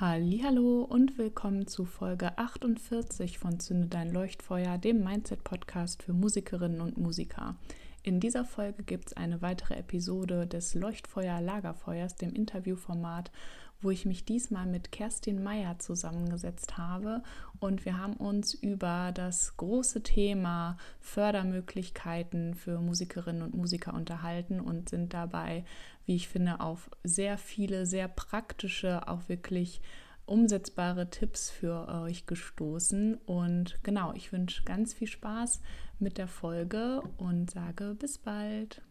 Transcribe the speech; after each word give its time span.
Hallo 0.00 0.82
und 0.82 1.18
willkommen 1.18 1.66
zu 1.66 1.84
Folge 1.84 2.38
48 2.38 3.40
von 3.40 3.58
Zünde 3.58 3.88
dein 3.88 4.12
Leuchtfeuer, 4.12 4.78
dem 4.78 5.02
Mindset 5.02 5.42
Podcast 5.42 6.04
für 6.04 6.12
Musikerinnen 6.12 6.80
und 6.80 6.98
Musiker. 6.98 7.56
In 8.04 8.20
dieser 8.20 8.44
Folge 8.44 8.84
gibt 8.84 9.08
es 9.08 9.16
eine 9.16 9.42
weitere 9.42 9.74
Episode 9.74 10.46
des 10.46 10.74
Leuchtfeuer 10.74 11.40
Lagerfeuers, 11.40 12.14
dem 12.14 12.32
Interviewformat, 12.32 13.32
wo 13.80 13.90
ich 13.90 14.06
mich 14.06 14.24
diesmal 14.24 14.66
mit 14.66 14.90
Kerstin 14.92 15.42
Meyer 15.42 15.78
zusammengesetzt 15.78 16.78
habe 16.78 17.22
und 17.60 17.84
wir 17.84 17.98
haben 17.98 18.14
uns 18.14 18.54
über 18.54 19.12
das 19.12 19.56
große 19.56 20.02
Thema 20.02 20.76
Fördermöglichkeiten 21.00 22.54
für 22.54 22.80
Musikerinnen 22.80 23.42
und 23.42 23.54
Musiker 23.54 23.94
unterhalten 23.94 24.60
und 24.60 24.88
sind 24.88 25.14
dabei, 25.14 25.64
wie 26.06 26.16
ich 26.16 26.28
finde, 26.28 26.60
auf 26.60 26.90
sehr 27.04 27.38
viele, 27.38 27.86
sehr 27.86 28.08
praktische, 28.08 29.08
auch 29.08 29.28
wirklich 29.28 29.80
umsetzbare 30.26 31.10
Tipps 31.10 31.50
für 31.50 31.88
euch 31.88 32.26
gestoßen. 32.26 33.14
Und 33.26 33.78
genau, 33.82 34.12
ich 34.14 34.32
wünsche 34.32 34.62
ganz 34.64 34.94
viel 34.94 35.08
Spaß 35.08 35.60
mit 35.98 36.18
der 36.18 36.28
Folge 36.28 37.02
und 37.16 37.50
sage 37.50 37.96
bis 37.98 38.18
bald. 38.18 38.82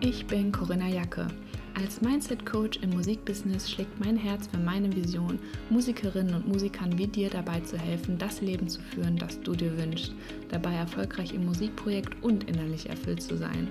Ich 0.00 0.24
bin 0.28 0.52
Corinna 0.52 0.86
Jacke. 0.86 1.26
Als 1.74 2.00
Mindset-Coach 2.00 2.78
im 2.82 2.90
Musikbusiness 2.90 3.68
schlägt 3.68 3.98
mein 3.98 4.16
Herz 4.16 4.46
für 4.46 4.58
meine 4.58 4.94
Vision, 4.94 5.40
Musikerinnen 5.70 6.34
und 6.34 6.46
Musikern 6.46 6.96
wie 6.96 7.08
dir 7.08 7.28
dabei 7.30 7.58
zu 7.60 7.76
helfen, 7.76 8.16
das 8.16 8.40
Leben 8.40 8.68
zu 8.68 8.80
führen, 8.80 9.16
das 9.16 9.40
du 9.40 9.56
dir 9.56 9.76
wünschst, 9.76 10.14
dabei 10.50 10.74
erfolgreich 10.74 11.34
im 11.34 11.46
Musikprojekt 11.46 12.22
und 12.22 12.44
innerlich 12.44 12.88
erfüllt 12.88 13.22
zu 13.22 13.36
sein. 13.36 13.66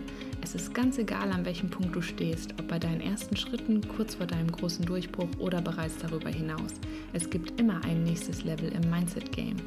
Es 0.48 0.56
ist 0.56 0.74
ganz 0.74 0.98
egal, 0.98 1.34
an 1.34 1.44
welchem 1.44 1.70
Punkt 1.70 1.94
du 1.94 2.02
stehst, 2.02 2.54
ob 2.58 2.70
bei 2.70 2.80
deinen 2.80 3.02
ersten 3.02 3.36
Schritten, 3.36 3.86
kurz 3.86 4.16
vor 4.16 4.28
deinem 4.28 4.50
großen 4.50 4.86
Durchbruch 4.86 5.28
oder 5.40 5.62
bereits 5.62 5.98
darüber 5.98 6.30
hinaus. 6.30 6.72
Es 7.12 7.30
gibt 7.30 7.59
immer 7.59 7.84
ein 7.84 8.06
nächstes 8.06 8.45
Level 8.45 8.72
im 8.72 8.89
Mindset-Game. 8.89 9.58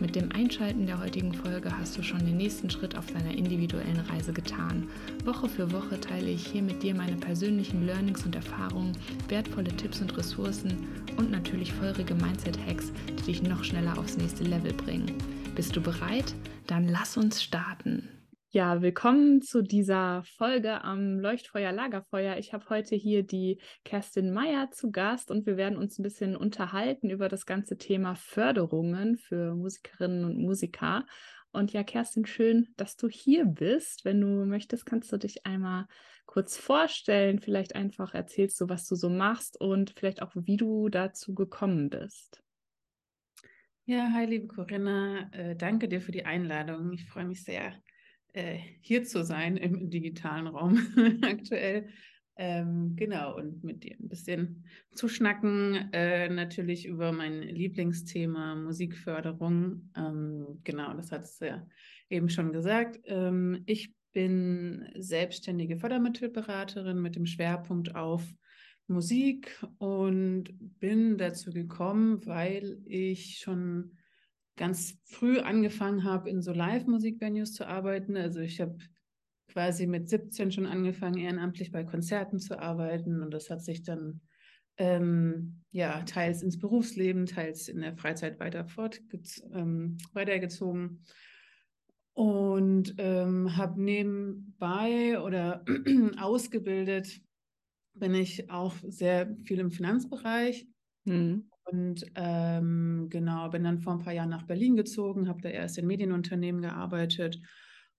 Mit 0.00 0.16
dem 0.16 0.32
Einschalten 0.32 0.86
der 0.86 0.98
heutigen 0.98 1.32
Folge 1.32 1.70
hast 1.78 1.96
du 1.96 2.02
schon 2.02 2.26
den 2.26 2.36
nächsten 2.36 2.68
Schritt 2.68 2.98
auf 2.98 3.06
deiner 3.12 3.30
individuellen 3.30 4.00
Reise 4.10 4.32
getan. 4.32 4.88
Woche 5.24 5.48
für 5.48 5.70
Woche 5.70 6.00
teile 6.00 6.30
ich 6.30 6.48
hier 6.48 6.62
mit 6.62 6.82
dir 6.82 6.96
meine 6.96 7.16
persönlichen 7.16 7.86
Learnings 7.86 8.26
und 8.26 8.34
Erfahrungen, 8.34 8.98
wertvolle 9.28 9.70
Tipps 9.76 10.00
und 10.00 10.16
Ressourcen 10.18 10.88
und 11.16 11.30
natürlich 11.30 11.72
feurige 11.72 12.16
Mindset-Hacks, 12.16 12.90
die 13.20 13.22
dich 13.22 13.42
noch 13.44 13.62
schneller 13.62 13.96
aufs 13.96 14.16
nächste 14.16 14.42
Level 14.42 14.72
bringen. 14.72 15.12
Bist 15.54 15.76
du 15.76 15.80
bereit? 15.80 16.34
Dann 16.66 16.88
lass 16.88 17.16
uns 17.16 17.40
starten. 17.40 18.08
Ja, 18.54 18.80
willkommen 18.82 19.42
zu 19.42 19.62
dieser 19.62 20.22
Folge 20.22 20.84
am 20.84 21.18
Leuchtfeuer 21.18 21.72
Lagerfeuer. 21.72 22.36
Ich 22.36 22.52
habe 22.52 22.68
heute 22.68 22.94
hier 22.94 23.24
die 23.24 23.58
Kerstin 23.84 24.32
Meyer 24.32 24.70
zu 24.70 24.92
Gast 24.92 25.32
und 25.32 25.44
wir 25.44 25.56
werden 25.56 25.76
uns 25.76 25.98
ein 25.98 26.04
bisschen 26.04 26.36
unterhalten 26.36 27.10
über 27.10 27.28
das 27.28 27.46
ganze 27.46 27.78
Thema 27.78 28.14
Förderungen 28.14 29.16
für 29.16 29.56
Musikerinnen 29.56 30.24
und 30.24 30.38
Musiker. 30.38 31.04
Und 31.50 31.72
ja, 31.72 31.82
Kerstin, 31.82 32.26
schön, 32.26 32.68
dass 32.76 32.96
du 32.96 33.08
hier 33.08 33.44
bist. 33.44 34.04
Wenn 34.04 34.20
du 34.20 34.46
möchtest, 34.46 34.86
kannst 34.86 35.10
du 35.12 35.16
dich 35.16 35.44
einmal 35.44 35.88
kurz 36.24 36.56
vorstellen. 36.56 37.40
Vielleicht 37.40 37.74
einfach 37.74 38.14
erzählst 38.14 38.60
du, 38.60 38.68
was 38.68 38.86
du 38.86 38.94
so 38.94 39.10
machst 39.10 39.60
und 39.60 39.94
vielleicht 39.98 40.22
auch, 40.22 40.30
wie 40.36 40.58
du 40.58 40.88
dazu 40.90 41.34
gekommen 41.34 41.90
bist. 41.90 42.40
Ja, 43.84 44.12
hi, 44.12 44.26
liebe 44.26 44.46
Corinna. 44.46 45.28
Äh, 45.32 45.56
danke 45.56 45.88
dir 45.88 46.00
für 46.00 46.12
die 46.12 46.24
Einladung. 46.24 46.92
Ich 46.92 47.04
freue 47.06 47.24
mich 47.24 47.42
sehr, 47.42 47.74
äh, 48.34 48.58
hier 48.80 49.04
zu 49.04 49.24
sein 49.24 49.56
im 49.56 49.90
digitalen 49.90 50.46
Raum 50.46 50.78
aktuell. 51.22 51.88
Ähm, 52.36 52.96
genau, 52.96 53.36
und 53.36 53.62
mit 53.62 53.84
dir 53.84 53.96
ein 53.98 54.08
bisschen 54.08 54.64
zu 54.92 55.08
schnacken, 55.08 55.92
äh, 55.92 56.28
natürlich 56.28 56.84
über 56.84 57.12
mein 57.12 57.42
Lieblingsthema 57.42 58.56
Musikförderung. 58.56 59.92
Ähm, 59.96 60.60
genau, 60.64 60.92
das 60.94 61.12
hat 61.12 61.22
es 61.22 61.38
ja 61.38 61.64
eben 62.10 62.28
schon 62.28 62.52
gesagt. 62.52 63.00
Ähm, 63.04 63.62
ich 63.66 63.94
bin 64.12 64.88
selbstständige 64.96 65.76
Fördermittelberaterin 65.76 67.00
mit 67.00 67.14
dem 67.14 67.26
Schwerpunkt 67.26 67.94
auf 67.94 68.24
Musik 68.88 69.64
und 69.78 70.48
bin 70.80 71.18
dazu 71.18 71.52
gekommen, 71.52 72.26
weil 72.26 72.82
ich 72.84 73.38
schon 73.38 73.96
ganz 74.56 74.98
früh 75.04 75.38
angefangen 75.38 76.04
habe, 76.04 76.30
in 76.30 76.42
so 76.42 76.52
Live-Musik-Venues 76.52 77.52
zu 77.52 77.66
arbeiten. 77.66 78.16
Also 78.16 78.40
ich 78.40 78.60
habe 78.60 78.76
quasi 79.48 79.86
mit 79.86 80.08
17 80.08 80.52
schon 80.52 80.66
angefangen, 80.66 81.18
ehrenamtlich 81.18 81.70
bei 81.70 81.84
Konzerten 81.84 82.38
zu 82.38 82.58
arbeiten 82.58 83.22
und 83.22 83.32
das 83.32 83.50
hat 83.50 83.62
sich 83.62 83.82
dann 83.82 84.20
ähm, 84.76 85.62
ja 85.70 86.02
teils 86.02 86.42
ins 86.42 86.58
Berufsleben, 86.58 87.26
teils 87.26 87.68
in 87.68 87.80
der 87.80 87.96
Freizeit 87.96 88.40
weiter 88.40 88.66
ähm, 89.52 89.98
weitergezogen 90.12 91.04
und 92.14 92.94
ähm, 92.98 93.56
habe 93.56 93.80
nebenbei 93.80 95.20
oder 95.20 95.64
ausgebildet 96.18 97.20
bin 97.94 98.14
ich 98.14 98.50
auch 98.50 98.74
sehr 98.88 99.36
viel 99.44 99.60
im 99.60 99.70
Finanzbereich. 99.70 100.66
Mhm. 101.04 101.48
Und 101.66 102.04
ähm, 102.14 103.06
genau, 103.10 103.48
bin 103.48 103.64
dann 103.64 103.80
vor 103.80 103.94
ein 103.94 103.98
paar 104.00 104.12
Jahren 104.12 104.28
nach 104.30 104.46
Berlin 104.46 104.76
gezogen, 104.76 105.28
habe 105.28 105.40
da 105.40 105.48
erst 105.48 105.78
in 105.78 105.86
Medienunternehmen 105.86 106.60
gearbeitet 106.60 107.40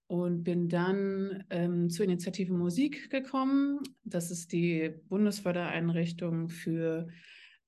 und 0.07 0.43
bin 0.43 0.69
dann 0.69 1.43
ähm, 1.49 1.89
zur 1.89 2.05
Initiative 2.05 2.53
Musik 2.53 3.09
gekommen. 3.09 3.79
Das 4.03 4.29
ist 4.29 4.51
die 4.51 4.93
Bundesfördereinrichtung 5.09 6.49
für 6.49 7.07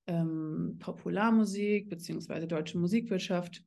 ähm, 0.05 0.77
Popularmusik 0.79 1.89
bzw. 1.89 2.45
deutsche 2.45 2.77
Musikwirtschaft. 2.77 3.63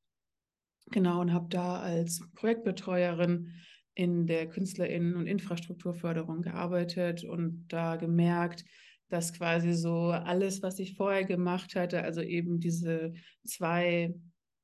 Genau, 0.92 1.20
und 1.20 1.32
habe 1.32 1.48
da 1.50 1.80
als 1.80 2.20
Projektbetreuerin 2.34 3.52
in 3.94 4.26
der 4.26 4.48
KünstlerInnen- 4.48 5.16
und 5.16 5.26
Infrastrukturförderung 5.26 6.42
gearbeitet 6.42 7.24
und 7.24 7.66
da 7.68 7.96
gemerkt, 7.96 8.64
dass 9.10 9.32
quasi 9.32 9.74
so 9.74 10.10
alles, 10.10 10.62
was 10.62 10.78
ich 10.78 10.96
vorher 10.96 11.24
gemacht 11.24 11.74
hatte, 11.74 12.02
also 12.02 12.22
eben 12.22 12.60
diese 12.60 13.12
zwei 13.44 14.14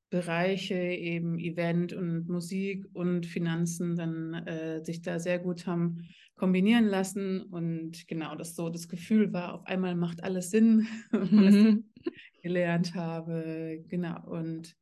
Bereiche, 0.09 0.75
eben 0.75 1.37
Event 1.37 1.91
und 1.91 2.29
Musik 2.29 2.85
und 2.93 3.25
Finanzen, 3.25 3.97
dann 3.97 4.33
äh, 4.47 4.83
sich 4.83 5.01
da 5.01 5.19
sehr 5.19 5.37
gut 5.37 5.67
haben 5.67 6.07
kombinieren 6.35 6.85
lassen. 6.85 7.41
Und 7.41 8.07
genau, 8.07 8.35
das 8.35 8.55
so 8.55 8.69
das 8.69 8.87
Gefühl 8.87 9.33
war, 9.33 9.53
auf 9.53 9.65
einmal 9.65 9.95
macht 9.95 10.23
alles 10.23 10.49
Sinn, 10.49 10.87
was 11.11 11.55
ich 11.55 12.41
gelernt 12.41 12.95
habe. 12.95 13.83
Genau. 13.89 14.25
Und 14.29 14.77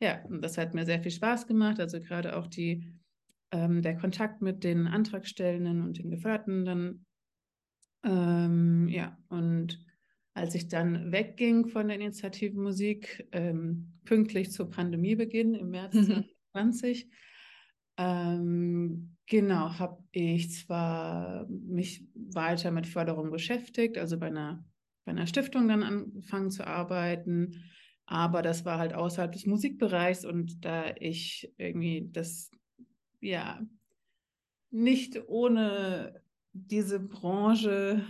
ja, 0.00 0.24
und 0.26 0.42
das 0.42 0.56
hat 0.58 0.74
mir 0.74 0.84
sehr 0.84 1.02
viel 1.02 1.10
Spaß 1.10 1.48
gemacht. 1.48 1.80
Also 1.80 2.00
gerade 2.00 2.36
auch 2.36 2.46
die, 2.46 2.94
ähm, 3.50 3.82
der 3.82 3.96
Kontakt 3.96 4.42
mit 4.42 4.62
den 4.62 4.86
Antragstellenden 4.86 5.82
und 5.82 5.98
den 5.98 6.10
Geförderten 6.10 6.64
dann 6.64 7.04
ähm, 8.04 8.88
ja, 8.88 9.16
und 9.28 9.84
als 10.34 10.54
ich 10.54 10.68
dann 10.68 11.10
wegging 11.10 11.66
von 11.66 11.88
der 11.88 11.96
Initiative 11.96 12.58
Musik, 12.58 13.28
ähm, 13.32 13.92
pünktlich 14.04 14.52
zu 14.52 14.66
Pandemiebeginn 14.70 15.54
im 15.54 15.70
März 15.70 15.92
2020, 16.52 17.10
ähm, 17.96 19.16
genau, 19.26 19.78
habe 19.78 20.02
ich 20.12 20.52
zwar 20.52 21.46
mich 21.48 22.06
weiter 22.14 22.70
mit 22.70 22.86
Förderung 22.86 23.30
beschäftigt, 23.30 23.98
also 23.98 24.18
bei 24.18 24.28
einer, 24.28 24.64
bei 25.04 25.10
einer 25.10 25.26
Stiftung 25.26 25.66
dann 25.66 25.82
angefangen 25.82 26.50
zu 26.50 26.64
arbeiten, 26.66 27.64
aber 28.06 28.40
das 28.40 28.64
war 28.64 28.78
halt 28.78 28.94
außerhalb 28.94 29.32
des 29.32 29.44
Musikbereichs 29.44 30.24
und 30.24 30.64
da 30.64 30.94
ich 31.00 31.52
irgendwie 31.58 32.08
das, 32.12 32.50
ja, 33.20 33.60
nicht 34.70 35.28
ohne 35.28 36.22
diese 36.52 37.00
Branche 37.00 38.04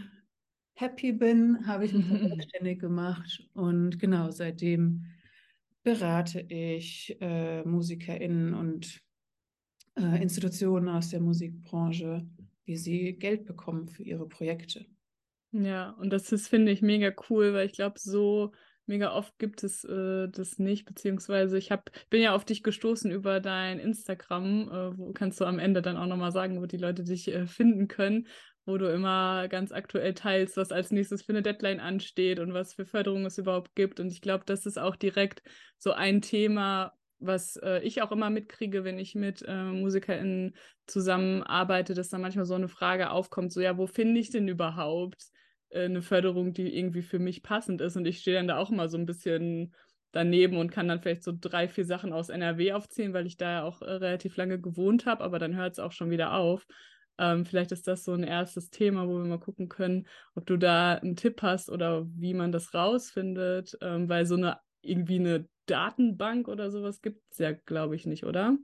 happy 0.75 1.13
bin, 1.13 1.67
habe 1.67 1.87
ich 1.87 1.93
mich 1.93 2.07
selbstständig 2.07 2.79
gemacht 2.79 3.49
und 3.55 3.99
genau 3.99 4.31
seitdem 4.31 5.05
berate 5.83 6.41
ich 6.41 7.17
äh, 7.21 7.63
MusikerInnen 7.65 8.55
und 8.55 9.01
äh, 9.97 10.23
Institutionen 10.23 10.89
aus 10.89 11.11
der 11.11 11.21
Musikbranche, 11.21 12.27
wie 12.65 12.77
sie 12.77 13.15
Geld 13.15 13.45
bekommen 13.45 13.89
für 13.89 14.03
ihre 14.03 14.29
Projekte. 14.29 14.87
Ja, 15.53 15.91
und 15.93 16.11
das 16.11 16.31
ist, 16.31 16.49
finde 16.49 16.73
ich, 16.73 16.83
mega 16.83 17.13
cool, 17.31 17.55
weil 17.55 17.67
ich 17.67 17.73
glaube, 17.73 17.99
so 17.99 18.53
mega 18.89 19.13
oft 19.13 19.39
gibt 19.39 19.63
es 19.63 19.85
äh, 19.85 20.29
das 20.29 20.59
nicht, 20.59 20.87
beziehungsweise 20.87 21.59
ich 21.59 21.71
hab, 21.71 21.91
bin 22.11 22.23
ja 22.23 22.35
auf 22.35 22.45
dich 22.45 22.63
gestoßen 22.63 23.11
über 23.11 23.41
dein 23.41 23.79
Instagram, 23.79 24.69
äh, 24.69 24.99
wo 24.99 25.13
kannst 25.13 25.41
du 25.41 25.45
am 25.45 25.59
Ende 25.59 25.83
dann 25.83 25.97
auch 25.97 26.07
nochmal 26.07 26.33
sagen, 26.33 26.61
wo 26.61 26.67
die 26.67 26.77
Leute 26.77 27.05
dich 27.05 27.29
äh, 27.29 27.47
finden 27.47 27.89
können, 27.89 28.27
wo 28.65 28.77
du 28.77 28.93
immer 28.93 29.49
ganz 29.49 29.73
aktuell 29.73 30.15
teilst, 30.15 30.57
was 30.57 30.73
als 30.73 30.91
nächstes 30.91 31.23
für 31.23 31.33
eine 31.33 31.43
Deadline 31.43 31.81
ansteht 31.81 32.39
und 32.39 32.53
was 32.53 32.75
für 32.75 32.85
Förderung 32.85 33.25
es 33.25 33.39
überhaupt 33.39 33.75
gibt. 33.75 34.01
Und 34.01 34.13
ich 34.13 34.21
glaube, 34.21 34.45
das 34.47 34.67
ist 34.67 34.79
auch 34.79 34.97
direkt 34.97 35.43
so 35.79 35.93
ein 35.93 36.21
Thema, 36.21 36.93
was 37.19 37.57
äh, 37.57 37.81
ich 37.83 38.03
auch 38.03 38.13
immer 38.13 38.31
mitkriege, 38.31 38.85
wenn 38.85 38.99
ich 38.99 39.15
mit 39.15 39.45
äh, 39.47 39.65
MusikerInnen 39.65 40.55
zusammenarbeite, 40.87 41.95
dass 41.95 42.09
dann 42.09 42.21
manchmal 42.21 42.45
so 42.45 42.55
eine 42.55 42.69
Frage 42.69 43.11
aufkommt, 43.11 43.53
so 43.53 43.61
ja, 43.61 43.77
wo 43.77 43.87
finde 43.87 44.21
ich 44.21 44.31
denn 44.31 44.49
überhaupt 44.49 45.31
eine 45.73 46.03
Förderung, 46.03 46.53
die 46.53 46.77
irgendwie 46.77 47.03
für 47.03 47.19
mich 47.19 47.43
passend 47.43 47.81
ist? 47.81 47.97
Und 47.97 48.07
ich 48.07 48.21
stehe 48.21 48.37
dann 48.37 48.49
da 48.49 48.59
auch 48.59 48.71
immer 48.71 48.89
so 48.89 48.97
ein 48.99 49.07
bisschen 49.07 49.75
daneben 50.13 50.57
und 50.57 50.71
kann 50.71 50.89
dann 50.89 51.01
vielleicht 51.01 51.23
so 51.23 51.33
drei, 51.39 51.69
vier 51.69 51.85
Sachen 51.85 52.13
aus 52.13 52.29
NRW 52.29 52.73
aufzählen, 52.73 53.13
weil 53.13 53.27
ich 53.27 53.37
da 53.37 53.51
ja 53.51 53.63
auch 53.65 53.83
äh, 53.83 53.91
relativ 53.93 54.37
lange 54.37 54.61
gewohnt 54.61 55.07
habe, 55.07 55.23
aber 55.25 55.39
dann 55.39 55.57
hört 55.57 55.73
es 55.73 55.79
auch 55.79 55.93
schon 55.93 56.11
wieder 56.11 56.33
auf. 56.35 56.67
Ähm, 57.19 57.45
vielleicht 57.45 57.73
ist 57.73 57.89
das 57.89 58.05
so 58.05 58.13
ein 58.13 58.23
erstes 58.23 58.71
Thema, 58.71 59.09
wo 59.09 59.19
wir 59.19 59.25
mal 59.25 59.41
gucken 59.41 59.69
können, 59.69 60.07
ob 60.35 60.47
du 60.47 60.57
da 60.57 60.95
einen 60.95 61.17
Tipp 61.17 61.43
hast 61.43 61.69
oder 61.69 62.07
wie 62.15 62.33
man 62.33 62.53
das 62.53 62.73
rausfindet, 62.75 63.77
ähm, 63.83 64.09
weil 64.09 64.25
so 64.25 64.37
eine 64.37 64.59
irgendwie 64.83 65.19
eine 65.19 65.49
Datenbank 65.67 66.49
oder 66.49 66.71
sowas 66.71 67.03
gibt 67.03 67.23
es 67.31 67.39
ja, 67.39 67.53
glaube 67.53 67.97
ich, 67.97 68.07
nicht, 68.07 68.25
oder? 68.25 68.57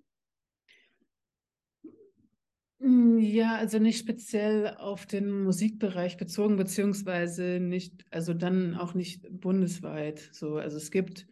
Hm, 2.85 3.19
ja, 3.19 3.57
also 3.57 3.79
nicht 3.79 3.99
speziell 3.99 4.77
auf 4.77 5.07
den 5.07 5.43
Musikbereich 5.43 6.19
bezogen, 6.19 6.57
beziehungsweise 6.57 7.59
nicht, 7.59 8.05
also 8.11 8.35
dann 8.35 8.75
auch 8.75 8.93
nicht 8.93 9.27
bundesweit. 9.41 10.29
So, 10.33 10.59
also 10.59 10.77
es 10.77 10.91
gibt 10.91 11.27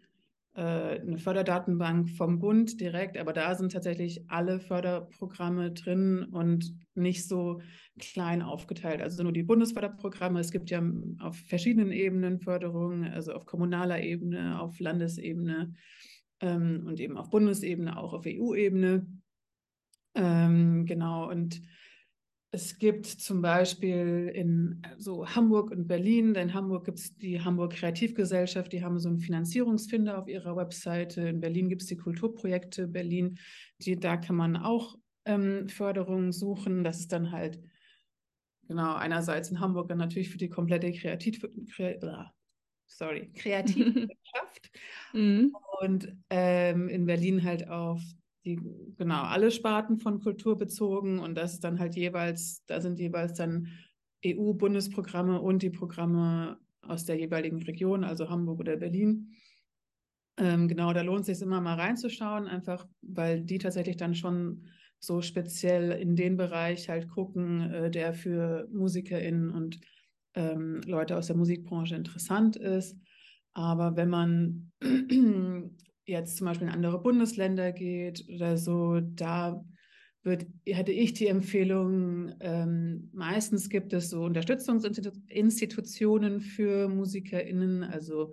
äh, 0.55 0.63
eine 0.63 1.19
Förderdatenbank 1.19 2.09
vom 2.09 2.39
Bund 2.39 2.81
direkt, 2.81 3.19
aber 3.19 3.35
da 3.35 3.55
sind 3.55 3.73
tatsächlich 3.73 4.25
alle 4.31 4.61
Förderprogramme 4.61 5.73
drin 5.73 6.25
und 6.25 6.75
nicht 6.95 7.29
so 7.29 7.61
klein 7.99 8.41
aufgeteilt. 8.41 9.03
Also 9.03 9.23
nur 9.23 9.33
die 9.33 9.43
Bundesförderprogramme. 9.43 10.41
Es 10.41 10.53
gibt 10.53 10.71
ja 10.71 10.83
auf 11.19 11.37
verschiedenen 11.37 11.93
Ebenen 11.93 12.39
Förderungen, 12.41 13.05
also 13.05 13.35
auf 13.35 13.45
kommunaler 13.45 14.01
Ebene, 14.01 14.59
auf 14.59 14.81
Landesebene 14.81 15.75
ähm, 16.41 16.85
und 16.87 16.99
eben 16.99 17.19
auf 17.19 17.29
Bundesebene, 17.29 17.99
auch 17.99 18.15
auf 18.15 18.25
EU-Ebene. 18.27 19.07
Ähm, 20.15 20.87
genau, 20.87 21.31
und 21.31 21.63
es 22.55 22.79
gibt 22.79 23.07
zum 23.07 23.41
Beispiel 23.41 24.31
in 24.35 24.83
so 24.99 25.27
Hamburg 25.27 25.71
und 25.71 25.89
Berlin, 25.89 26.35
in 26.35 26.53
Hamburg 26.53 26.85
gibt 26.85 26.99
es 26.99 27.17
die 27.17 27.41
Hamburg 27.41 27.73
Kreativgesellschaft, 27.73 28.73
die 28.73 28.85
haben 28.85 28.99
so 28.99 29.09
einen 29.09 29.21
Finanzierungsfinder 29.21 30.19
auf 30.19 30.29
ihrer 30.29 30.55
Webseite. 30.55 31.23
In 31.23 31.41
Berlin 31.41 31.71
gibt 31.71 31.81
es 31.81 31.89
die 31.89 31.97
Kulturprojekte 31.97 32.89
Berlin, 32.89 33.39
die, 33.79 33.99
da 33.99 34.19
kann 34.19 34.37
man 34.37 34.57
auch 34.57 34.97
ähm, 35.25 35.71
Förderungen 35.71 36.31
suchen. 36.31 36.85
Das 36.85 37.01
ist 37.01 37.13
dann 37.13 37.33
halt, 37.33 37.59
genau, 38.69 38.97
einerseits 38.97 39.51
in 39.51 39.61
Hamburg 39.61 39.89
dann 39.89 39.99
natürlich 39.99 40.29
für 40.29 40.39
die 40.39 40.51
komplette 40.51 40.93
Kreativ, 40.93 41.41
Kre 41.75 41.99
sorry, 42.87 43.33
Kreativwirtschaft 43.33 44.71
mhm. 45.15 45.57
und 45.81 46.15
ähm, 46.29 46.91
in 46.91 47.07
Berlin 47.07 47.43
halt 47.43 47.67
auf 47.67 48.03
die 48.45 48.61
genau 48.97 49.23
alle 49.23 49.51
Sparten 49.51 49.99
von 49.99 50.21
Kultur 50.21 50.57
bezogen 50.57 51.19
und 51.19 51.35
das 51.37 51.55
ist 51.55 51.65
dann 51.65 51.79
halt 51.79 51.95
jeweils, 51.95 52.65
da 52.67 52.81
sind 52.81 52.99
jeweils 52.99 53.35
dann 53.35 53.69
EU-Bundesprogramme 54.25 55.41
und 55.41 55.63
die 55.63 55.71
Programme 55.71 56.59
aus 56.83 57.05
der 57.05 57.19
jeweiligen 57.19 57.63
Region, 57.63 58.05
also 58.05 58.29
Hamburg 58.29 58.61
oder 58.61 58.77
Berlin. 58.77 59.33
Ähm, 60.39 60.67
genau, 60.67 60.93
da 60.93 61.03
lohnt 61.03 61.21
es 61.21 61.39
sich 61.39 61.47
immer 61.47 61.61
mal 61.61 61.79
reinzuschauen, 61.79 62.49
einfach 62.49 62.87
weil 63.03 63.43
die 63.43 63.59
tatsächlich 63.59 63.97
dann 63.97 64.15
schon 64.15 64.67
so 64.99 65.21
speziell 65.21 65.91
in 65.93 66.17
den 66.17 66.37
Bereich 66.37 66.89
halt 66.89 67.09
gucken, 67.09 67.61
äh, 67.73 67.91
der 67.91 68.15
für 68.15 68.69
MusikerInnen 68.73 69.51
und 69.51 69.81
ähm, 70.35 70.81
Leute 70.87 71.17
aus 71.17 71.27
der 71.27 71.37
Musikbranche 71.37 71.97
interessant 71.97 72.57
ist. 72.57 72.97
Aber 73.53 73.97
wenn 73.97 74.09
man 74.09 74.73
jetzt 76.05 76.37
zum 76.37 76.47
Beispiel 76.47 76.69
in 76.69 76.75
andere 76.75 77.01
Bundesländer 77.01 77.73
geht 77.73 78.25
oder 78.29 78.57
so, 78.57 79.01
da 79.01 79.65
wird, 80.23 80.47
hätte 80.67 80.93
ich 80.93 81.15
die 81.15 81.27
Empfehlung, 81.27 82.33
ähm, 82.41 83.11
meistens 83.13 83.69
gibt 83.69 83.93
es 83.93 84.11
so 84.11 84.23
Unterstützungsinstitutionen 84.23 86.41
für 86.41 86.89
MusikerInnen, 86.89 87.83
also 87.83 88.33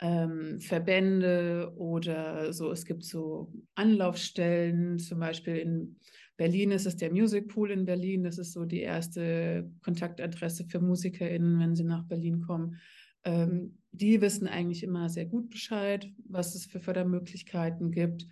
ähm, 0.00 0.60
Verbände 0.60 1.72
oder 1.76 2.52
so. 2.52 2.70
Es 2.70 2.84
gibt 2.84 3.04
so 3.04 3.50
Anlaufstellen, 3.74 4.98
zum 4.98 5.20
Beispiel 5.20 5.56
in 5.56 5.96
Berlin 6.36 6.72
ist 6.72 6.86
es 6.86 6.96
der 6.96 7.12
Music 7.12 7.48
Pool 7.48 7.70
in 7.70 7.84
Berlin. 7.84 8.24
Das 8.24 8.38
ist 8.38 8.52
so 8.52 8.64
die 8.64 8.80
erste 8.80 9.70
Kontaktadresse 9.82 10.64
für 10.64 10.80
MusikerInnen, 10.80 11.60
wenn 11.60 11.76
sie 11.76 11.84
nach 11.84 12.04
Berlin 12.04 12.40
kommen. 12.40 12.80
Ähm, 13.24 13.78
die 13.94 14.20
wissen 14.20 14.48
eigentlich 14.48 14.82
immer 14.82 15.08
sehr 15.08 15.26
gut 15.26 15.50
Bescheid, 15.50 16.10
was 16.26 16.54
es 16.54 16.66
für 16.66 16.80
Fördermöglichkeiten 16.80 17.92
gibt. 17.92 18.26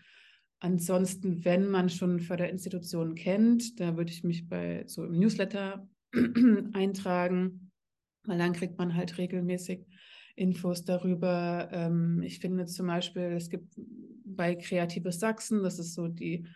Ansonsten, 0.59 1.45
wenn 1.45 1.69
man 1.69 1.89
schon 1.89 2.21
Förderinstitutionen 2.21 3.15
kennt, 3.15 3.79
da 3.81 3.97
würde 3.97 4.11
ich 4.11 4.25
mich 4.25 4.49
bei 4.49 4.85
so 4.87 5.05
im 5.05 5.19
Newsletter 5.19 5.89
eintragen, 6.73 7.71
weil 8.25 8.39
dann 8.39 8.53
kriegt 8.53 8.79
man 8.79 8.95
halt 8.95 9.19
regelmäßig 9.19 9.87
Infos 10.35 10.85
darüber. 10.85 11.69
Ähm, 11.73 12.23
ich 12.23 12.41
finde 12.41 12.67
zum 12.67 12.89
Beispiel, 12.89 13.35
es 13.37 13.49
gibt 13.49 13.75
bei 14.25 14.57
Kreatives 14.57 15.21
Sachsen, 15.21 15.63
das 15.63 15.79
ist 15.79 15.95
so 15.95 16.09
die 16.09 16.47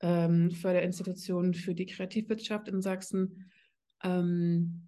ähm, 0.00 0.50
Förderinstitution 0.50 1.54
für 1.54 1.74
die 1.74 1.86
Kreativwirtschaft 1.86 2.68
in 2.68 2.82
Sachsen, 2.82 3.50
ähm, 4.04 4.87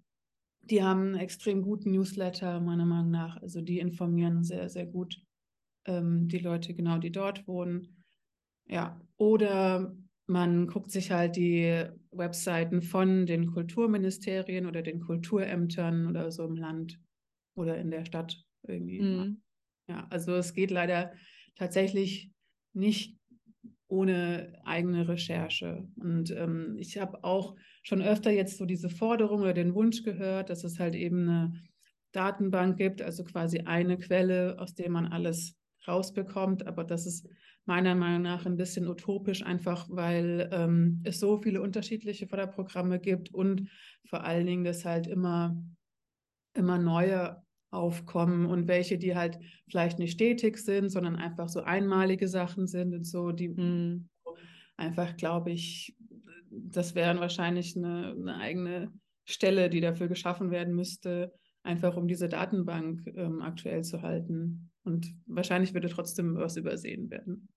die 0.63 0.83
haben 0.83 1.01
einen 1.01 1.15
extrem 1.15 1.61
guten 1.61 1.91
Newsletter, 1.91 2.59
meiner 2.59 2.85
Meinung 2.85 3.11
nach. 3.11 3.41
Also 3.41 3.61
die 3.61 3.79
informieren 3.79 4.43
sehr, 4.43 4.69
sehr 4.69 4.85
gut 4.85 5.21
ähm, 5.85 6.27
die 6.27 6.39
Leute, 6.39 6.73
genau, 6.73 6.97
die 6.97 7.11
dort 7.11 7.47
wohnen. 7.47 8.03
Ja, 8.67 9.01
oder 9.17 9.95
man 10.27 10.67
guckt 10.67 10.91
sich 10.91 11.11
halt 11.11 11.35
die 11.35 11.85
Webseiten 12.11 12.81
von 12.81 13.25
den 13.25 13.47
Kulturministerien 13.47 14.65
oder 14.65 14.81
den 14.81 15.01
Kulturämtern 15.01 16.07
oder 16.07 16.31
so 16.31 16.45
im 16.45 16.55
Land 16.55 16.99
oder 17.55 17.77
in 17.77 17.91
der 17.91 18.05
Stadt 18.05 18.41
irgendwie. 18.65 19.01
Mhm. 19.01 19.41
Ja, 19.89 20.07
also 20.09 20.35
es 20.35 20.53
geht 20.53 20.71
leider 20.71 21.11
tatsächlich 21.55 22.31
nicht 22.73 23.17
ohne 23.87 24.53
eigene 24.63 25.07
Recherche. 25.07 25.85
Und 25.97 26.31
ähm, 26.31 26.77
ich 26.77 26.97
habe 26.97 27.23
auch 27.23 27.55
schon 27.81 28.01
öfter 28.01 28.31
jetzt 28.31 28.57
so 28.57 28.65
diese 28.65 28.89
Forderung 28.89 29.41
oder 29.41 29.53
den 29.53 29.73
Wunsch 29.73 30.03
gehört, 30.03 30.49
dass 30.49 30.63
es 30.63 30.79
halt 30.79 30.95
eben 30.95 31.29
eine 31.29 31.53
Datenbank 32.11 32.77
gibt, 32.77 33.01
also 33.01 33.23
quasi 33.23 33.59
eine 33.61 33.97
Quelle, 33.97 34.57
aus 34.59 34.75
der 34.75 34.89
man 34.89 35.07
alles 35.07 35.55
rausbekommt. 35.87 36.67
Aber 36.67 36.83
das 36.83 37.05
ist 37.05 37.27
meiner 37.65 37.95
Meinung 37.95 38.23
nach 38.23 38.45
ein 38.45 38.57
bisschen 38.57 38.87
utopisch, 38.87 39.43
einfach 39.43 39.87
weil 39.89 40.49
ähm, 40.51 41.01
es 41.03 41.19
so 41.19 41.41
viele 41.41 41.61
unterschiedliche 41.61 42.27
Förderprogramme 42.27 42.99
gibt 42.99 43.33
und 43.33 43.69
vor 44.05 44.23
allen 44.23 44.45
Dingen, 44.45 44.63
dass 44.63 44.85
halt 44.85 45.07
immer, 45.07 45.55
immer 46.53 46.77
neue 46.77 47.41
aufkommen 47.71 48.47
und 48.47 48.67
welche, 48.67 48.97
die 48.97 49.15
halt 49.15 49.39
vielleicht 49.69 49.97
nicht 49.97 50.11
stetig 50.11 50.57
sind, 50.57 50.89
sondern 50.89 51.15
einfach 51.15 51.47
so 51.47 51.61
einmalige 51.61 52.27
Sachen 52.27 52.67
sind 52.67 52.93
und 52.93 53.05
so, 53.05 53.31
die 53.31 53.47
mhm. 53.47 54.09
einfach, 54.75 55.15
glaube 55.15 55.51
ich, 55.51 55.95
das 56.51 56.95
wären 56.95 57.19
wahrscheinlich 57.19 57.75
eine, 57.75 58.15
eine, 58.17 58.35
eigene 58.37 58.91
Stelle, 59.25 59.69
die 59.69 59.81
dafür 59.81 60.07
geschaffen 60.07 60.51
werden 60.51 60.75
müsste, 60.75 61.33
einfach 61.63 61.95
um 61.95 62.07
diese 62.07 62.27
Datenbank 62.27 63.07
ähm, 63.15 63.41
aktuell 63.41 63.83
zu 63.83 64.01
halten. 64.01 64.71
Und 64.83 65.13
wahrscheinlich 65.25 65.73
würde 65.73 65.89
trotzdem 65.89 66.35
was 66.35 66.57
übersehen 66.57 67.09
werden. 67.09 67.47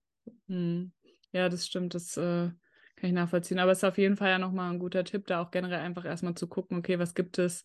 Mhm. 0.47 0.91
Ja, 1.31 1.49
das 1.49 1.65
stimmt, 1.65 1.95
das 1.95 2.15
äh, 2.17 2.49
kann 2.95 3.09
ich 3.09 3.13
nachvollziehen. 3.13 3.59
Aber 3.59 3.71
es 3.71 3.79
ist 3.79 3.83
auf 3.83 3.97
jeden 3.97 4.15
Fall 4.15 4.29
ja 4.29 4.39
nochmal 4.39 4.71
ein 4.71 4.79
guter 4.79 5.03
Tipp, 5.03 5.27
da 5.27 5.41
auch 5.41 5.51
generell 5.51 5.79
einfach 5.79 6.05
erstmal 6.05 6.35
zu 6.35 6.47
gucken, 6.47 6.77
okay, 6.77 6.97
was 6.97 7.13
gibt 7.13 7.39
es 7.39 7.63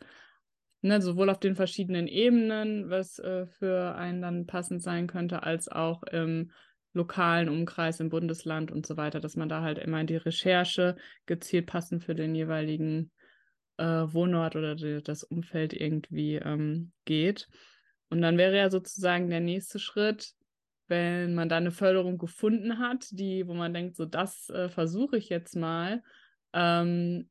ne, 0.83 1.01
sowohl 1.01 1.31
auf 1.31 1.39
den 1.39 1.55
verschiedenen 1.55 2.07
Ebenen, 2.07 2.91
was 2.91 3.19
äh, 3.19 3.47
für 3.47 3.95
einen 3.95 4.23
dann 4.23 4.47
passend 4.47 4.83
sein 4.83 5.07
könnte, 5.07 5.43
als 5.43 5.69
auch 5.69 6.03
im 6.05 6.51
lokalen 6.93 7.49
Umkreis, 7.49 8.01
im 8.01 8.09
Bundesland 8.09 8.71
und 8.71 8.87
so 8.87 8.97
weiter, 8.97 9.21
dass 9.21 9.37
man 9.37 9.49
da 9.49 9.63
halt 9.63 9.79
immer 9.79 10.01
in 10.01 10.07
die 10.07 10.17
Recherche 10.17 10.97
gezielt 11.27 11.67
passend 11.67 12.05
für 12.05 12.15
den 12.15 12.35
jeweiligen 12.35 13.11
äh, 13.77 13.85
Wohnort 13.85 14.57
oder 14.57 14.75
die, 14.75 15.03
das 15.03 15.23
Umfeld 15.23 15.73
irgendwie 15.73 16.37
ähm, 16.37 16.93
geht. 17.05 17.49
Und 18.09 18.21
dann 18.23 18.39
wäre 18.39 18.57
ja 18.57 18.71
sozusagen 18.71 19.31
der 19.31 19.41
nächste 19.41 19.79
Schritt, 19.79 20.33
wenn 20.89 21.35
man 21.35 21.49
da 21.49 21.57
eine 21.57 21.71
Förderung 21.71 22.19
gefunden 22.19 22.79
hat, 22.79 23.07
die, 23.13 23.47
wo 23.47 23.55
man 23.55 23.73
denkt, 23.73 23.95
so 23.95 24.05
das 24.05 24.49
äh, 24.51 24.69
versuche 24.69 25.17
ich 25.17 25.29
jetzt 25.29 25.55
mal, 25.55 26.03
ähm, 26.53 27.31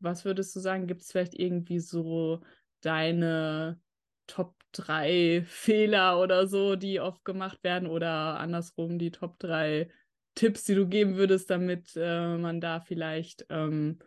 was 0.00 0.24
würdest 0.24 0.54
du 0.54 0.60
sagen? 0.60 0.86
Gibt 0.86 1.02
es 1.02 1.12
vielleicht 1.12 1.34
irgendwie 1.34 1.78
so 1.78 2.42
deine 2.80 3.80
Top 4.28 4.54
3 4.72 5.42
Fehler 5.46 6.20
oder 6.20 6.46
so, 6.46 6.76
die 6.76 7.00
oft 7.00 7.24
gemacht 7.24 7.64
werden 7.64 7.88
oder 7.88 8.38
andersrum 8.38 8.98
die 8.98 9.10
Top 9.10 9.38
3 9.40 9.90
Tipps, 10.36 10.62
die 10.62 10.76
du 10.76 10.86
geben 10.86 11.16
würdest, 11.16 11.50
damit 11.50 11.94
äh, 11.96 12.36
man 12.36 12.60
da 12.60 12.80
vielleicht 12.80 13.46
ähm, 13.50 13.98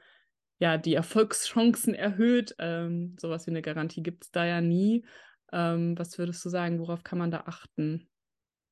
ja 0.59 0.77
die 0.77 0.93
Erfolgschancen 0.93 1.93
erhöht? 1.93 2.55
Ähm, 2.59 3.17
sowas 3.19 3.47
wie 3.47 3.51
eine 3.51 3.61
Garantie 3.61 4.01
gibt 4.01 4.23
es 4.23 4.31
da 4.31 4.45
ja 4.45 4.61
nie. 4.61 5.05
Ähm, 5.51 5.97
was 5.97 6.17
würdest 6.17 6.45
du 6.45 6.49
sagen, 6.49 6.79
worauf 6.79 7.03
kann 7.03 7.19
man 7.19 7.31
da 7.31 7.43
achten? 7.47 8.07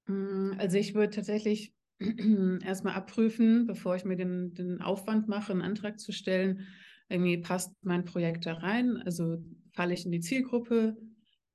Mm, 0.06 0.51
also 0.58 0.77
ich 0.77 0.96
würde 0.96 1.13
tatsächlich 1.13 1.74
erstmal 2.63 2.94
abprüfen, 2.94 3.68
bevor 3.68 3.96
ich 3.96 4.06
mir 4.06 4.15
den, 4.15 4.53
den 4.53 4.82
Aufwand 4.82 5.27
mache, 5.27 5.51
einen 5.51 5.62
Antrag 5.62 6.00
zu 6.00 6.13
stellen. 6.13 6.68
Irgendwie 7.10 7.39
passt 7.39 7.74
mein 7.82 8.06
Projekt 8.06 8.46
da 8.46 8.53
rein. 8.53 9.01
Also 9.03 9.44
falle 9.74 9.94
ich 9.94 10.06
in 10.06 10.12
die 10.12 10.22
Zielgruppe 10.22 10.96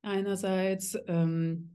einerseits. 0.05 0.97
Ähm, 1.07 1.71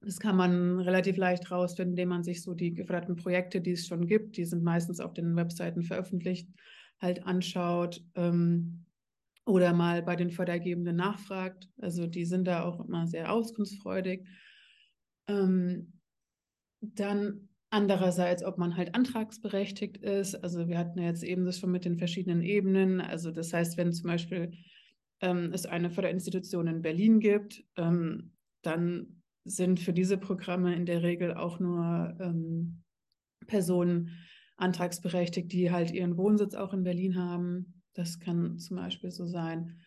das 0.00 0.20
kann 0.20 0.36
man 0.36 0.78
relativ 0.78 1.16
leicht 1.16 1.50
rausfinden, 1.50 1.92
indem 1.92 2.10
man 2.10 2.22
sich 2.22 2.42
so 2.42 2.54
die 2.54 2.72
geförderten 2.72 3.16
Projekte, 3.16 3.60
die 3.60 3.72
es 3.72 3.86
schon 3.86 4.06
gibt, 4.06 4.36
die 4.36 4.44
sind 4.44 4.62
meistens 4.62 5.00
auf 5.00 5.12
den 5.12 5.34
Webseiten 5.34 5.82
veröffentlicht, 5.82 6.48
halt 7.00 7.26
anschaut 7.26 8.04
ähm, 8.14 8.84
oder 9.44 9.72
mal 9.72 10.02
bei 10.02 10.14
den 10.14 10.30
Fördergebenden 10.30 10.94
nachfragt. 10.94 11.68
Also 11.80 12.06
die 12.06 12.26
sind 12.26 12.46
da 12.46 12.62
auch 12.62 12.86
immer 12.86 13.06
sehr 13.06 13.32
auskunftsfreudig. 13.32 14.24
Ähm, 15.26 15.92
dann 16.80 17.48
andererseits, 17.70 18.44
ob 18.44 18.56
man 18.58 18.76
halt 18.76 18.94
antragsberechtigt 18.94 19.98
ist. 19.98 20.34
Also 20.36 20.68
wir 20.68 20.78
hatten 20.78 20.98
ja 20.98 21.06
jetzt 21.06 21.24
eben 21.24 21.44
das 21.44 21.58
schon 21.58 21.70
mit 21.70 21.84
den 21.84 21.98
verschiedenen 21.98 22.42
Ebenen. 22.42 23.00
Also 23.00 23.30
das 23.30 23.52
heißt, 23.52 23.76
wenn 23.76 23.92
zum 23.92 24.08
Beispiel 24.08 24.52
ähm, 25.20 25.50
es 25.52 25.66
eine 25.66 25.90
Förderinstitution 25.90 26.66
in 26.66 26.82
Berlin 26.82 27.20
gibt, 27.20 27.64
ähm, 27.76 28.32
dann 28.62 29.22
sind 29.44 29.80
für 29.80 29.92
diese 29.92 30.18
Programme 30.18 30.74
in 30.74 30.86
der 30.86 31.02
Regel 31.02 31.34
auch 31.34 31.58
nur 31.58 32.16
ähm, 32.20 32.82
Personen 33.46 34.10
antragsberechtigt, 34.56 35.52
die 35.52 35.70
halt 35.70 35.90
ihren 35.92 36.16
Wohnsitz 36.16 36.54
auch 36.54 36.72
in 36.72 36.82
Berlin 36.82 37.16
haben. 37.16 37.82
Das 37.94 38.20
kann 38.20 38.58
zum 38.58 38.76
Beispiel 38.76 39.10
so 39.10 39.26
sein. 39.26 39.80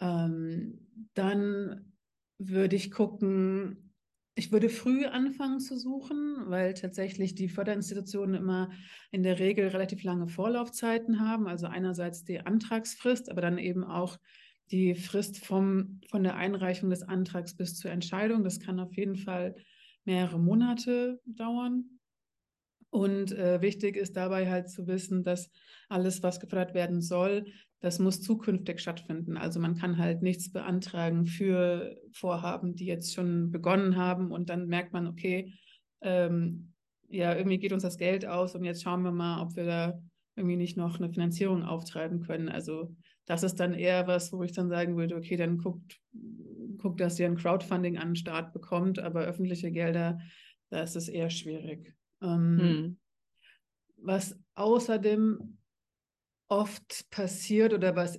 Ähm, 0.00 0.80
dann 1.14 1.92
würde 2.38 2.76
ich 2.76 2.90
gucken, 2.90 3.92
ich 4.36 4.50
würde 4.50 4.68
früh 4.68 5.04
anfangen 5.04 5.60
zu 5.60 5.78
suchen, 5.78 6.44
weil 6.46 6.74
tatsächlich 6.74 7.36
die 7.36 7.48
Förderinstitutionen 7.48 8.34
immer 8.34 8.70
in 9.12 9.22
der 9.22 9.38
Regel 9.38 9.68
relativ 9.68 10.02
lange 10.02 10.26
Vorlaufzeiten 10.26 11.20
haben. 11.20 11.46
Also 11.46 11.66
einerseits 11.66 12.24
die 12.24 12.40
Antragsfrist, 12.40 13.30
aber 13.30 13.40
dann 13.40 13.58
eben 13.58 13.84
auch 13.84 14.18
die 14.70 14.94
Frist 14.94 15.44
vom, 15.44 16.00
von 16.10 16.22
der 16.22 16.36
Einreichung 16.36 16.90
des 16.90 17.02
Antrags 17.02 17.56
bis 17.56 17.76
zur 17.76 17.90
Entscheidung. 17.90 18.44
Das 18.44 18.60
kann 18.60 18.80
auf 18.80 18.96
jeden 18.96 19.16
Fall 19.16 19.54
mehrere 20.04 20.38
Monate 20.38 21.20
dauern. 21.26 21.84
Und 22.90 23.32
äh, 23.32 23.60
wichtig 23.60 23.96
ist 23.96 24.16
dabei 24.16 24.48
halt 24.48 24.70
zu 24.70 24.86
wissen, 24.86 25.24
dass 25.24 25.50
alles, 25.88 26.22
was 26.22 26.38
gefördert 26.38 26.74
werden 26.74 27.00
soll, 27.00 27.46
das 27.80 27.98
muss 27.98 28.22
zukünftig 28.22 28.80
stattfinden. 28.80 29.36
Also 29.36 29.60
man 29.60 29.76
kann 29.76 29.98
halt 29.98 30.22
nichts 30.22 30.50
beantragen 30.50 31.26
für 31.26 31.96
Vorhaben, 32.12 32.76
die 32.76 32.86
jetzt 32.86 33.12
schon 33.12 33.50
begonnen 33.50 33.96
haben 33.96 34.30
und 34.30 34.48
dann 34.48 34.68
merkt 34.68 34.92
man, 34.92 35.06
okay, 35.06 35.52
ähm, 36.02 36.72
ja, 37.08 37.34
irgendwie 37.34 37.58
geht 37.58 37.72
uns 37.72 37.82
das 37.82 37.98
Geld 37.98 38.24
aus 38.26 38.54
und 38.54 38.64
jetzt 38.64 38.82
schauen 38.82 39.02
wir 39.02 39.12
mal, 39.12 39.42
ob 39.42 39.56
wir 39.56 39.66
da 39.66 39.98
irgendwie 40.36 40.56
nicht 40.56 40.76
noch 40.76 40.98
eine 40.98 41.10
Finanzierung 41.10 41.62
auftreiben 41.62 42.20
können. 42.20 42.48
Also 42.48 42.94
das 43.26 43.42
ist 43.42 43.60
dann 43.60 43.74
eher 43.74 44.06
was, 44.06 44.32
wo 44.32 44.42
ich 44.42 44.52
dann 44.52 44.68
sagen 44.68 44.96
würde, 44.96 45.16
okay, 45.16 45.36
dann 45.36 45.58
guckt, 45.58 46.00
guckt, 46.78 47.00
dass 47.00 47.18
ihr 47.18 47.26
ein 47.26 47.36
Crowdfunding 47.36 47.96
an 47.96 48.10
den 48.10 48.16
Start 48.16 48.52
bekommt, 48.52 48.98
aber 48.98 49.24
öffentliche 49.24 49.70
Gelder, 49.70 50.20
da 50.70 50.82
ist 50.82 50.96
es 50.96 51.08
eher 51.08 51.30
schwierig. 51.30 51.94
Ähm, 52.22 52.58
hm. 52.58 52.96
Was 53.96 54.38
außerdem 54.54 55.58
oft 56.48 57.10
passiert 57.10 57.72
oder 57.72 57.96
was, 57.96 58.18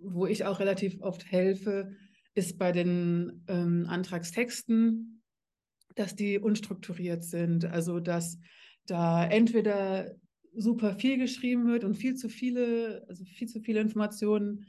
wo 0.00 0.26
ich 0.26 0.44
auch 0.44 0.58
relativ 0.58 1.00
oft 1.00 1.30
helfe, 1.30 1.96
ist 2.34 2.58
bei 2.58 2.72
den 2.72 3.44
ähm, 3.46 3.86
Antragstexten, 3.88 5.22
dass 5.94 6.16
die 6.16 6.38
unstrukturiert 6.38 7.24
sind. 7.24 7.64
Also 7.64 8.00
dass 8.00 8.38
da 8.86 9.24
entweder 9.24 10.14
super 10.54 10.94
viel 10.94 11.18
geschrieben 11.18 11.66
wird 11.66 11.84
und 11.84 11.94
viel 11.94 12.14
zu 12.14 12.28
viele, 12.28 13.04
also 13.08 13.24
viel 13.24 13.48
zu 13.48 13.60
viele 13.60 13.80
Informationen 13.80 14.66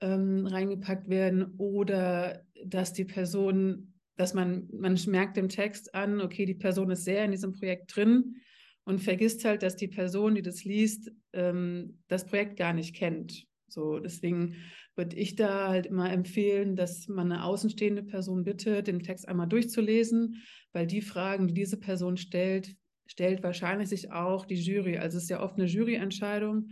ähm, 0.00 0.46
reingepackt 0.46 1.08
werden 1.08 1.54
oder 1.56 2.44
dass 2.64 2.92
die 2.92 3.04
Person, 3.04 3.94
dass 4.16 4.34
man, 4.34 4.68
man 4.72 4.98
merkt 5.06 5.36
dem 5.36 5.48
Text 5.48 5.94
an, 5.94 6.20
okay, 6.20 6.44
die 6.44 6.54
Person 6.54 6.90
ist 6.90 7.04
sehr 7.04 7.24
in 7.24 7.30
diesem 7.30 7.52
Projekt 7.52 7.94
drin 7.94 8.36
und 8.84 9.00
vergisst 9.00 9.44
halt, 9.44 9.62
dass 9.62 9.76
die 9.76 9.88
Person, 9.88 10.34
die 10.34 10.42
das 10.42 10.64
liest, 10.64 11.10
ähm, 11.32 11.98
das 12.08 12.26
Projekt 12.26 12.56
gar 12.56 12.72
nicht 12.72 12.94
kennt. 12.94 13.46
So, 13.68 13.98
deswegen 13.98 14.56
würde 14.94 15.16
ich 15.16 15.34
da 15.34 15.68
halt 15.68 15.86
immer 15.86 16.12
empfehlen, 16.12 16.76
dass 16.76 17.08
man 17.08 17.32
eine 17.32 17.44
außenstehende 17.44 18.04
Person 18.04 18.44
bittet, 18.44 18.86
den 18.86 19.00
Text 19.00 19.26
einmal 19.26 19.48
durchzulesen, 19.48 20.42
weil 20.72 20.86
die 20.86 21.02
Fragen, 21.02 21.48
die 21.48 21.54
diese 21.54 21.78
Person 21.78 22.16
stellt, 22.16 22.76
stellt 23.06 23.42
wahrscheinlich 23.42 23.88
sich 23.88 24.12
auch 24.12 24.46
die 24.46 24.54
Jury. 24.54 24.98
Also 24.98 25.18
es 25.18 25.24
ist 25.24 25.30
ja 25.30 25.42
oft 25.42 25.56
eine 25.56 25.66
Juryentscheidung. 25.66 26.70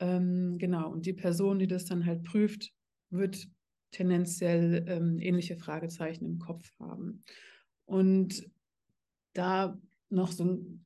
Ähm, 0.00 0.58
genau, 0.58 0.90
und 0.90 1.06
die 1.06 1.12
Person, 1.12 1.58
die 1.58 1.66
das 1.66 1.84
dann 1.84 2.06
halt 2.06 2.24
prüft, 2.24 2.72
wird 3.10 3.46
tendenziell 3.90 4.84
ähm, 4.88 5.18
ähnliche 5.20 5.56
Fragezeichen 5.56 6.24
im 6.24 6.38
Kopf 6.38 6.68
haben. 6.80 7.22
Und 7.84 8.50
da 9.34 9.78
noch 10.10 10.32
so 10.32 10.44
ein 10.44 10.84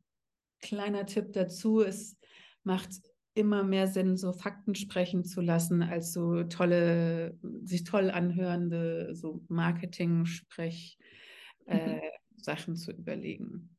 kleiner 0.60 1.06
Tipp 1.06 1.32
dazu, 1.32 1.80
es 1.80 2.16
macht 2.64 2.90
immer 3.34 3.62
mehr 3.62 3.86
Sinn, 3.86 4.16
so 4.16 4.32
Fakten 4.32 4.74
sprechen 4.74 5.24
zu 5.24 5.40
lassen, 5.40 5.82
als 5.82 6.12
so 6.12 6.42
tolle, 6.44 7.38
sich 7.62 7.84
toll 7.84 8.10
anhörende, 8.10 9.14
so 9.14 9.42
Marketing-Sprech 9.48 10.98
äh, 11.66 11.96
mhm. 11.96 12.76
Zu 12.76 12.92
überlegen. 12.92 13.76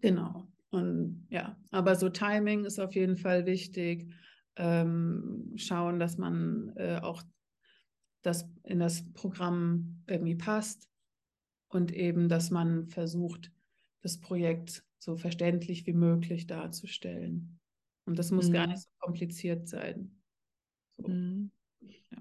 Genau. 0.00 0.48
Und 0.70 1.26
ja, 1.30 1.56
aber 1.70 1.96
so 1.96 2.08
Timing 2.08 2.64
ist 2.64 2.78
auf 2.78 2.94
jeden 2.94 3.16
Fall 3.16 3.46
wichtig. 3.46 4.12
Ähm, 4.56 5.52
schauen, 5.56 5.98
dass 5.98 6.16
man 6.18 6.72
äh, 6.76 7.00
auch 7.02 7.22
das 8.22 8.48
in 8.64 8.80
das 8.80 9.04
Programm 9.12 10.02
irgendwie 10.06 10.34
passt 10.34 10.88
und 11.68 11.92
eben, 11.92 12.28
dass 12.28 12.50
man 12.50 12.88
versucht, 12.88 13.52
das 14.02 14.18
Projekt 14.18 14.84
so 14.98 15.16
verständlich 15.16 15.86
wie 15.86 15.92
möglich 15.92 16.46
darzustellen. 16.46 17.60
Und 18.06 18.18
das 18.18 18.30
muss 18.30 18.48
mhm. 18.48 18.52
gar 18.52 18.66
nicht 18.66 18.82
so 18.82 18.88
kompliziert 18.98 19.68
sein. 19.68 20.20
So. 20.96 21.08
Mhm. 21.08 21.50
Ja. 21.80 22.18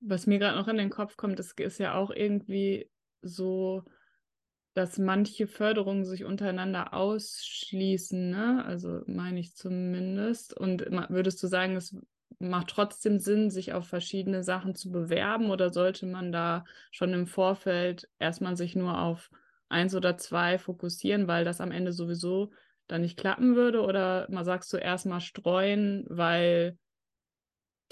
Was 0.00 0.26
mir 0.26 0.38
gerade 0.38 0.58
noch 0.58 0.68
in 0.68 0.76
den 0.76 0.90
Kopf 0.90 1.16
kommt, 1.16 1.38
ist, 1.40 1.58
ist 1.58 1.78
ja 1.78 1.94
auch 1.94 2.10
irgendwie 2.10 2.90
so 3.22 3.84
dass 4.74 4.98
manche 4.98 5.46
Förderungen 5.46 6.04
sich 6.04 6.24
untereinander 6.24 6.94
ausschließen, 6.94 8.30
ne? 8.30 8.64
Also 8.64 9.02
meine 9.06 9.40
ich 9.40 9.54
zumindest. 9.54 10.56
Und 10.56 10.86
würdest 11.08 11.42
du 11.42 11.46
sagen, 11.48 11.76
es 11.76 11.96
macht 12.38 12.68
trotzdem 12.68 13.18
Sinn, 13.18 13.50
sich 13.50 13.72
auf 13.72 13.86
verschiedene 13.86 14.42
Sachen 14.42 14.74
zu 14.74 14.90
bewerben 14.90 15.50
oder 15.50 15.72
sollte 15.72 16.06
man 16.06 16.32
da 16.32 16.64
schon 16.90 17.12
im 17.12 17.26
Vorfeld 17.26 18.08
erstmal 18.18 18.56
sich 18.56 18.76
nur 18.76 19.00
auf 19.00 19.30
eins 19.68 19.94
oder 19.94 20.16
zwei 20.16 20.58
fokussieren, 20.58 21.28
weil 21.28 21.44
das 21.44 21.60
am 21.60 21.72
Ende 21.72 21.92
sowieso 21.92 22.52
dann 22.86 23.02
nicht 23.02 23.18
klappen 23.18 23.56
würde? 23.56 23.82
Oder 23.82 24.26
mal 24.30 24.44
sagst 24.44 24.72
du 24.72 24.76
erstmal 24.76 25.20
streuen, 25.20 26.06
weil 26.08 26.78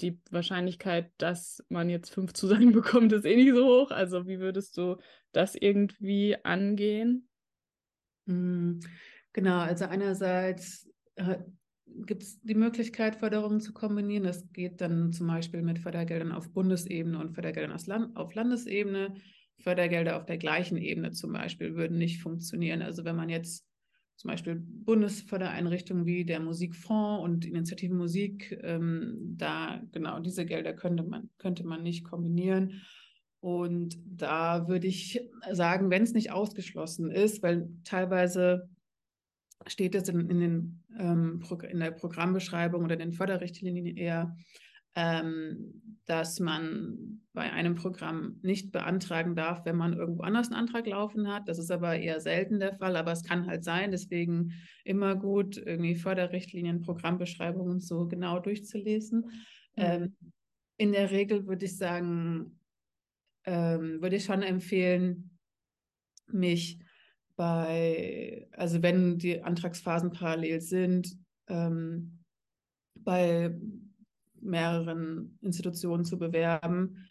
die 0.01 0.19
Wahrscheinlichkeit, 0.31 1.11
dass 1.17 1.63
man 1.69 1.89
jetzt 1.89 2.13
fünf 2.13 2.33
Zusagen 2.33 2.71
bekommt, 2.71 3.11
ist 3.13 3.25
eh 3.25 3.35
nicht 3.35 3.53
so 3.53 3.65
hoch. 3.65 3.91
Also 3.91 4.27
wie 4.27 4.39
würdest 4.39 4.77
du 4.77 4.97
das 5.31 5.55
irgendwie 5.55 6.37
angehen? 6.43 7.27
Hm, 8.27 8.79
genau, 9.33 9.59
also 9.59 9.85
einerseits 9.85 10.89
äh, 11.15 11.37
gibt 12.05 12.23
es 12.23 12.39
die 12.41 12.55
Möglichkeit, 12.55 13.15
Förderungen 13.15 13.61
zu 13.61 13.73
kombinieren. 13.73 14.23
Das 14.23 14.51
geht 14.51 14.81
dann 14.81 15.11
zum 15.11 15.27
Beispiel 15.27 15.61
mit 15.61 15.79
Fördergeldern 15.79 16.31
auf 16.31 16.51
Bundesebene 16.51 17.19
und 17.19 17.31
Fördergeldern 17.31 17.79
auf 18.15 18.33
Landesebene. 18.33 19.15
Fördergelder 19.61 20.17
auf 20.17 20.25
der 20.25 20.37
gleichen 20.37 20.77
Ebene 20.77 21.11
zum 21.11 21.33
Beispiel 21.33 21.75
würden 21.75 21.97
nicht 21.97 22.21
funktionieren. 22.21 22.81
Also 22.81 23.03
wenn 23.03 23.15
man 23.15 23.29
jetzt 23.29 23.68
zum 24.19 24.31
Beispiel 24.31 24.55
Bundesfördereinrichtungen 24.55 26.05
wie 26.05 26.25
der 26.25 26.41
Musikfonds 26.41 27.23
und 27.23 27.45
Initiative 27.45 27.93
Musik, 27.93 28.59
ähm, 28.63 29.15
da 29.37 29.81
genau 29.93 30.19
diese 30.19 30.45
Gelder 30.45 30.73
könnte 30.73 31.03
man, 31.03 31.29
könnte 31.37 31.65
man 31.65 31.83
nicht 31.83 32.03
kombinieren. 32.03 32.81
Und 33.39 33.97
da 34.05 34.67
würde 34.67 34.87
ich 34.87 35.21
sagen, 35.53 35.89
wenn 35.89 36.03
es 36.03 36.11
nicht 36.11 36.33
ausgeschlossen 36.33 37.09
ist, 37.09 37.41
weil 37.43 37.69
teilweise 37.85 38.67
steht 39.67 39.95
es 39.95 40.09
in, 40.09 40.29
in, 40.29 40.39
den, 40.41 40.83
ähm, 40.99 41.41
in 41.69 41.79
der 41.79 41.91
Programmbeschreibung 41.91 42.83
oder 42.83 42.97
den 42.97 43.13
Förderrichtlinien 43.13 43.95
eher, 43.95 44.35
ähm, 44.95 45.99
dass 46.05 46.39
man 46.39 47.21
bei 47.33 47.51
einem 47.51 47.75
Programm 47.75 48.39
nicht 48.41 48.71
beantragen 48.71 49.35
darf, 49.35 49.63
wenn 49.63 49.75
man 49.75 49.93
irgendwo 49.93 50.23
anders 50.23 50.47
einen 50.47 50.55
Antrag 50.55 50.87
laufen 50.87 51.27
hat. 51.27 51.47
Das 51.47 51.59
ist 51.59 51.69
aber 51.69 51.97
eher 51.97 52.19
selten 52.19 52.59
der 52.59 52.73
Fall, 52.73 52.95
aber 52.97 53.11
es 53.11 53.23
kann 53.23 53.45
halt 53.45 53.63
sein. 53.63 53.91
Deswegen 53.91 54.53
immer 54.83 55.15
gut, 55.15 55.57
irgendwie 55.57 55.95
Förderrichtlinien, 55.95 56.81
Programmbeschreibungen 56.81 57.79
so 57.79 58.07
genau 58.07 58.39
durchzulesen. 58.39 59.25
Mhm. 59.75 59.83
Ähm, 59.83 60.15
in 60.77 60.91
der 60.91 61.11
Regel 61.11 61.45
würde 61.45 61.65
ich 61.65 61.77
sagen, 61.77 62.59
ähm, 63.45 64.01
würde 64.01 64.15
ich 64.15 64.25
schon 64.25 64.41
empfehlen, 64.41 65.37
mich 66.27 66.79
bei, 67.35 68.47
also 68.51 68.81
wenn 68.81 69.17
die 69.17 69.41
Antragsphasen 69.41 70.11
parallel 70.11 70.61
sind, 70.61 71.15
ähm, 71.47 72.23
bei 72.95 73.55
mehreren 74.41 75.37
Institutionen 75.41 76.05
zu 76.05 76.17
bewerben. 76.17 77.07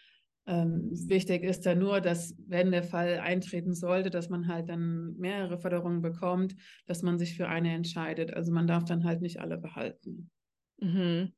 Ähm, 0.47 0.89
wichtig 1.09 1.43
ist 1.43 1.67
da 1.67 1.75
nur, 1.75 2.01
dass 2.01 2.35
wenn 2.47 2.71
der 2.71 2.83
Fall 2.83 3.19
eintreten 3.19 3.75
sollte, 3.75 4.09
dass 4.09 4.31
man 4.31 4.49
halt 4.49 4.71
dann 4.71 5.15
mehrere 5.19 5.59
Förderungen 5.59 6.01
bekommt, 6.01 6.57
dass 6.87 7.03
man 7.03 7.19
sich 7.19 7.37
für 7.37 7.49
eine 7.49 7.75
entscheidet. 7.75 8.33
Also 8.33 8.51
man 8.51 8.67
darf 8.67 8.85
dann 8.85 9.05
halt 9.05 9.21
nicht 9.21 9.41
alle 9.41 9.59
behalten. 9.59 10.31
Mhm. 10.79 11.33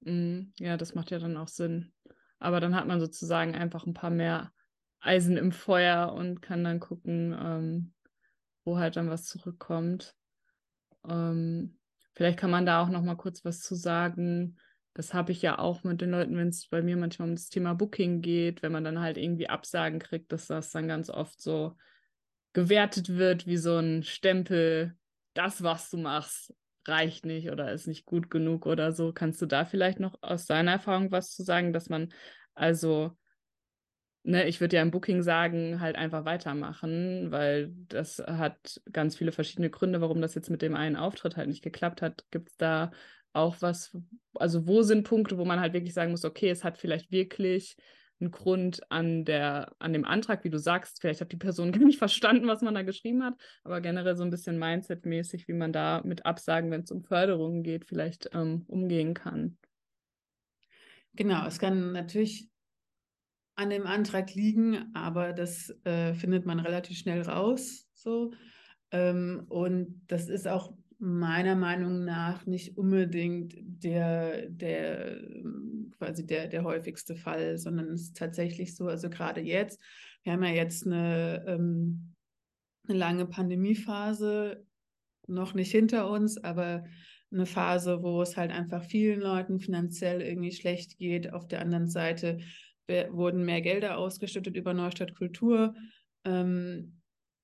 Mhm. 0.00 0.52
Ja, 0.58 0.76
das 0.76 0.94
macht 0.94 1.10
ja 1.10 1.18
dann 1.18 1.36
auch 1.36 1.48
Sinn. 1.48 1.92
Aber 2.38 2.60
dann 2.60 2.76
hat 2.76 2.86
man 2.86 3.00
sozusagen 3.00 3.54
einfach 3.54 3.86
ein 3.86 3.94
paar 3.94 4.10
mehr 4.10 4.52
Eisen 5.00 5.36
im 5.36 5.52
Feuer 5.52 6.12
und 6.12 6.42
kann 6.42 6.64
dann 6.64 6.80
gucken, 6.80 7.34
ähm, 7.38 7.94
wo 8.64 8.78
halt 8.78 8.96
dann 8.96 9.08
was 9.08 9.24
zurückkommt. 9.24 10.14
Ähm, 11.08 11.78
vielleicht 12.12 12.38
kann 12.38 12.50
man 12.50 12.66
da 12.66 12.82
auch 12.82 12.88
noch 12.88 13.02
mal 13.02 13.16
kurz 13.16 13.44
was 13.44 13.60
zu 13.60 13.74
sagen, 13.74 14.58
das 14.96 15.12
habe 15.12 15.30
ich 15.30 15.42
ja 15.42 15.58
auch 15.58 15.84
mit 15.84 16.00
den 16.00 16.10
Leuten, 16.10 16.38
wenn 16.38 16.48
es 16.48 16.68
bei 16.68 16.80
mir 16.80 16.96
manchmal 16.96 17.28
um 17.28 17.34
das 17.34 17.50
Thema 17.50 17.74
Booking 17.74 18.22
geht, 18.22 18.62
wenn 18.62 18.72
man 18.72 18.82
dann 18.82 18.98
halt 18.98 19.18
irgendwie 19.18 19.46
Absagen 19.46 19.98
kriegt, 19.98 20.32
dass 20.32 20.46
das 20.46 20.70
dann 20.70 20.88
ganz 20.88 21.10
oft 21.10 21.38
so 21.38 21.76
gewertet 22.54 23.10
wird 23.10 23.46
wie 23.46 23.58
so 23.58 23.76
ein 23.76 24.02
Stempel, 24.02 24.96
das, 25.34 25.62
was 25.62 25.90
du 25.90 25.98
machst, 25.98 26.54
reicht 26.86 27.26
nicht 27.26 27.50
oder 27.50 27.72
ist 27.72 27.86
nicht 27.86 28.06
gut 28.06 28.30
genug 28.30 28.64
oder 28.64 28.92
so. 28.92 29.12
Kannst 29.12 29.42
du 29.42 29.44
da 29.44 29.66
vielleicht 29.66 30.00
noch 30.00 30.16
aus 30.22 30.46
deiner 30.46 30.72
Erfahrung 30.72 31.12
was 31.12 31.30
zu 31.32 31.42
sagen, 31.42 31.74
dass 31.74 31.90
man 31.90 32.08
also, 32.54 33.12
ne, 34.22 34.48
ich 34.48 34.62
würde 34.62 34.76
ja 34.76 34.82
im 34.82 34.92
Booking 34.92 35.22
sagen, 35.22 35.78
halt 35.78 35.96
einfach 35.96 36.24
weitermachen, 36.24 37.30
weil 37.30 37.70
das 37.88 38.16
hat 38.16 38.80
ganz 38.90 39.14
viele 39.14 39.32
verschiedene 39.32 39.68
Gründe, 39.68 40.00
warum 40.00 40.22
das 40.22 40.34
jetzt 40.34 40.48
mit 40.48 40.62
dem 40.62 40.74
einen 40.74 40.96
Auftritt 40.96 41.36
halt 41.36 41.48
nicht 41.48 41.62
geklappt 41.62 42.00
hat. 42.00 42.24
Gibt 42.30 42.48
es 42.48 42.56
da 42.56 42.92
auch 43.36 43.56
was, 43.60 43.96
also 44.34 44.66
wo 44.66 44.82
sind 44.82 45.04
Punkte, 45.04 45.38
wo 45.38 45.44
man 45.44 45.60
halt 45.60 45.72
wirklich 45.72 45.94
sagen 45.94 46.10
muss, 46.10 46.24
okay, 46.24 46.50
es 46.50 46.64
hat 46.64 46.78
vielleicht 46.78 47.12
wirklich 47.12 47.76
einen 48.18 48.30
Grund 48.30 48.80
an 48.90 49.24
der, 49.24 49.72
an 49.78 49.92
dem 49.92 50.04
Antrag, 50.04 50.42
wie 50.44 50.50
du 50.50 50.58
sagst, 50.58 51.00
vielleicht 51.00 51.20
hat 51.20 51.32
die 51.32 51.36
Person 51.36 51.72
gar 51.72 51.84
nicht 51.84 51.98
verstanden, 51.98 52.46
was 52.46 52.62
man 52.62 52.74
da 52.74 52.82
geschrieben 52.82 53.22
hat, 53.22 53.34
aber 53.62 53.80
generell 53.80 54.16
so 54.16 54.24
ein 54.24 54.30
bisschen 54.30 54.58
Mindset-mäßig, 54.58 55.46
wie 55.48 55.52
man 55.52 55.72
da 55.72 56.02
mit 56.04 56.24
Absagen, 56.24 56.70
wenn 56.70 56.82
es 56.82 56.90
um 56.90 57.02
Förderungen 57.02 57.62
geht, 57.62 57.84
vielleicht 57.84 58.30
ähm, 58.32 58.64
umgehen 58.68 59.14
kann. 59.14 59.58
Genau, 61.14 61.46
es 61.46 61.58
kann 61.58 61.92
natürlich 61.92 62.48
an 63.54 63.70
dem 63.70 63.86
Antrag 63.86 64.34
liegen, 64.34 64.94
aber 64.94 65.32
das 65.32 65.74
äh, 65.84 66.14
findet 66.14 66.44
man 66.44 66.60
relativ 66.60 66.98
schnell 66.98 67.22
raus. 67.22 67.88
So. 67.94 68.32
Ähm, 68.90 69.46
und 69.48 70.02
das 70.08 70.28
ist 70.28 70.46
auch 70.46 70.74
meiner 70.98 71.56
Meinung 71.56 72.04
nach 72.04 72.46
nicht 72.46 72.78
unbedingt 72.78 73.54
der, 73.58 74.48
der 74.48 75.20
quasi 75.98 76.26
der, 76.26 76.48
der 76.48 76.64
häufigste 76.64 77.16
Fall, 77.16 77.58
sondern 77.58 77.88
es 77.90 78.02
ist 78.02 78.16
tatsächlich 78.16 78.74
so, 78.74 78.86
also 78.88 79.10
gerade 79.10 79.40
jetzt, 79.40 79.80
wir 80.22 80.32
haben 80.32 80.42
ja 80.42 80.50
jetzt 80.50 80.86
eine, 80.86 81.44
ähm, 81.46 82.14
eine 82.88 82.98
lange 82.98 83.26
Pandemiephase 83.26 84.64
noch 85.26 85.54
nicht 85.54 85.70
hinter 85.70 86.10
uns, 86.10 86.38
aber 86.38 86.84
eine 87.32 87.46
Phase, 87.46 88.02
wo 88.02 88.22
es 88.22 88.36
halt 88.36 88.50
einfach 88.50 88.84
vielen 88.84 89.20
Leuten 89.20 89.58
finanziell 89.58 90.22
irgendwie 90.22 90.52
schlecht 90.52 90.96
geht. 90.98 91.32
Auf 91.32 91.48
der 91.48 91.60
anderen 91.60 91.88
Seite 91.88 92.38
wurden 93.10 93.44
mehr 93.44 93.60
Gelder 93.62 93.98
ausgeschüttet 93.98 94.56
über 94.56 94.72
Neustadt 94.72 95.16
Kultur. 95.16 95.74
Ähm, 96.24 96.95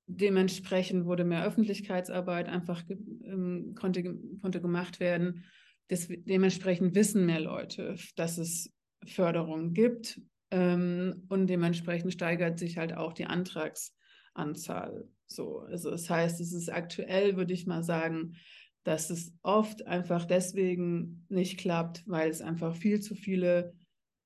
Dementsprechend 0.07 1.05
wurde 1.05 1.25
mehr 1.25 1.45
Öffentlichkeitsarbeit 1.45 2.49
einfach 2.49 2.83
ähm, 3.25 3.75
konnte, 3.75 4.19
konnte 4.41 4.61
gemacht 4.61 5.01
werden. 5.01 5.45
Des, 5.91 6.09
dementsprechend 6.09 6.95
wissen 6.95 7.27
mehr 7.27 7.41
Leute, 7.41 7.97
dass 8.17 8.39
es 8.39 8.73
Förderung 9.07 9.73
gibt 9.73 10.21
ähm, 10.51 11.25
und 11.29 11.47
dementsprechend 11.49 12.13
steigert 12.13 12.59
sich 12.59 12.79
halt 12.79 12.95
auch 12.95 13.13
die 13.13 13.27
Antragsanzahl. 13.27 15.09
So, 15.27 15.61
also 15.61 15.91
das 15.91 16.09
heißt, 16.11 16.41
es 16.41 16.53
ist 16.53 16.69
aktuell, 16.69 17.37
würde 17.37 17.55
ich 17.55 17.67
mal 17.67 17.83
sagen, 17.83 18.37
dass 18.85 19.11
es 19.11 19.33
oft 19.43 19.87
einfach 19.87 20.25
deswegen 20.25 21.25
nicht 21.29 21.59
klappt, 21.59 22.03
weil 22.07 22.31
es 22.31 22.41
einfach 22.41 22.75
viel 22.75 23.01
zu 23.01 23.15
viele 23.15 23.75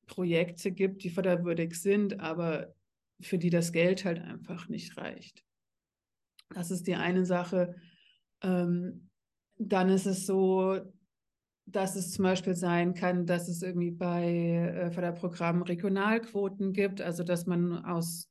Projekte 0.07 0.73
gibt, 0.73 1.05
die 1.05 1.11
förderwürdig 1.11 1.75
sind, 1.75 2.21
aber 2.21 2.75
für 3.21 3.39
die 3.39 3.51
das 3.51 3.73
Geld 3.73 4.05
halt 4.05 4.21
einfach 4.21 4.69
nicht 4.69 4.97
reicht. 4.97 5.46
Das 6.55 6.71
ist 6.71 6.87
die 6.87 6.95
eine 6.95 7.25
Sache. 7.25 7.75
Ähm, 8.43 9.09
dann 9.59 9.89
ist 9.89 10.07
es 10.07 10.27
so, 10.27 10.79
dass 11.67 11.97
es 11.97 12.13
zum 12.13 12.23
Beispiel 12.23 12.55
sein 12.55 12.95
kann, 12.95 13.27
dass 13.27 13.49
es 13.49 13.63
irgendwie 13.63 13.91
bei 13.91 14.25
äh, 14.25 14.91
Förderprogrammen 14.91 15.63
Regionalquoten 15.63 16.73
gibt, 16.73 17.01
also 17.01 17.25
dass 17.25 17.47
man 17.47 17.85
aus 17.85 18.31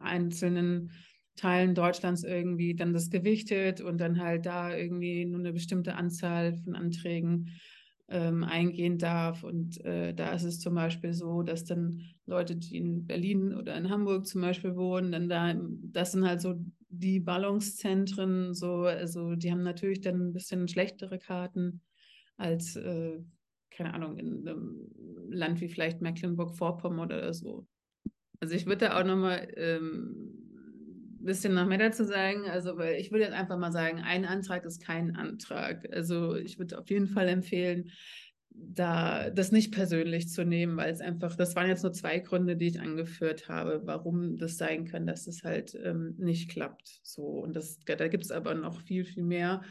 einzelnen 0.00 0.90
Teilen 1.36 1.74
Deutschlands 1.74 2.24
irgendwie 2.24 2.74
dann 2.74 2.92
das 2.92 3.10
gewichtet 3.10 3.80
und 3.80 3.98
dann 3.98 4.20
halt 4.20 4.46
da 4.46 4.74
irgendwie 4.74 5.24
nur 5.24 5.40
eine 5.40 5.52
bestimmte 5.52 5.96
Anzahl 5.96 6.54
von 6.56 6.74
Anträgen 6.74 7.50
ähm, 8.08 8.44
eingehen 8.44 8.98
darf. 8.98 9.42
Und 9.42 9.84
äh, 9.84 10.14
da 10.14 10.32
ist 10.32 10.44
es 10.44 10.60
zum 10.60 10.74
Beispiel 10.74 11.12
so, 11.12 11.42
dass 11.42 11.64
dann 11.64 12.02
Leute, 12.26 12.56
die 12.56 12.76
in 12.76 13.06
Berlin 13.06 13.54
oder 13.54 13.76
in 13.76 13.90
Hamburg 13.90 14.26
zum 14.26 14.42
Beispiel 14.42 14.76
wohnen, 14.76 15.12
dann 15.12 15.28
da, 15.28 15.54
das 15.92 16.12
sind 16.12 16.26
halt 16.26 16.40
so 16.40 16.54
die 16.98 17.20
Ballungszentren, 17.20 18.54
so, 18.54 18.82
also 18.82 19.34
die 19.34 19.50
haben 19.50 19.62
natürlich 19.62 20.00
dann 20.00 20.28
ein 20.28 20.32
bisschen 20.32 20.68
schlechtere 20.68 21.18
Karten 21.18 21.82
als, 22.36 22.76
äh, 22.76 23.20
keine 23.70 23.94
Ahnung, 23.94 24.18
in 24.18 24.46
einem 24.46 24.90
Land 25.30 25.60
wie 25.60 25.68
vielleicht 25.68 26.00
Mecklenburg-Vorpommern 26.00 27.06
oder 27.06 27.34
so. 27.34 27.66
Also 28.40 28.54
ich 28.54 28.66
würde 28.66 28.86
da 28.86 29.00
auch 29.00 29.04
nochmal 29.04 29.48
ähm, 29.56 30.44
ein 31.24 31.24
bisschen 31.24 31.54
noch 31.54 31.66
mehr 31.66 31.78
dazu 31.78 32.04
sagen. 32.04 32.44
Also, 32.48 32.76
weil 32.76 32.96
ich 32.96 33.10
würde 33.10 33.24
jetzt 33.24 33.34
einfach 33.34 33.56
mal 33.58 33.72
sagen, 33.72 34.02
ein 34.02 34.26
Antrag 34.26 34.64
ist 34.64 34.84
kein 34.84 35.16
Antrag. 35.16 35.88
Also 35.92 36.36
ich 36.36 36.58
würde 36.58 36.78
auf 36.78 36.90
jeden 36.90 37.08
Fall 37.08 37.28
empfehlen, 37.28 37.90
da 38.54 39.30
das 39.30 39.50
nicht 39.50 39.72
persönlich 39.72 40.28
zu 40.28 40.44
nehmen, 40.44 40.76
weil 40.76 40.92
es 40.92 41.00
einfach, 41.00 41.34
das 41.36 41.56
waren 41.56 41.68
jetzt 41.68 41.82
nur 41.82 41.92
zwei 41.92 42.20
Gründe, 42.20 42.56
die 42.56 42.68
ich 42.68 42.80
angeführt 42.80 43.48
habe, 43.48 43.82
warum 43.84 44.36
das 44.36 44.56
sein 44.56 44.84
kann, 44.84 45.06
dass 45.06 45.26
es 45.26 45.42
halt 45.42 45.76
ähm, 45.82 46.14
nicht 46.18 46.50
klappt. 46.50 47.00
So, 47.02 47.24
und 47.24 47.54
das, 47.56 47.80
da 47.80 48.08
gibt 48.08 48.24
es 48.24 48.30
aber 48.30 48.54
noch 48.54 48.80
viel, 48.80 49.04
viel 49.04 49.24
mehr. 49.24 49.62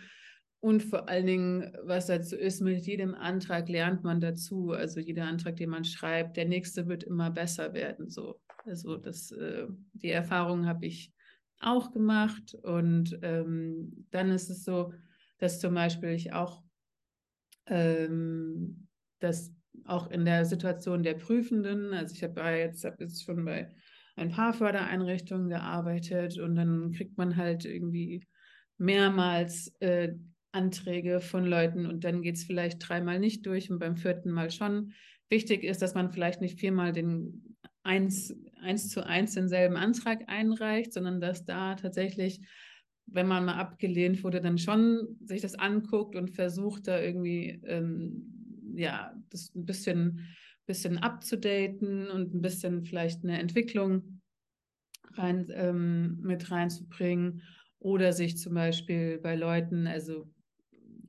Und 0.59 0.81
vor 0.81 1.09
allen 1.09 1.25
Dingen, 1.25 1.77
was 1.83 2.07
dazu 2.07 2.37
ist, 2.37 2.61
mit 2.61 2.85
jedem 2.85 3.15
Antrag 3.15 3.67
lernt 3.67 4.03
man 4.03 4.21
dazu. 4.21 4.71
Also 4.71 4.99
jeder 4.99 5.25
Antrag, 5.25 5.57
den 5.57 5.69
man 5.69 5.83
schreibt, 5.83 6.37
der 6.37 6.45
nächste 6.45 6.87
wird 6.87 7.03
immer 7.03 7.31
besser 7.31 7.73
werden. 7.73 8.09
So. 8.09 8.39
Also 8.65 8.97
das, 8.97 9.31
äh, 9.31 9.67
die 9.93 10.11
Erfahrung 10.11 10.65
habe 10.65 10.85
ich 10.85 11.11
auch 11.59 11.91
gemacht. 11.91 12.55
Und 12.63 13.19
ähm, 13.23 14.07
dann 14.11 14.29
ist 14.29 14.49
es 14.49 14.63
so, 14.63 14.93
dass 15.37 15.59
zum 15.59 15.73
Beispiel 15.73 16.11
ich 16.11 16.31
auch 16.31 16.62
ähm, 17.67 18.87
das 19.19 19.53
auch 19.85 20.09
in 20.11 20.25
der 20.25 20.45
Situation 20.45 21.03
der 21.03 21.15
Prüfenden, 21.15 21.93
also 21.93 22.13
ich 22.13 22.23
habe 22.23 22.41
jetzt, 22.41 22.83
hab 22.85 22.99
jetzt 22.99 23.23
schon 23.23 23.43
bei 23.45 23.69
ein 24.15 24.29
paar 24.29 24.53
Fördereinrichtungen 24.53 25.49
gearbeitet 25.49 26.37
und 26.37 26.55
dann 26.55 26.91
kriegt 26.91 27.17
man 27.17 27.35
halt 27.35 27.65
irgendwie 27.65 28.25
mehrmals 28.77 29.73
äh, 29.79 30.13
Anträge 30.51 31.19
von 31.19 31.45
Leuten 31.45 31.85
und 31.87 32.03
dann 32.03 32.21
geht 32.21 32.35
es 32.35 32.43
vielleicht 32.43 32.87
dreimal 32.87 33.19
nicht 33.19 33.45
durch 33.45 33.71
und 33.71 33.79
beim 33.79 33.97
vierten 33.97 34.31
Mal 34.31 34.51
schon. 34.51 34.93
Wichtig 35.29 35.63
ist, 35.63 35.81
dass 35.81 35.95
man 35.95 36.11
vielleicht 36.11 36.41
nicht 36.41 36.59
viermal 36.59 36.91
den 36.91 37.57
eins, 37.81 38.35
eins 38.61 38.89
zu 38.89 39.05
eins 39.05 39.33
denselben 39.33 39.77
Antrag 39.77 40.23
einreicht, 40.27 40.93
sondern 40.93 41.19
dass 41.19 41.45
da 41.45 41.75
tatsächlich 41.75 42.41
wenn 43.05 43.27
man 43.27 43.45
mal 43.45 43.55
abgelehnt 43.55 44.23
wurde, 44.23 44.41
dann 44.41 44.57
schon 44.57 45.17
sich 45.23 45.41
das 45.41 45.55
anguckt 45.55 46.15
und 46.15 46.31
versucht, 46.31 46.87
da 46.87 46.99
irgendwie 46.99 47.61
ähm, 47.65 48.33
ja, 48.75 49.13
das 49.29 49.53
ein 49.55 49.65
bisschen, 49.65 50.27
bisschen 50.65 50.97
abzudaten 50.97 52.09
und 52.09 52.33
ein 52.33 52.41
bisschen 52.41 52.83
vielleicht 52.83 53.23
eine 53.23 53.39
Entwicklung 53.39 54.21
rein, 55.13 55.47
ähm, 55.51 56.19
mit 56.21 56.49
reinzubringen. 56.51 57.41
Oder 57.79 58.13
sich 58.13 58.37
zum 58.37 58.53
Beispiel 58.53 59.19
bei 59.19 59.35
Leuten, 59.35 59.87
also 59.87 60.31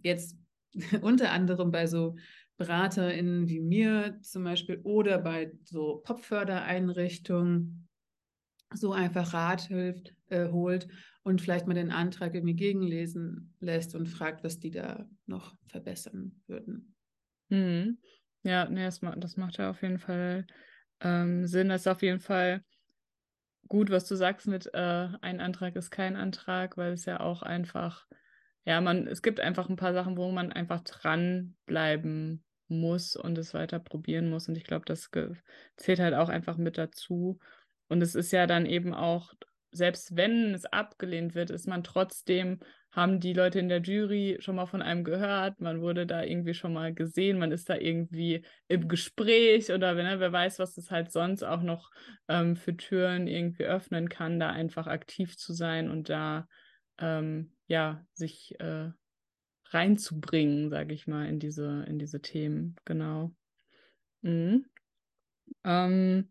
jetzt 0.02 0.36
unter 1.02 1.30
anderem 1.30 1.70
bei 1.70 1.86
so 1.86 2.16
BeraterInnen 2.56 3.48
wie 3.48 3.60
mir 3.60 4.18
zum 4.22 4.44
Beispiel 4.44 4.80
oder 4.82 5.18
bei 5.18 5.52
so 5.64 6.02
Popfördereinrichtungen 6.04 7.88
so 8.72 8.92
einfach 8.92 9.32
Rat 9.34 9.62
hilft, 9.62 10.14
äh, 10.28 10.48
holt 10.48 10.88
und 11.24 11.40
vielleicht 11.40 11.66
mal 11.66 11.74
den 11.74 11.90
Antrag 11.90 12.34
irgendwie 12.34 12.54
gegenlesen 12.54 13.54
lässt 13.58 13.94
und 13.94 14.06
fragt, 14.06 14.44
was 14.44 14.60
die 14.60 14.70
da 14.70 15.08
noch 15.26 15.56
verbessern 15.66 16.40
würden. 16.46 16.94
Mhm. 17.48 17.98
Ja, 18.42 18.68
nee, 18.68 18.84
das, 18.84 19.00
das 19.16 19.36
macht 19.36 19.56
ja 19.56 19.70
auf 19.70 19.80
jeden 19.82 19.98
Fall 19.98 20.46
ähm, 21.00 21.46
Sinn. 21.46 21.70
Das 21.70 21.80
ist 21.82 21.88
auf 21.88 22.02
jeden 22.02 22.20
Fall 22.20 22.62
gut, 23.68 23.90
was 23.90 24.06
du 24.06 24.16
sagst 24.16 24.46
mit 24.46 24.72
äh, 24.74 25.08
ein 25.22 25.40
Antrag 25.40 25.76
ist 25.76 25.90
kein 25.90 26.14
Antrag, 26.16 26.76
weil 26.76 26.92
es 26.92 27.06
ja 27.06 27.20
auch 27.20 27.42
einfach, 27.42 28.06
ja, 28.66 28.82
man, 28.82 29.06
es 29.06 29.22
gibt 29.22 29.40
einfach 29.40 29.70
ein 29.70 29.76
paar 29.76 29.94
Sachen, 29.94 30.18
wo 30.18 30.30
man 30.30 30.52
einfach 30.52 30.80
dranbleiben 30.82 32.44
muss 32.68 33.16
und 33.16 33.38
es 33.38 33.54
weiter 33.54 33.78
probieren 33.78 34.28
muss. 34.28 34.48
Und 34.48 34.56
ich 34.56 34.64
glaube, 34.64 34.84
das 34.84 35.10
zählt 35.76 36.00
halt 36.00 36.14
auch 36.14 36.28
einfach 36.28 36.58
mit 36.58 36.76
dazu. 36.76 37.38
Und 37.88 38.02
es 38.02 38.14
ist 38.14 38.30
ja 38.30 38.46
dann 38.46 38.66
eben 38.66 38.92
auch, 38.92 39.32
selbst 39.74 40.16
wenn 40.16 40.54
es 40.54 40.64
abgelehnt 40.66 41.34
wird, 41.34 41.50
ist 41.50 41.66
man 41.66 41.82
trotzdem, 41.84 42.60
haben 42.92 43.18
die 43.18 43.32
Leute 43.32 43.58
in 43.58 43.68
der 43.68 43.80
Jury 43.82 44.36
schon 44.38 44.54
mal 44.54 44.66
von 44.66 44.80
einem 44.80 45.02
gehört, 45.02 45.60
man 45.60 45.80
wurde 45.80 46.06
da 46.06 46.22
irgendwie 46.22 46.54
schon 46.54 46.72
mal 46.72 46.94
gesehen, 46.94 47.38
man 47.38 47.50
ist 47.50 47.68
da 47.68 47.76
irgendwie 47.76 48.44
im 48.68 48.88
Gespräch 48.88 49.72
oder 49.72 49.96
wenn, 49.96 50.06
ne, 50.06 50.20
wer 50.20 50.32
weiß, 50.32 50.60
was 50.60 50.76
es 50.76 50.92
halt 50.92 51.10
sonst 51.10 51.42
auch 51.42 51.62
noch 51.62 51.90
ähm, 52.28 52.54
für 52.56 52.76
Türen 52.76 53.26
irgendwie 53.26 53.64
öffnen 53.64 54.08
kann, 54.08 54.38
da 54.38 54.50
einfach 54.50 54.86
aktiv 54.86 55.36
zu 55.36 55.52
sein 55.52 55.90
und 55.90 56.08
da 56.08 56.46
ähm, 56.98 57.52
ja 57.66 58.06
sich 58.12 58.54
äh, 58.60 58.90
reinzubringen, 59.70 60.70
sage 60.70 60.94
ich 60.94 61.08
mal, 61.08 61.26
in 61.26 61.40
diese, 61.40 61.84
in 61.88 61.98
diese 61.98 62.22
Themen. 62.22 62.76
Genau. 62.84 63.34
Mhm. 64.22 64.66
Ähm, 65.64 66.30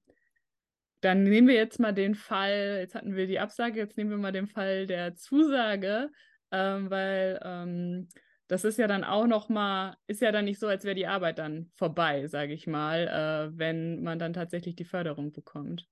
dann 1.04 1.24
nehmen 1.24 1.48
wir 1.48 1.56
jetzt 1.56 1.80
mal 1.80 1.92
den 1.92 2.16
Fall, 2.16 2.78
jetzt 2.80 2.96
hatten 2.96 3.16
wir 3.16 3.28
die 3.28 3.40
Absage, 3.40 3.80
jetzt 3.80 3.98
nehmen 3.98 4.12
wir 4.12 4.18
mal 4.18 4.32
den 4.32 4.48
Fall 4.48 4.88
der 4.88 5.16
Zusage, 5.16 6.10
ähm, 6.52 6.90
weil 6.90 7.40
ähm, 7.44 8.08
das 8.48 8.64
ist 8.64 8.78
ja 8.78 8.88
dann 8.88 9.04
auch 9.04 9.28
noch 9.28 9.50
mal, 9.50 9.98
ist 10.08 10.22
ja 10.22 10.32
dann 10.32 10.46
nicht 10.46 10.60
so, 10.60 10.68
als 10.68 10.86
wäre 10.86 10.96
die 10.96 11.08
Arbeit 11.08 11.40
dann 11.40 11.72
vorbei, 11.76 12.28
sage 12.28 12.54
ich 12.54 12.68
mal, 12.68 13.08
äh, 13.08 13.58
wenn 13.58 14.02
man 14.02 14.18
dann 14.18 14.34
tatsächlich 14.34 14.76
die 14.76 14.86
Förderung 14.86 15.32
bekommt. 15.32 15.88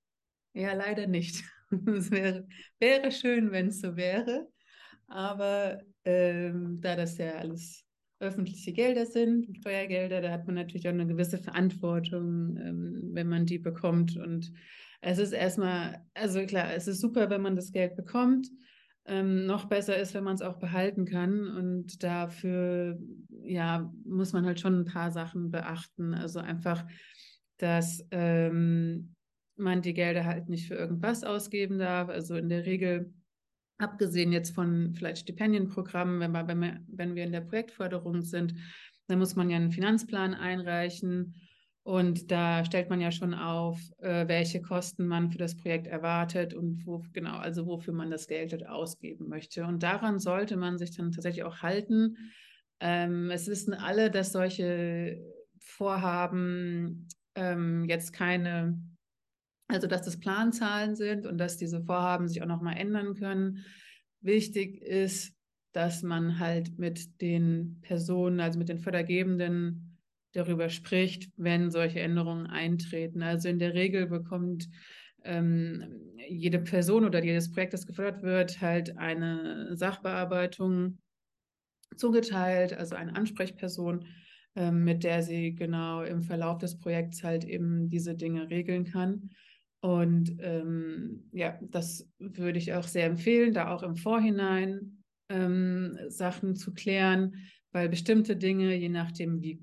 Ja, 0.54 0.72
leider 0.72 1.06
nicht. 1.06 1.44
Es 1.86 2.10
wäre, 2.10 2.46
wäre 2.80 3.10
schön, 3.10 3.50
wenn 3.50 3.68
es 3.68 3.80
so 3.80 3.96
wäre. 3.96 4.46
Aber 5.06 5.80
ähm, 6.04 6.82
da 6.82 6.96
das 6.96 7.16
ja 7.16 7.32
alles 7.36 7.86
öffentliche 8.20 8.74
Gelder 8.74 9.06
sind, 9.06 9.56
Steuergelder, 9.56 10.20
da 10.20 10.30
hat 10.30 10.46
man 10.46 10.56
natürlich 10.56 10.86
auch 10.86 10.92
eine 10.92 11.06
gewisse 11.06 11.38
Verantwortung, 11.38 12.58
ähm, 12.58 13.10
wenn 13.14 13.26
man 13.26 13.46
die 13.46 13.58
bekommt. 13.58 14.18
Und 14.18 14.52
es 15.02 15.18
ist 15.18 15.32
erstmal, 15.32 16.00
also 16.14 16.44
klar, 16.46 16.72
es 16.72 16.86
ist 16.86 17.00
super, 17.00 17.28
wenn 17.28 17.42
man 17.42 17.56
das 17.56 17.72
Geld 17.72 17.96
bekommt. 17.96 18.48
Ähm, 19.04 19.46
noch 19.46 19.64
besser 19.64 19.96
ist, 19.96 20.14
wenn 20.14 20.22
man 20.22 20.36
es 20.36 20.42
auch 20.42 20.60
behalten 20.60 21.04
kann. 21.04 21.48
Und 21.48 22.04
dafür, 22.04 22.98
ja, 23.42 23.92
muss 24.04 24.32
man 24.32 24.46
halt 24.46 24.60
schon 24.60 24.80
ein 24.80 24.84
paar 24.84 25.10
Sachen 25.10 25.50
beachten. 25.50 26.14
Also 26.14 26.38
einfach, 26.38 26.86
dass 27.58 28.06
ähm, 28.12 29.16
man 29.56 29.82
die 29.82 29.92
Gelder 29.92 30.24
halt 30.24 30.48
nicht 30.48 30.68
für 30.68 30.76
irgendwas 30.76 31.24
ausgeben 31.24 31.78
darf. 31.78 32.08
Also 32.08 32.36
in 32.36 32.48
der 32.48 32.64
Regel 32.64 33.12
abgesehen 33.78 34.30
jetzt 34.30 34.54
von 34.54 34.94
vielleicht 34.94 35.18
Stipendienprogrammen, 35.18 36.20
wenn 36.20 36.30
wir, 36.30 36.46
wenn 36.46 36.60
wir, 36.60 36.80
wenn 36.86 37.14
wir 37.16 37.24
in 37.24 37.32
der 37.32 37.40
Projektförderung 37.40 38.22
sind, 38.22 38.54
dann 39.08 39.18
muss 39.18 39.34
man 39.34 39.50
ja 39.50 39.56
einen 39.56 39.72
Finanzplan 39.72 40.34
einreichen. 40.34 41.34
Und 41.84 42.30
da 42.30 42.64
stellt 42.64 42.90
man 42.90 43.00
ja 43.00 43.10
schon 43.10 43.34
auf, 43.34 43.80
äh, 43.98 44.28
welche 44.28 44.62
Kosten 44.62 45.06
man 45.06 45.30
für 45.30 45.38
das 45.38 45.56
Projekt 45.56 45.88
erwartet 45.88 46.54
und 46.54 46.86
wo, 46.86 47.02
genau, 47.12 47.38
also 47.38 47.66
wofür 47.66 47.92
man 47.92 48.10
das 48.10 48.28
Geld 48.28 48.52
dort 48.52 48.68
ausgeben 48.68 49.28
möchte. 49.28 49.64
Und 49.66 49.82
daran 49.82 50.20
sollte 50.20 50.56
man 50.56 50.78
sich 50.78 50.96
dann 50.96 51.10
tatsächlich 51.10 51.44
auch 51.44 51.58
halten. 51.62 52.16
Ähm, 52.78 53.30
es 53.30 53.48
wissen 53.48 53.74
alle, 53.74 54.10
dass 54.10 54.30
solche 54.30 55.20
Vorhaben 55.58 57.08
ähm, 57.34 57.84
jetzt 57.88 58.12
keine 58.12 58.80
also, 59.72 59.86
dass 59.86 60.02
das 60.02 60.20
Planzahlen 60.20 60.96
sind 60.96 61.26
und 61.26 61.38
dass 61.38 61.56
diese 61.56 61.80
Vorhaben 61.80 62.28
sich 62.28 62.42
auch 62.42 62.46
nochmal 62.46 62.76
ändern 62.76 63.14
können. 63.14 63.64
Wichtig 64.20 64.82
ist, 64.82 65.34
dass 65.72 66.02
man 66.02 66.38
halt 66.38 66.78
mit 66.78 67.22
den 67.22 67.78
Personen, 67.80 68.40
also 68.40 68.58
mit 68.58 68.68
den 68.68 68.78
Fördergebenden 68.78 69.91
darüber 70.32 70.68
spricht, 70.68 71.30
wenn 71.36 71.70
solche 71.70 72.00
Änderungen 72.00 72.46
eintreten. 72.46 73.22
Also 73.22 73.48
in 73.48 73.58
der 73.58 73.74
Regel 73.74 74.06
bekommt 74.06 74.68
ähm, 75.24 76.12
jede 76.28 76.58
Person 76.58 77.04
oder 77.04 77.22
jedes 77.22 77.50
Projekt, 77.50 77.74
das 77.74 77.86
gefördert 77.86 78.22
wird, 78.22 78.60
halt 78.60 78.96
eine 78.98 79.76
Sachbearbeitung 79.76 80.98
zugeteilt, 81.96 82.72
also 82.72 82.94
eine 82.94 83.14
Ansprechperson, 83.14 84.06
ähm, 84.56 84.84
mit 84.84 85.04
der 85.04 85.22
sie 85.22 85.54
genau 85.54 86.02
im 86.02 86.22
Verlauf 86.22 86.58
des 86.58 86.78
Projekts 86.78 87.22
halt 87.22 87.44
eben 87.44 87.88
diese 87.88 88.14
Dinge 88.14 88.50
regeln 88.50 88.84
kann. 88.84 89.30
Und 89.80 90.36
ähm, 90.38 91.28
ja, 91.32 91.58
das 91.60 92.08
würde 92.18 92.58
ich 92.58 92.72
auch 92.72 92.86
sehr 92.86 93.06
empfehlen, 93.06 93.52
da 93.52 93.74
auch 93.74 93.82
im 93.82 93.96
Vorhinein 93.96 95.02
ähm, 95.28 95.98
Sachen 96.08 96.54
zu 96.54 96.72
klären, 96.72 97.34
weil 97.72 97.88
bestimmte 97.88 98.36
Dinge, 98.36 98.74
je 98.76 98.88
nachdem, 98.88 99.42
wie, 99.42 99.60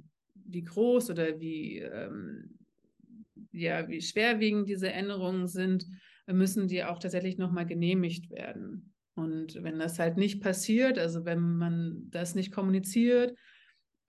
wie 0.51 0.63
groß 0.63 1.09
oder 1.09 1.39
wie, 1.39 1.79
ähm, 1.79 2.57
ja, 3.51 3.87
wie 3.87 4.01
schwerwiegend 4.01 4.69
diese 4.69 4.91
Änderungen 4.91 5.47
sind, 5.47 5.85
müssen 6.27 6.67
die 6.67 6.83
auch 6.83 6.99
tatsächlich 6.99 7.37
nochmal 7.37 7.65
genehmigt 7.65 8.29
werden. 8.29 8.93
Und 9.15 9.61
wenn 9.63 9.79
das 9.79 9.99
halt 9.99 10.17
nicht 10.17 10.41
passiert, 10.41 10.97
also 10.97 11.25
wenn 11.25 11.57
man 11.57 12.09
das 12.09 12.35
nicht 12.35 12.51
kommuniziert, 12.51 13.35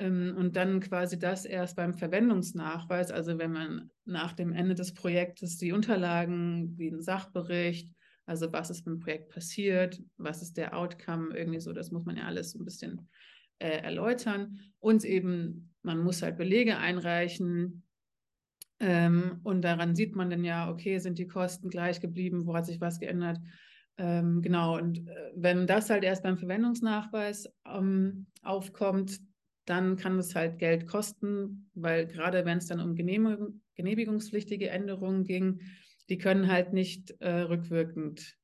ähm, 0.01 0.35
und 0.37 0.57
dann 0.57 0.81
quasi 0.81 1.19
das 1.19 1.45
erst 1.45 1.77
beim 1.77 1.95
Verwendungsnachweis, 1.95 3.11
also 3.11 3.39
wenn 3.39 3.53
man 3.53 3.91
nach 4.05 4.33
dem 4.33 4.53
Ende 4.53 4.75
des 4.75 4.95
Projektes 4.95 5.59
die 5.59 5.73
Unterlagen 5.73 6.77
wie 6.79 6.89
ein 6.89 7.03
Sachbericht, 7.03 7.93
also 8.25 8.53
was 8.53 8.71
ist 8.71 8.85
beim 8.85 8.99
Projekt 8.99 9.29
passiert, 9.29 10.01
was 10.17 10.41
ist 10.41 10.57
der 10.57 10.77
Outcome, 10.77 11.37
irgendwie 11.37 11.61
so, 11.61 11.73
das 11.73 11.91
muss 11.91 12.05
man 12.05 12.17
ja 12.17 12.25
alles 12.25 12.55
ein 12.55 12.65
bisschen 12.65 13.09
äh, 13.59 13.83
erläutern. 13.83 14.59
Und 14.79 15.05
eben, 15.05 15.70
man 15.83 15.99
muss 15.99 16.23
halt 16.23 16.37
Belege 16.37 16.79
einreichen. 16.79 17.85
Ähm, 18.79 19.41
und 19.43 19.63
daran 19.63 19.95
sieht 19.95 20.17
man 20.17 20.31
dann 20.31 20.45
ja, 20.45 20.71
okay, 20.71 20.99
sind 20.99 21.19
die 21.19 21.27
Kosten 21.27 21.69
gleich 21.69 22.01
geblieben, 22.01 22.47
wo 22.47 22.55
hat 22.55 22.67
sich 22.67 22.81
was 22.81 22.99
geändert? 22.99 23.39
Ähm, 23.99 24.41
genau, 24.41 24.79
und 24.79 25.07
äh, 25.07 25.33
wenn 25.35 25.67
das 25.67 25.91
halt 25.91 26.05
erst 26.05 26.23
beim 26.23 26.39
Verwendungsnachweis 26.39 27.53
ähm, 27.67 28.27
aufkommt, 28.43 29.21
dann 29.67 29.97
kann 29.97 30.19
es 30.19 30.35
halt 30.35 30.59
Geld 30.59 30.87
kosten, 30.87 31.71
weil 31.75 32.07
gerade 32.07 32.45
wenn 32.47 32.59
es 32.59 32.67
dann 32.67 32.81
um 32.81 32.95
Genehmigung, 32.95 33.61
genehmigungspflichtige 33.75 34.71
Änderungen 34.71 35.25
ging, 35.25 35.61
die 36.09 36.19
können 36.19 36.49
halt 36.51 36.73
nicht 36.73 37.11
äh, 37.21 37.43
rückwirkend 37.43 38.37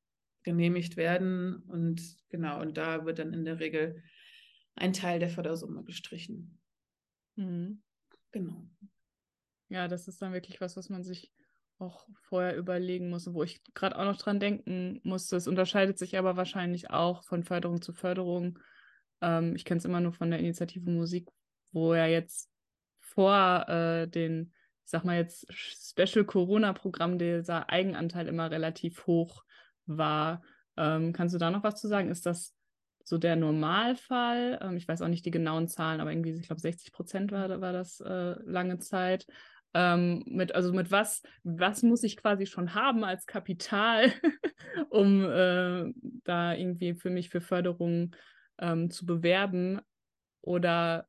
genehmigt 0.43 0.95
werden. 0.95 1.57
Und 1.67 2.01
genau, 2.29 2.61
und 2.61 2.77
da 2.77 3.05
wird 3.05 3.19
dann 3.19 3.33
in 3.33 3.43
der 3.43 3.59
Regel 3.59 4.03
ein 4.75 4.93
Teil 4.93 5.19
der 5.19 5.29
Fördersumme 5.29 5.83
gestrichen. 5.83 6.59
Mhm. 7.37 7.81
Genau. 8.31 8.67
Ja, 9.69 9.87
das 9.87 10.07
ist 10.07 10.21
dann 10.21 10.33
wirklich 10.33 10.59
was, 10.61 10.75
was 10.77 10.89
man 10.89 11.03
sich 11.03 11.31
auch 11.79 12.05
vorher 12.27 12.57
überlegen 12.57 13.09
muss, 13.09 13.33
wo 13.33 13.43
ich 13.43 13.61
gerade 13.73 13.97
auch 13.97 14.05
noch 14.05 14.17
dran 14.17 14.39
denken 14.39 14.99
musste. 15.03 15.37
Es 15.37 15.47
unterscheidet 15.47 15.97
sich 15.97 16.17
aber 16.17 16.35
wahrscheinlich 16.35 16.89
auch 16.89 17.23
von 17.23 17.43
Förderung 17.43 17.81
zu 17.81 17.93
Förderung 17.93 18.59
ähm, 19.21 19.55
ich 19.55 19.65
kenne 19.65 19.79
es 19.79 19.85
immer 19.85 19.99
nur 19.99 20.13
von 20.13 20.29
der 20.29 20.39
Initiative 20.39 20.89
Musik, 20.89 21.29
wo 21.71 21.93
ja 21.93 22.05
jetzt 22.05 22.49
vor 22.99 23.67
äh, 23.67 24.07
den, 24.07 24.53
ich 24.85 24.91
sag 24.91 25.03
mal 25.03 25.17
jetzt, 25.17 25.45
Special 25.51 26.25
Corona-Programm 26.25 27.17
dieser 27.17 27.69
Eigenanteil 27.69 28.27
immer 28.27 28.51
relativ 28.51 29.07
hoch 29.07 29.43
war. 29.85 30.43
Ähm, 30.75 31.13
kannst 31.13 31.33
du 31.33 31.39
da 31.39 31.49
noch 31.49 31.63
was 31.63 31.79
zu 31.81 31.87
sagen? 31.87 32.09
Ist 32.09 32.25
das 32.25 32.53
so 33.07 33.17
der 33.17 33.37
Normalfall? 33.37 34.59
Ähm, 34.61 34.75
ich 34.75 34.87
weiß 34.87 35.01
auch 35.01 35.07
nicht 35.07 35.25
die 35.25 35.31
genauen 35.31 35.69
Zahlen, 35.69 36.01
aber 36.01 36.11
irgendwie, 36.11 36.31
ich 36.31 36.47
glaube, 36.47 36.59
60 36.59 36.91
Prozent 36.91 37.31
war, 37.31 37.61
war 37.61 37.71
das 37.71 38.01
äh, 38.01 38.35
lange 38.43 38.79
Zeit. 38.79 39.25
Ähm, 39.73 40.23
mit, 40.27 40.53
also 40.53 40.73
mit 40.73 40.91
was, 40.91 41.21
was 41.43 41.83
muss 41.83 42.03
ich 42.03 42.17
quasi 42.17 42.45
schon 42.45 42.73
haben 42.73 43.05
als 43.05 43.25
Kapital, 43.25 44.11
um 44.89 45.23
äh, 45.23 45.93
da 46.25 46.53
irgendwie 46.53 46.95
für 46.95 47.09
mich 47.09 47.29
für 47.29 47.39
Förderungen 47.39 48.13
ähm, 48.57 48.89
zu 48.91 49.05
bewerben. 49.05 49.79
Oder 50.41 51.07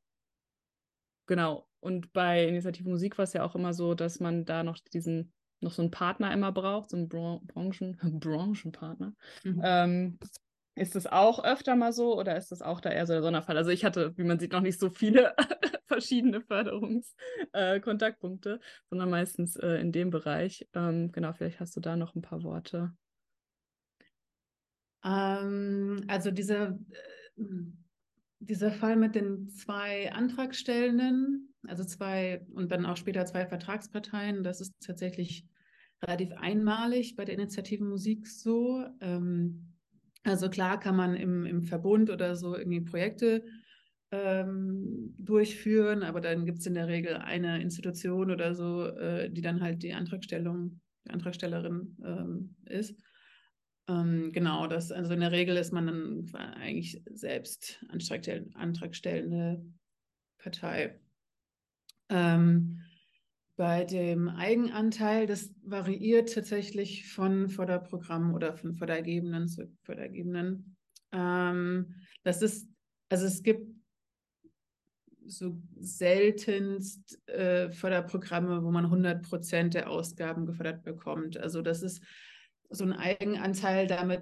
genau, 1.25 1.67
und 1.81 2.13
bei 2.13 2.47
Initiative 2.47 2.87
Musik 2.87 3.17
war 3.17 3.23
es 3.23 3.33
ja 3.33 3.43
auch 3.43 3.55
immer 3.55 3.73
so, 3.73 3.93
dass 3.93 4.21
man 4.21 4.45
da 4.45 4.63
noch 4.63 4.77
diesen, 4.93 5.33
noch 5.59 5.73
so 5.73 5.81
einen 5.81 5.91
Partner 5.91 6.31
immer 6.31 6.53
braucht, 6.53 6.91
so 6.91 6.97
einen 6.97 7.09
Bran 7.09 7.41
Branchen, 7.45 7.97
Branchenpartner. 8.19 9.13
Mhm. 9.43 9.61
Ähm, 9.63 10.19
ist 10.79 10.95
das 10.95 11.05
auch 11.05 11.43
öfter 11.43 11.75
mal 11.75 11.93
so 11.93 12.17
oder 12.17 12.37
ist 12.37 12.51
das 12.51 12.61
auch 12.61 12.81
da 12.81 12.91
eher 12.91 13.05
so 13.05 13.13
der 13.13 13.21
Sonderfall? 13.21 13.57
Also 13.57 13.71
ich 13.71 13.85
hatte, 13.85 14.17
wie 14.17 14.23
man 14.23 14.39
sieht, 14.39 14.53
noch 14.53 14.61
nicht 14.61 14.79
so 14.79 14.89
viele 14.89 15.35
verschiedene 15.87 16.41
Förderungskontaktpunkte, 16.41 18.53
äh, 18.55 18.59
sondern 18.89 19.09
meistens 19.09 19.55
äh, 19.55 19.75
in 19.75 19.91
dem 19.91 20.09
Bereich. 20.09 20.67
Ähm, 20.73 21.11
genau, 21.11 21.33
vielleicht 21.33 21.59
hast 21.59 21.75
du 21.75 21.79
da 21.79 21.95
noch 21.95 22.15
ein 22.15 22.21
paar 22.21 22.43
Worte. 22.43 22.93
Ähm, 25.03 26.03
also 26.07 26.31
dieser 26.31 26.77
dieser 28.39 28.71
Fall 28.71 28.95
mit 28.95 29.15
den 29.15 29.49
zwei 29.49 30.11
Antragstellenden, 30.11 31.53
also 31.67 31.83
zwei 31.83 32.45
und 32.53 32.71
dann 32.71 32.85
auch 32.85 32.97
später 32.97 33.25
zwei 33.25 33.45
Vertragsparteien, 33.45 34.43
das 34.43 34.61
ist 34.61 34.73
tatsächlich 34.79 35.45
relativ 36.01 36.31
einmalig 36.33 37.15
bei 37.15 37.25
der 37.25 37.35
Initiative 37.35 37.83
Musik 37.83 38.27
so. 38.27 38.85
Ähm, 39.01 39.68
also 40.23 40.49
klar 40.49 40.79
kann 40.79 40.95
man 40.95 41.15
im, 41.15 41.45
im 41.45 41.63
Verbund 41.63 42.09
oder 42.09 42.35
so 42.35 42.55
irgendwie 42.55 42.81
Projekte 42.81 43.43
ähm, 44.11 45.15
durchführen, 45.17 46.03
aber 46.03 46.19
dann 46.21 46.45
gibt 46.45 46.59
es 46.59 46.65
in 46.65 46.73
der 46.73 46.87
Regel 46.87 47.17
eine 47.17 47.61
Institution 47.61 48.31
oder 48.31 48.55
so, 48.55 48.87
äh, 48.87 49.29
die 49.29 49.41
dann 49.41 49.61
halt 49.61 49.83
die 49.83 49.93
Antragstellung, 49.93 50.81
die 51.05 51.11
Antragstellerin 51.11 51.95
ähm, 52.03 52.55
ist. 52.65 52.95
Ähm, 53.87 54.31
genau, 54.31 54.67
das, 54.67 54.91
also 54.91 55.13
in 55.13 55.19
der 55.19 55.31
Regel 55.31 55.57
ist 55.57 55.73
man 55.73 55.87
dann 55.87 56.55
eigentlich 56.55 57.01
selbst 57.11 57.83
antragstellende 57.89 59.63
Partei. 60.37 60.99
Ähm, 62.09 62.81
bei 63.59 63.83
dem 63.83 64.29
Eigenanteil, 64.29 65.27
das 65.27 65.53
variiert 65.63 66.33
tatsächlich 66.33 67.11
von 67.11 67.49
Förderprogramm 67.49 68.33
oder 68.33 68.55
von 68.55 68.73
Fördergebenden 68.73 69.49
zu 69.49 69.69
Fördergebenden. 69.83 70.77
Ähm, 71.11 71.93
das 72.23 72.41
ist, 72.41 72.69
also 73.09 73.25
es 73.25 73.43
gibt 73.43 73.69
so 75.25 75.61
seltenst 75.77 77.19
äh, 77.27 77.69
Förderprogramme, 77.69 78.63
wo 78.63 78.71
man 78.71 78.85
100 78.85 79.23
Prozent 79.23 79.73
der 79.73 79.89
Ausgaben 79.89 80.45
gefördert 80.45 80.83
bekommt. 80.83 81.35
Also 81.35 81.61
das 81.61 81.81
ist 81.81 82.01
so 82.69 82.85
ein 82.85 82.93
Eigenanteil, 82.93 83.87
damit 83.87 84.21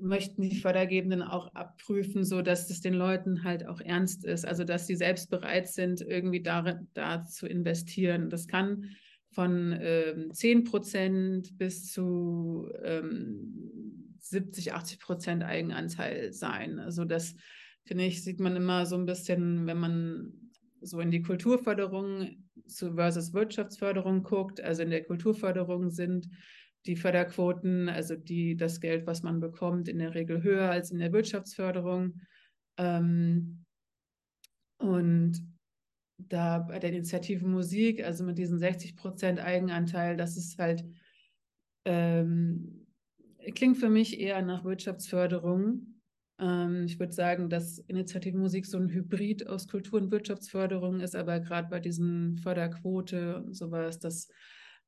möchten 0.00 0.42
die 0.42 0.56
Fördergebenden 0.56 1.22
auch 1.22 1.54
abprüfen, 1.54 2.24
so 2.24 2.42
dass 2.42 2.70
es 2.70 2.80
den 2.80 2.94
Leuten 2.94 3.44
halt 3.44 3.66
auch 3.66 3.80
ernst 3.80 4.24
ist, 4.24 4.46
also 4.46 4.64
dass 4.64 4.86
sie 4.86 4.96
selbst 4.96 5.30
bereit 5.30 5.68
sind, 5.68 6.00
irgendwie 6.00 6.42
da, 6.42 6.80
da 6.94 7.24
zu 7.24 7.46
investieren. 7.46 8.30
Das 8.30 8.46
kann 8.46 8.90
von 9.30 9.76
ähm, 9.80 10.32
10 10.32 10.64
Prozent 10.64 11.58
bis 11.58 11.92
zu 11.92 12.70
ähm, 12.82 14.16
70, 14.20 14.72
80 14.72 15.00
Prozent 15.00 15.44
Eigenanteil 15.44 16.32
sein. 16.32 16.78
Also 16.78 17.04
das 17.04 17.34
finde 17.84 18.04
ich, 18.04 18.22
sieht 18.22 18.40
man 18.40 18.56
immer 18.56 18.86
so 18.86 18.96
ein 18.96 19.06
bisschen, 19.06 19.66
wenn 19.66 19.78
man 19.78 20.32
so 20.80 21.00
in 21.00 21.10
die 21.10 21.22
Kulturförderung 21.22 22.44
versus 22.68 23.32
Wirtschaftsförderung 23.32 24.22
guckt. 24.22 24.60
Also 24.60 24.82
in 24.82 24.90
der 24.90 25.04
Kulturförderung 25.04 25.90
sind 25.90 26.28
die 26.86 26.96
Förderquoten, 26.96 27.88
also 27.88 28.16
die, 28.16 28.56
das 28.56 28.80
Geld, 28.80 29.06
was 29.06 29.22
man 29.22 29.40
bekommt, 29.40 29.88
in 29.88 29.98
der 29.98 30.14
Regel 30.14 30.42
höher 30.42 30.70
als 30.70 30.90
in 30.90 30.98
der 30.98 31.12
Wirtschaftsförderung. 31.12 32.20
Ähm, 32.78 33.64
und 34.78 35.42
da 36.18 36.58
bei 36.58 36.78
der 36.78 36.90
Initiative 36.90 37.46
Musik, 37.46 38.04
also 38.04 38.24
mit 38.24 38.38
diesen 38.38 38.58
60 38.58 38.96
Prozent 38.96 39.40
Eigenanteil, 39.40 40.16
das 40.16 40.36
ist 40.36 40.58
halt, 40.58 40.84
ähm, 41.84 42.86
klingt 43.54 43.78
für 43.78 43.88
mich 43.88 44.18
eher 44.18 44.42
nach 44.42 44.64
Wirtschaftsförderung. 44.64 46.00
Ähm, 46.40 46.84
ich 46.86 46.98
würde 46.98 47.12
sagen, 47.12 47.48
dass 47.48 47.78
Initiative 47.78 48.36
Musik 48.36 48.66
so 48.66 48.78
ein 48.78 48.90
Hybrid 48.90 49.46
aus 49.46 49.68
Kultur- 49.68 50.00
und 50.00 50.10
Wirtschaftsförderung 50.10 51.00
ist, 51.00 51.14
aber 51.14 51.40
gerade 51.40 51.68
bei 51.68 51.80
diesen 51.80 52.38
Förderquote 52.38 53.42
und 53.42 53.54
sowas, 53.54 53.98
das 53.98 54.28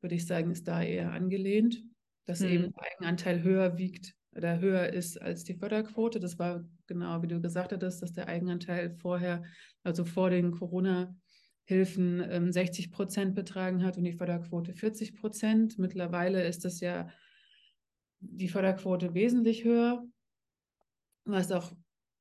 würde 0.01 0.15
ich 0.15 0.27
sagen, 0.27 0.51
ist 0.51 0.69
da 0.69 0.83
eher 0.83 1.13
angelehnt, 1.13 1.83
dass 2.27 2.41
hm. 2.41 2.49
eben 2.49 2.73
der 2.73 2.93
Eigenanteil 2.93 3.43
höher 3.43 3.79
wiegt 3.79 4.15
oder 4.37 4.61
höher 4.61 4.93
ist 4.93 5.21
als 5.21 5.45
die 5.45 5.55
Förderquote. 5.55 6.21
Das 6.21 6.39
war 6.39 6.65
genau, 6.87 7.23
wie 7.23 7.29
du 7.29 7.41
gesagt 7.41 7.73
hattest, 7.73 8.03
dass 8.03 8.13
der 8.13 8.29
Eigenanteil 8.29 8.95
vorher, 8.97 9.43
also 9.83 10.05
vor 10.05 10.31
den 10.31 10.53
Corona-Hilfen, 10.53 12.53
60 12.53 12.85
ähm, 12.85 12.91
Prozent 12.91 13.35
betragen 13.35 13.85
hat 13.85 13.97
und 13.97 14.05
die 14.05 14.13
Förderquote 14.13 14.73
40 14.73 15.17
Prozent. 15.17 15.79
Mittlerweile 15.79 16.47
ist 16.47 16.65
das 16.65 16.81
ja 16.81 17.09
die 18.21 18.49
Förderquote 18.49 19.15
wesentlich 19.15 19.65
höher, 19.65 20.05
was 21.25 21.51
auch 21.51 21.73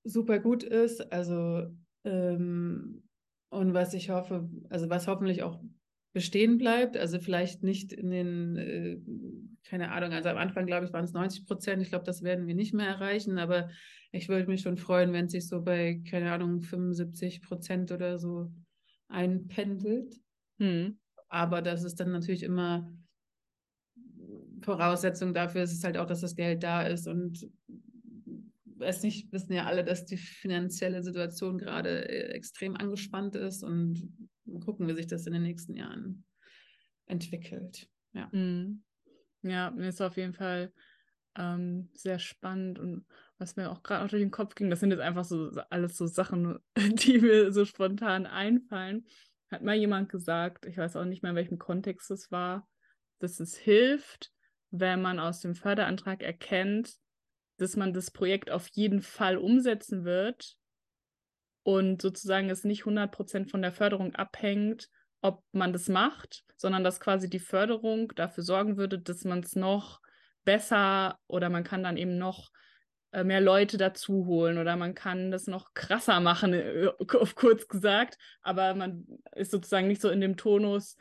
super 0.04 0.40
gut 0.40 0.64
ist. 0.64 1.12
Also 1.12 1.68
ähm, 2.06 3.04
und 3.50 3.74
was 3.74 3.94
ich 3.94 4.10
hoffe, 4.10 4.50
also 4.70 4.90
was 4.90 5.08
hoffentlich 5.08 5.44
auch 5.44 5.60
bestehen 6.14 6.58
bleibt. 6.58 6.98
Also 6.98 7.20
vielleicht 7.20 7.64
nicht 7.64 7.94
in 7.94 8.10
den, 8.10 8.56
äh, 8.56 8.98
keine 9.64 9.92
Ahnung, 9.92 10.12
also 10.12 10.30
am 10.30 10.38
Anfang, 10.38 10.66
glaube 10.66 10.86
ich, 10.86 10.94
waren 10.94 11.06
es 11.06 11.14
90 11.14 11.46
Prozent. 11.46 11.82
Ich 11.82 11.90
glaube, 11.90 12.06
das 12.06 12.24
werden 12.24 12.48
wir 12.48 12.56
nicht 12.56 12.74
mehr 12.74 12.88
erreichen, 12.88 13.38
aber 13.38 13.70
ich 14.12 14.30
würde 14.30 14.48
mich 14.48 14.62
schon 14.62 14.78
freuen, 14.78 15.14
wenn 15.14 15.26
es 15.26 15.32
sich 15.32 15.48
so 15.48 15.62
bei, 15.62 16.02
keine 16.10 16.32
Ahnung, 16.32 16.62
75 16.62 17.42
Prozent 17.42 17.92
oder 17.92 18.18
so 18.18 18.52
einpendelt. 19.08 20.16
Hm. 20.58 20.98
Aber 21.28 21.62
das 21.62 21.84
ist 21.84 22.00
dann 22.00 22.12
natürlich 22.12 22.44
immer 22.44 22.92
Voraussetzung 24.62 25.34
dafür, 25.34 25.64
ist 25.64 25.74
es 25.74 25.84
halt 25.84 25.98
auch, 25.98 26.08
dass 26.08 26.22
das 26.22 26.36
Geld 26.36 26.64
da 26.64 26.82
ist 26.82 27.08
und 27.08 27.50
weiß 28.80 29.04
nicht, 29.04 29.32
wissen 29.32 29.54
ja 29.54 29.66
alle, 29.66 29.84
dass 29.84 30.06
die 30.06 30.18
finanzielle 30.18 31.04
Situation 31.04 31.58
gerade 31.58 32.10
äh, 32.10 32.32
extrem 32.32 32.76
angespannt 32.76 33.36
ist 33.36 33.64
und 33.64 34.12
gucken, 34.60 34.88
wie 34.88 34.94
sich 34.94 35.08
das 35.08 35.26
in 35.26 35.34
den 35.34 35.44
nächsten 35.44 35.76
Jahren 35.76 36.26
entwickelt. 37.06 37.90
Ja, 38.14 38.30
mhm. 38.32 38.84
ja 39.42 39.70
ist 39.70 40.02
auf 40.02 40.18
jeden 40.18 40.34
Fall 40.34 40.74
ähm, 41.36 41.90
sehr 41.94 42.20
spannend 42.20 42.80
und 42.80 43.06
was 43.38 43.56
mir 43.56 43.72
auch 43.72 43.84
gerade 43.84 44.08
durch 44.08 44.22
den 44.22 44.32
Kopf 44.32 44.56
ging, 44.56 44.70
das 44.70 44.82
sind 44.82 44.92
jetzt 44.92 45.00
einfach 45.00 45.24
so 45.24 45.50
alles 45.70 45.96
so 45.96 46.06
Sachen, 46.08 46.60
die 46.76 47.20
mir 47.20 47.52
so 47.54 47.66
spontan 47.66 48.26
einfallen. 48.26 49.06
Hat 49.50 49.64
mal 49.64 49.76
jemand 49.76 50.10
gesagt, 50.10 50.66
ich 50.66 50.78
weiß 50.78 50.96
auch 50.96 51.06
nicht 51.06 51.24
mehr, 51.24 51.32
in 51.32 51.38
welchem 51.38 51.58
Kontext 51.58 52.12
es 52.12 52.32
war, 52.32 52.68
dass 53.20 53.40
es 53.40 53.56
hilft, 53.56 54.32
wenn 54.72 55.02
man 55.02 55.20
aus 55.20 55.40
dem 55.40 55.56
Förderantrag 55.56 56.22
erkennt, 56.22 56.94
dass 57.58 57.76
man 57.76 57.94
das 57.94 58.12
Projekt 58.12 58.52
auf 58.52 58.68
jeden 58.70 59.02
Fall 59.02 59.38
umsetzen 59.38 60.06
wird 60.06 60.59
und 61.64 62.02
sozusagen 62.02 62.50
es 62.50 62.64
nicht 62.64 62.84
100% 62.84 63.50
von 63.50 63.62
der 63.62 63.72
Förderung 63.72 64.16
abhängt, 64.16 64.90
ob 65.22 65.44
man 65.52 65.74
das 65.74 65.90
macht, 65.90 66.44
sondern 66.56 66.84
dass 66.84 67.00
quasi 67.00 67.30
die 67.30 67.40
Förderung 67.40 68.14
dafür 68.16 68.44
sorgen 68.44 68.78
würde, 68.78 69.00
dass 69.00 69.24
man 69.26 69.40
es 69.40 69.56
noch 69.56 70.00
besser 70.46 71.18
oder 71.28 71.50
man 71.50 71.64
kann 71.64 71.84
dann 71.84 71.98
eben 71.98 72.18
noch 72.18 72.52
äh, 73.12 73.24
mehr 73.24 73.42
Leute 73.42 73.78
dazu 73.78 74.26
holen 74.26 74.58
oder 74.58 74.76
man 74.76 74.96
kann 74.96 75.32
das 75.32 75.48
noch 75.48 75.74
krasser 75.74 76.20
machen, 76.20 76.54
äh, 76.54 76.90
auf 77.16 77.36
kurz 77.36 77.68
gesagt, 77.68 78.18
aber 78.42 78.76
man 78.76 79.06
ist 79.36 79.52
sozusagen 79.52 79.88
nicht 79.88 80.02
so 80.02 80.10
in 80.10 80.22
dem 80.22 80.38
Tonus, 80.38 80.96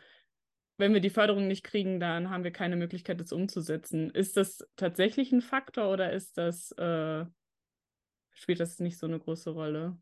wenn 0.79 0.95
wir 0.95 1.01
die 1.01 1.11
Förderung 1.11 1.49
nicht 1.49 1.65
kriegen, 1.65 1.99
dann 2.01 2.31
haben 2.31 2.45
wir 2.45 2.53
keine 2.53 2.77
Möglichkeit, 2.77 3.21
das 3.21 3.33
umzusetzen. 3.33 4.11
Ist 4.11 4.37
das 4.37 4.67
tatsächlich 4.77 5.33
ein 5.33 5.43
Faktor 5.43 5.93
oder 5.93 6.13
ist 6.13 6.39
das, 6.39 6.71
äh, 6.73 7.27
spielt 8.33 8.61
das 8.61 8.79
nicht 8.79 8.97
so 8.97 9.07
eine 9.07 9.19
große 9.19 9.51
Rolle? 9.51 9.99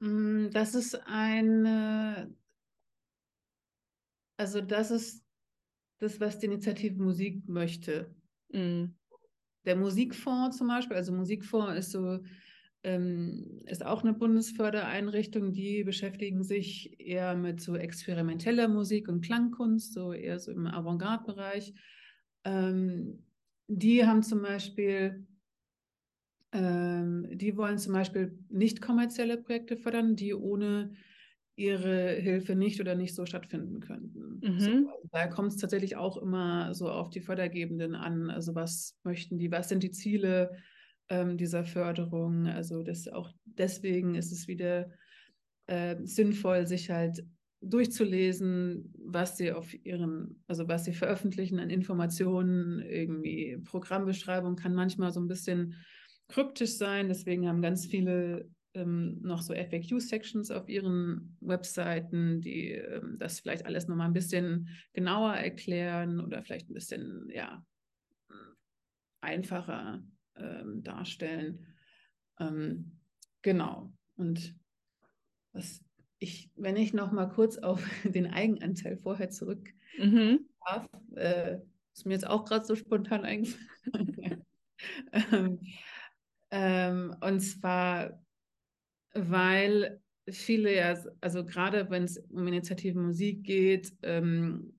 Mm, 0.00 0.50
das 0.50 0.74
ist 0.74 0.94
eine, 1.06 2.34
also 4.36 4.60
das 4.60 4.90
ist 4.90 5.24
das, 5.98 6.20
was 6.20 6.38
die 6.38 6.46
Initiative 6.46 7.02
Musik 7.02 7.48
möchte. 7.48 8.14
Mhm. 8.50 8.96
Der 9.64 9.76
Musikfonds 9.76 10.58
zum 10.58 10.68
Beispiel, 10.68 10.96
also 10.96 11.12
Musikfonds 11.12 11.78
ist 11.78 11.92
so 11.92 12.20
ähm, 12.84 13.62
ist 13.64 13.84
auch 13.84 14.02
eine 14.02 14.12
Bundesfördereinrichtung, 14.12 15.52
die 15.52 15.82
beschäftigen 15.84 16.44
sich 16.44 17.00
eher 17.00 17.34
mit 17.34 17.60
so 17.60 17.76
experimenteller 17.76 18.68
Musik 18.68 19.08
und 19.08 19.22
Klangkunst, 19.22 19.94
so 19.94 20.12
eher 20.12 20.38
so 20.38 20.52
im 20.52 20.66
Avantgarde-Bereich. 20.66 21.72
Ähm, 22.44 23.24
die 23.68 24.06
haben 24.06 24.22
zum 24.22 24.42
Beispiel, 24.42 25.26
ähm, 26.54 27.26
die 27.32 27.56
wollen 27.56 27.78
zum 27.78 27.92
Beispiel 27.92 28.38
nicht 28.48 28.80
kommerzielle 28.80 29.36
Projekte 29.36 29.76
fördern, 29.76 30.16
die 30.16 30.32
ohne 30.34 30.92
ihre 31.56 32.12
Hilfe 32.14 32.56
nicht 32.56 32.80
oder 32.80 32.94
nicht 32.94 33.14
so 33.14 33.26
stattfinden 33.26 33.80
könnten. 33.80 34.40
Mhm. 34.42 34.60
So, 34.60 34.70
also 34.70 35.08
da 35.12 35.26
kommt 35.28 35.52
es 35.52 35.56
tatsächlich 35.58 35.96
auch 35.96 36.16
immer 36.16 36.74
so 36.74 36.88
auf 36.88 37.10
die 37.10 37.20
Fördergebenden 37.20 37.94
an. 37.94 38.30
Also 38.30 38.54
was 38.54 38.98
möchten 39.04 39.38
die, 39.38 39.52
was 39.52 39.68
sind 39.68 39.82
die 39.82 39.92
Ziele? 39.92 40.50
ähm, 41.08 41.36
dieser 41.36 41.64
Förderung. 41.64 42.46
Also 42.46 42.82
das 42.82 43.08
auch 43.08 43.30
deswegen 43.44 44.14
ist 44.14 44.32
es 44.32 44.48
wieder 44.48 44.90
äh, 45.66 45.96
sinnvoll, 46.04 46.66
sich 46.66 46.90
halt 46.90 47.24
durchzulesen, 47.60 48.92
was 48.98 49.38
sie 49.38 49.52
auf 49.52 49.72
ihren, 49.86 50.42
also 50.46 50.68
was 50.68 50.84
sie 50.84 50.92
veröffentlichen 50.92 51.58
an 51.58 51.70
Informationen, 51.70 52.80
irgendwie 52.80 53.58
Programmbeschreibung 53.64 54.56
kann 54.56 54.74
manchmal 54.74 55.12
so 55.12 55.20
ein 55.20 55.28
bisschen 55.28 55.74
kryptisch 56.28 56.76
sein. 56.76 57.08
Deswegen 57.08 57.48
haben 57.48 57.62
ganz 57.62 57.86
viele 57.86 58.48
ähm, 58.74 59.20
noch 59.22 59.42
so 59.42 59.54
FAQ-Sections 59.54 60.50
auf 60.50 60.68
ihren 60.68 61.36
Webseiten, 61.40 62.40
die 62.40 62.72
ähm, 62.72 63.16
das 63.18 63.40
vielleicht 63.40 63.66
alles 63.66 63.88
nochmal 63.88 64.08
ein 64.08 64.14
bisschen 64.14 64.68
genauer 64.92 65.34
erklären 65.34 66.20
oder 66.20 66.42
vielleicht 66.42 66.70
ein 66.70 66.74
bisschen, 66.74 67.28
ja, 67.32 67.64
einfacher 69.24 70.02
ähm, 70.36 70.82
darstellen. 70.82 71.66
Ähm, 72.38 73.00
genau. 73.42 73.92
Und 74.16 74.54
was 75.52 75.82
ich, 76.18 76.50
wenn 76.56 76.76
ich 76.76 76.92
noch 76.92 77.10
mal 77.10 77.26
kurz 77.26 77.58
auf 77.58 77.82
den 78.04 78.26
Eigenanteil 78.26 78.98
vorher 78.98 79.30
zurück 79.30 79.70
mhm. 79.98 80.46
darf, 80.66 80.86
äh, 81.16 81.58
ist 81.94 82.06
mir 82.06 82.14
jetzt 82.14 82.26
auch 82.26 82.44
gerade 82.44 82.64
so 82.64 82.76
spontan 82.76 83.24
eingefallen. 83.24 84.44
ähm, 85.32 85.60
ähm, 86.54 87.16
und 87.20 87.40
zwar, 87.40 88.22
weil 89.12 90.00
viele 90.30 90.72
ja, 90.72 90.96
also 91.20 91.44
gerade 91.44 91.90
wenn 91.90 92.04
es 92.04 92.18
um 92.30 92.46
Initiative 92.46 92.96
Musik 92.96 93.42
geht, 93.42 93.92
ähm, 94.02 94.78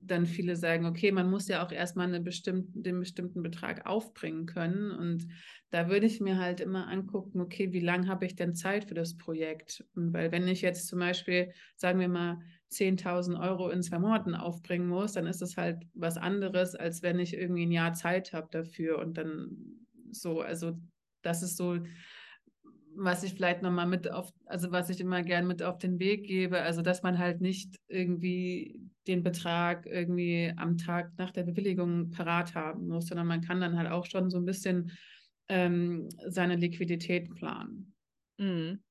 dann 0.00 0.26
viele 0.26 0.56
sagen, 0.56 0.86
okay, 0.86 1.12
man 1.12 1.30
muss 1.30 1.46
ja 1.46 1.64
auch 1.64 1.70
erstmal 1.70 2.08
eine 2.08 2.20
bestimmten, 2.20 2.82
den 2.82 2.98
bestimmten 2.98 3.44
Betrag 3.44 3.86
aufbringen 3.86 4.46
können. 4.46 4.90
Und 4.90 5.28
da 5.70 5.88
würde 5.88 6.06
ich 6.06 6.20
mir 6.20 6.38
halt 6.38 6.58
immer 6.58 6.88
angucken, 6.88 7.40
okay, 7.40 7.72
wie 7.72 7.78
lange 7.78 8.08
habe 8.08 8.26
ich 8.26 8.34
denn 8.34 8.56
Zeit 8.56 8.86
für 8.86 8.94
das 8.94 9.16
Projekt? 9.16 9.84
Weil 9.94 10.32
wenn 10.32 10.48
ich 10.48 10.62
jetzt 10.62 10.88
zum 10.88 10.98
Beispiel, 10.98 11.52
sagen 11.76 12.00
wir 12.00 12.08
mal, 12.08 12.40
10.000 12.72 13.38
Euro 13.38 13.70
in 13.70 13.84
zwei 13.84 14.00
Monaten 14.00 14.34
aufbringen 14.34 14.88
muss, 14.88 15.12
dann 15.12 15.28
ist 15.28 15.42
das 15.42 15.56
halt 15.56 15.84
was 15.94 16.16
anderes, 16.16 16.74
als 16.74 17.04
wenn 17.04 17.20
ich 17.20 17.36
irgendwie 17.36 17.66
ein 17.66 17.70
Jahr 17.72 17.94
Zeit 17.94 18.32
habe 18.32 18.48
dafür. 18.50 18.98
Und 18.98 19.16
dann 19.16 19.86
so, 20.12 20.40
also 20.40 20.78
das 21.22 21.42
ist 21.42 21.56
so 21.56 21.78
was 22.94 23.22
ich 23.22 23.34
vielleicht 23.34 23.62
nochmal 23.62 23.86
mit 23.86 24.10
auf, 24.10 24.32
also 24.46 24.70
was 24.70 24.90
ich 24.90 25.00
immer 25.00 25.22
gern 25.22 25.46
mit 25.46 25.62
auf 25.62 25.78
den 25.78 25.98
Weg 25.98 26.26
gebe, 26.26 26.60
also 26.60 26.82
dass 26.82 27.02
man 27.02 27.18
halt 27.18 27.40
nicht 27.40 27.76
irgendwie 27.88 28.80
den 29.06 29.22
Betrag 29.22 29.86
irgendwie 29.86 30.52
am 30.56 30.76
Tag 30.76 31.12
nach 31.16 31.30
der 31.30 31.44
Bewilligung 31.44 32.10
parat 32.10 32.54
haben 32.54 32.88
muss, 32.88 33.06
sondern 33.06 33.26
man 33.26 33.40
kann 33.40 33.60
dann 33.60 33.78
halt 33.78 33.90
auch 33.90 34.06
schon 34.06 34.30
so 34.30 34.38
ein 34.38 34.44
bisschen 34.44 34.92
ähm, 35.48 36.08
seine 36.28 36.56
Liquidität 36.56 37.34
planen. 37.34 37.94
Mhm. 38.38 38.82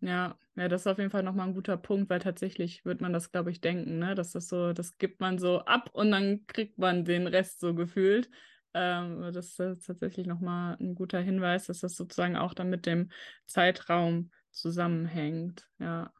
Ja, 0.00 0.38
ja, 0.56 0.68
das 0.68 0.82
ist 0.82 0.86
auf 0.86 0.98
jeden 0.98 1.10
Fall 1.10 1.22
nochmal 1.22 1.48
ein 1.48 1.54
guter 1.54 1.76
Punkt, 1.76 2.08
weil 2.08 2.20
tatsächlich 2.20 2.84
wird 2.86 3.02
man 3.02 3.12
das, 3.12 3.32
glaube 3.32 3.50
ich, 3.50 3.60
denken, 3.60 3.98
ne? 3.98 4.14
Dass 4.14 4.32
das 4.32 4.48
so, 4.48 4.72
das 4.72 4.96
gibt 4.96 5.20
man 5.20 5.38
so 5.38 5.60
ab 5.60 5.90
und 5.92 6.10
dann 6.10 6.46
kriegt 6.46 6.78
man 6.78 7.04
den 7.04 7.26
Rest 7.26 7.60
so 7.60 7.74
gefühlt. 7.74 8.30
Ähm, 8.74 9.32
das 9.32 9.58
ist 9.58 9.86
tatsächlich 9.86 10.26
nochmal 10.26 10.76
ein 10.80 10.94
guter 10.94 11.20
Hinweis, 11.20 11.66
dass 11.66 11.80
das 11.80 11.96
sozusagen 11.96 12.36
auch 12.36 12.54
dann 12.54 12.70
mit 12.70 12.86
dem 12.86 13.10
Zeitraum 13.46 14.30
zusammenhängt. 14.50 15.68
Ja. 15.78 16.12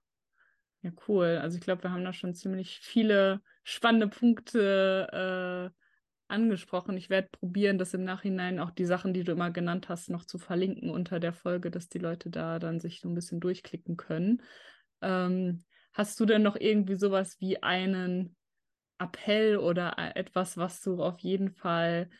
Ja, 0.82 0.90
cool. 1.08 1.38
Also 1.40 1.56
ich 1.56 1.62
glaube, 1.64 1.82
wir 1.84 1.90
haben 1.90 2.04
da 2.04 2.12
schon 2.12 2.34
ziemlich 2.34 2.78
viele 2.80 3.40
spannende 3.62 4.06
Punkte 4.08 5.72
äh, 5.72 6.32
angesprochen. 6.32 6.96
Ich 6.98 7.08
werde 7.08 7.28
probieren, 7.32 7.78
das 7.78 7.94
im 7.94 8.04
Nachhinein 8.04 8.58
auch 8.60 8.70
die 8.70 8.84
Sachen, 8.84 9.14
die 9.14 9.24
du 9.24 9.32
immer 9.32 9.50
genannt 9.50 9.88
hast, 9.88 10.10
noch 10.10 10.26
zu 10.26 10.38
verlinken 10.38 10.90
unter 10.90 11.20
der 11.20 11.32
Folge, 11.32 11.70
dass 11.70 11.88
die 11.88 11.98
Leute 11.98 12.28
da 12.28 12.58
dann 12.58 12.80
sich 12.80 13.00
so 13.00 13.08
ein 13.08 13.14
bisschen 13.14 13.40
durchklicken 13.40 13.96
können. 13.96 14.42
Ähm, 15.00 15.64
hast 15.94 16.20
du 16.20 16.26
denn 16.26 16.42
noch 16.42 16.56
irgendwie 16.56 16.96
sowas 16.96 17.40
wie 17.40 17.62
einen 17.62 18.36
Appell 18.98 19.56
oder 19.56 19.98
äh, 19.98 20.18
etwas, 20.18 20.56
was 20.56 20.82
du 20.82 21.02
auf 21.02 21.20
jeden 21.20 21.50
Fall 21.50 22.10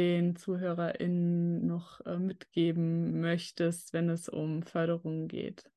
den 0.00 0.34
ZuhörerInnen 0.34 1.66
noch 1.66 2.00
äh, 2.06 2.18
mitgeben 2.18 3.20
möchtest, 3.20 3.92
wenn 3.92 4.08
es 4.08 4.28
um 4.30 4.62
Förderungen 4.62 5.28
geht? 5.28 5.70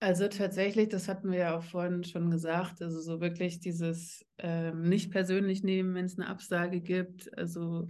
Also 0.00 0.26
tatsächlich, 0.26 0.88
das 0.88 1.06
hatten 1.06 1.30
wir 1.30 1.38
ja 1.38 1.56
auch 1.56 1.62
vorhin 1.62 2.02
schon 2.02 2.30
gesagt, 2.30 2.82
also 2.82 3.00
so 3.00 3.20
wirklich 3.20 3.60
dieses 3.60 4.26
ähm, 4.38 4.82
nicht 4.82 5.12
persönlich 5.12 5.62
nehmen, 5.62 5.94
wenn 5.94 6.06
es 6.06 6.18
eine 6.18 6.28
Absage 6.28 6.80
gibt. 6.80 7.36
Also 7.38 7.88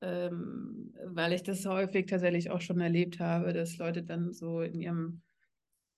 ähm, 0.00 0.92
weil 1.04 1.32
ich 1.32 1.44
das 1.44 1.64
häufig 1.64 2.06
tatsächlich 2.06 2.50
auch 2.50 2.60
schon 2.60 2.80
erlebt 2.80 3.20
habe, 3.20 3.52
dass 3.52 3.78
Leute 3.78 4.02
dann 4.02 4.32
so 4.32 4.60
in 4.60 4.74
ihrem, 4.80 5.22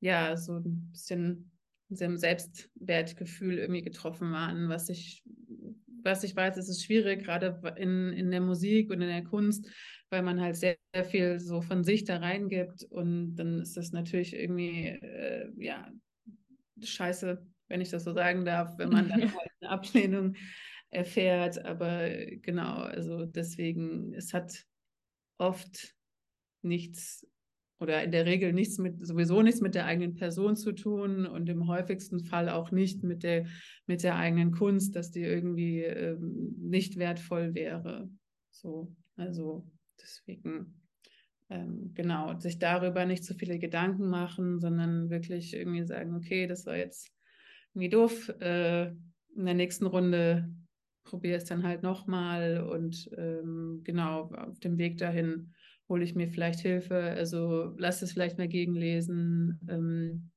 ja, 0.00 0.36
so 0.36 0.58
ein 0.58 0.90
bisschen 0.92 1.50
diesem 1.88 2.16
Selbstwertgefühl 2.16 3.58
irgendwie 3.58 3.82
getroffen 3.82 4.32
waren, 4.32 4.68
was 4.68 4.88
ich, 4.88 5.22
was 6.02 6.24
ich 6.24 6.34
weiß, 6.34 6.56
ist 6.56 6.68
es 6.68 6.84
schwierig, 6.84 7.24
gerade 7.24 7.60
in, 7.76 8.12
in 8.12 8.30
der 8.30 8.40
Musik 8.40 8.90
und 8.90 9.00
in 9.00 9.08
der 9.08 9.24
Kunst, 9.24 9.68
weil 10.10 10.22
man 10.22 10.40
halt 10.40 10.56
sehr, 10.56 10.76
sehr 10.94 11.04
viel 11.04 11.40
so 11.40 11.60
von 11.60 11.84
sich 11.84 12.04
da 12.04 12.18
reingibt. 12.18 12.84
Und 12.84 13.36
dann 13.36 13.60
ist 13.60 13.76
das 13.76 13.92
natürlich 13.92 14.34
irgendwie, 14.34 14.86
äh, 14.86 15.50
ja, 15.56 15.90
scheiße, 16.82 17.44
wenn 17.68 17.80
ich 17.80 17.90
das 17.90 18.04
so 18.04 18.12
sagen 18.12 18.44
darf, 18.44 18.78
wenn 18.78 18.90
man 18.90 19.08
dann 19.08 19.20
halt 19.34 19.50
eine 19.60 19.70
Ablehnung 19.70 20.36
erfährt, 20.90 21.64
aber 21.64 22.08
genau, 22.42 22.76
also 22.76 23.26
deswegen, 23.26 24.14
es 24.14 24.32
hat 24.32 24.64
oft 25.36 25.94
nichts 26.62 27.26
oder 27.80 28.02
in 28.02 28.10
der 28.10 28.26
Regel 28.26 28.52
nichts 28.52 28.78
mit, 28.78 29.06
sowieso 29.06 29.42
nichts 29.42 29.60
mit 29.60 29.74
der 29.74 29.86
eigenen 29.86 30.14
Person 30.14 30.56
zu 30.56 30.72
tun 30.72 31.26
und 31.26 31.48
im 31.48 31.68
häufigsten 31.68 32.24
Fall 32.24 32.48
auch 32.48 32.72
nicht 32.72 33.02
mit 33.02 33.22
der, 33.22 33.46
mit 33.86 34.02
der 34.02 34.16
eigenen 34.16 34.50
Kunst, 34.52 34.96
dass 34.96 35.10
die 35.10 35.22
irgendwie 35.22 35.82
ähm, 35.82 36.54
nicht 36.58 36.98
wertvoll 36.98 37.54
wäre. 37.54 38.10
So, 38.50 38.94
also 39.16 39.66
deswegen, 40.00 40.82
ähm, 41.50 41.92
genau, 41.94 42.38
sich 42.38 42.58
darüber 42.58 43.06
nicht 43.06 43.24
zu 43.24 43.34
viele 43.34 43.58
Gedanken 43.58 44.08
machen, 44.08 44.60
sondern 44.60 45.10
wirklich 45.10 45.54
irgendwie 45.54 45.84
sagen, 45.84 46.16
okay, 46.16 46.46
das 46.46 46.66
war 46.66 46.76
jetzt 46.76 47.12
irgendwie 47.74 47.90
doof, 47.90 48.28
äh, 48.40 48.88
in 49.36 49.44
der 49.44 49.54
nächsten 49.54 49.86
Runde 49.86 50.52
probiere 51.04 51.38
es 51.38 51.44
dann 51.44 51.62
halt 51.62 51.82
nochmal 51.82 52.60
und 52.60 53.08
ähm, 53.16 53.80
genau, 53.84 54.30
auf 54.32 54.58
dem 54.58 54.78
Weg 54.78 54.98
dahin 54.98 55.54
hole 55.88 56.04
ich 56.04 56.14
mir 56.14 56.28
vielleicht 56.28 56.60
Hilfe, 56.60 56.96
also 56.96 57.74
lass 57.78 58.02
es 58.02 58.12
vielleicht 58.12 58.38
mal 58.38 58.48
gegenlesen, 58.48 59.58
ähm, 59.68 60.30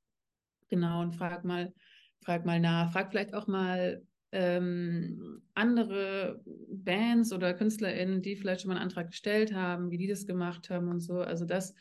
genau, 0.69 1.01
und 1.01 1.15
frag 1.15 1.43
mal, 1.43 1.73
frag 2.21 2.45
mal 2.45 2.59
nach, 2.59 2.91
frag 2.91 3.11
vielleicht 3.11 3.33
auch 3.33 3.47
mal 3.47 4.03
ähm, 4.31 5.41
andere 5.53 6.41
Bands 6.69 7.33
oder 7.33 7.53
KünstlerInnen, 7.53 8.21
die 8.21 8.35
vielleicht 8.35 8.61
schon 8.61 8.69
mal 8.69 8.75
einen 8.75 8.83
Antrag 8.83 9.07
gestellt 9.07 9.53
haben, 9.53 9.91
wie 9.91 9.97
die 9.97 10.07
das 10.07 10.25
gemacht 10.25 10.69
haben 10.69 10.87
und 10.87 11.01
so. 11.01 11.19
Also 11.19 11.45
das 11.45 11.75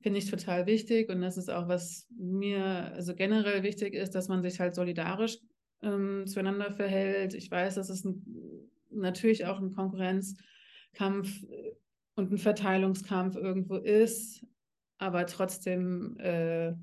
finde 0.00 0.18
ich 0.18 0.30
total 0.30 0.66
wichtig 0.66 1.10
und 1.10 1.20
das 1.20 1.36
ist 1.36 1.50
auch, 1.50 1.68
was 1.68 2.08
mir 2.16 2.92
also 2.94 3.14
generell 3.14 3.62
wichtig 3.62 3.94
ist, 3.94 4.14
dass 4.14 4.28
man 4.28 4.42
sich 4.42 4.60
halt 4.60 4.74
solidarisch 4.74 5.38
ähm, 5.82 6.26
zueinander 6.26 6.72
verhält. 6.72 7.34
Ich 7.34 7.50
weiß, 7.50 7.74
dass 7.74 7.90
es 7.90 8.04
ein, 8.04 8.24
natürlich 8.90 9.46
auch 9.46 9.60
ein 9.60 9.74
Konkurrenzkampf 9.74 11.44
und 12.20 12.30
ein 12.30 12.38
Verteilungskampf 12.38 13.34
irgendwo 13.34 13.76
ist, 13.76 14.46
aber 14.98 15.26
trotzdem 15.26 16.16
äh, 16.18 16.74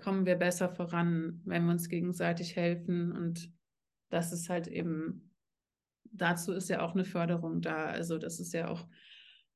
kommen 0.00 0.26
wir 0.26 0.34
besser 0.34 0.68
voran, 0.68 1.40
wenn 1.44 1.64
wir 1.64 1.70
uns 1.70 1.88
gegenseitig 1.88 2.56
helfen 2.56 3.12
und 3.12 3.52
das 4.10 4.32
ist 4.32 4.48
halt 4.48 4.66
eben, 4.66 5.30
dazu 6.04 6.52
ist 6.52 6.68
ja 6.68 6.82
auch 6.82 6.94
eine 6.94 7.04
Förderung 7.04 7.60
da, 7.60 7.86
also 7.86 8.18
das 8.18 8.40
ist 8.40 8.52
ja 8.52 8.68
auch 8.68 8.88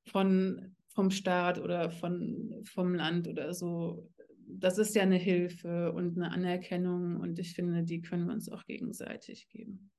von, 0.06 0.76
vom 0.88 1.10
Staat 1.10 1.58
oder 1.58 1.90
von, 1.90 2.62
vom 2.64 2.94
Land 2.94 3.26
oder 3.26 3.54
so, 3.54 4.08
das 4.46 4.78
ist 4.78 4.94
ja 4.94 5.02
eine 5.02 5.16
Hilfe 5.16 5.92
und 5.92 6.16
eine 6.16 6.30
Anerkennung 6.30 7.16
und 7.16 7.40
ich 7.40 7.54
finde, 7.54 7.82
die 7.82 8.02
können 8.02 8.26
wir 8.26 8.34
uns 8.34 8.48
auch 8.48 8.64
gegenseitig 8.64 9.48
geben. 9.48 9.90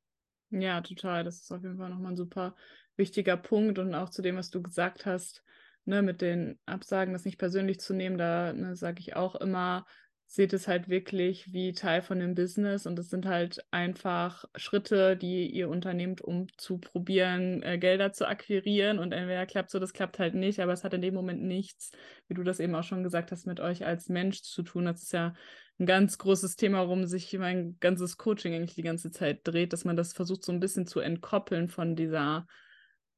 Ja, 0.52 0.80
total. 0.80 1.24
Das 1.24 1.42
ist 1.42 1.52
auf 1.52 1.64
jeden 1.64 1.78
Fall 1.78 1.90
nochmal 1.90 2.14
ein 2.14 2.18
super 2.18 2.56
wichtiger 2.98 3.38
Punkt 3.38 3.80
und 3.80 3.94
auch 3.94 4.10
zu 4.10 4.22
dem, 4.22 4.38
was 4.38 4.50
du 4.50 4.62
gesagt 4.62 5.06
hast, 5.06 5.44
ne, 5.86 6.02
mit 6.02 6.22
den 6.22 6.60
Absagen, 6.66 7.14
das 7.14 7.26
nicht 7.26 7.38
persönlich 7.38 7.80
zu 7.80 7.94
nehmen, 7.94 8.18
da 8.18 8.54
ne, 8.54 8.76
sage 8.76 9.00
ich 9.00 9.16
auch 9.16 9.36
immer, 9.36 9.86
seht 10.28 10.54
es 10.54 10.68
halt 10.68 10.90
wirklich 10.90 11.54
wie 11.54 11.74
Teil 11.74 12.02
von 12.02 12.20
dem 12.20 12.34
Business 12.34 12.88
und 12.88 12.98
es 12.98 13.10
sind 13.10 13.26
halt 13.28 13.64
einfach 13.72 14.46
Schritte, 14.56 15.16
die 15.16 15.48
ihr 15.48 15.70
unternehmt, 15.70 16.22
um 16.22 16.48
zu 16.58 16.80
probieren, 16.80 17.62
äh, 17.62 17.78
Gelder 17.78 18.12
zu 18.12 18.28
akquirieren 18.28 18.98
und 18.98 19.12
entweder 19.12 19.46
klappt 19.46 19.70
so, 19.70 19.80
das 19.80 19.94
klappt 19.94 20.18
halt 20.18 20.34
nicht, 20.34 20.60
aber 20.60 20.74
es 20.74 20.84
hat 20.84 20.94
in 20.94 21.02
dem 21.02 21.14
Moment 21.14 21.44
nichts, 21.44 21.92
wie 22.28 22.34
du 22.34 22.44
das 22.44 22.60
eben 22.60 22.74
auch 22.76 22.84
schon 22.84 23.04
gesagt 23.04 23.32
hast, 23.32 23.46
mit 23.46 23.60
euch 23.60 23.86
als 23.86 24.10
Mensch 24.10 24.42
zu 24.42 24.64
tun. 24.64 24.86
Das 24.86 25.04
ist 25.04 25.14
ja 25.14 25.34
ein 25.80 25.86
ganz 25.86 26.18
großes 26.18 26.56
Thema, 26.56 26.80
worum 26.88 27.06
sich 27.06 27.32
mein 27.38 27.78
ganzes 27.80 28.18
Coaching 28.18 28.54
eigentlich 28.56 28.76
die 28.76 28.82
ganze 28.82 29.12
Zeit 29.12 29.42
dreht, 29.44 29.74
dass 29.74 29.86
man 29.86 29.96
das 29.96 30.14
versucht 30.14 30.44
so 30.44 30.52
ein 30.52 30.60
bisschen 30.60 30.88
zu 30.88 31.02
entkoppeln 31.02 31.70
von 31.70 31.96
dieser 31.96 32.48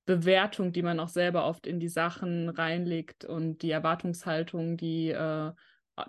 Bewertung, 0.08 0.74
die 0.74 0.82
man 0.82 1.00
auch 1.00 1.10
selber 1.10 1.46
oft 1.46 1.68
in 1.68 1.80
die 1.80 1.90
Sachen 1.90 2.50
reinlegt 2.50 3.26
und 3.26 3.62
die 3.62 3.72
Erwartungshaltung, 3.72 4.78
die 4.78 5.10
äh, 5.10 5.52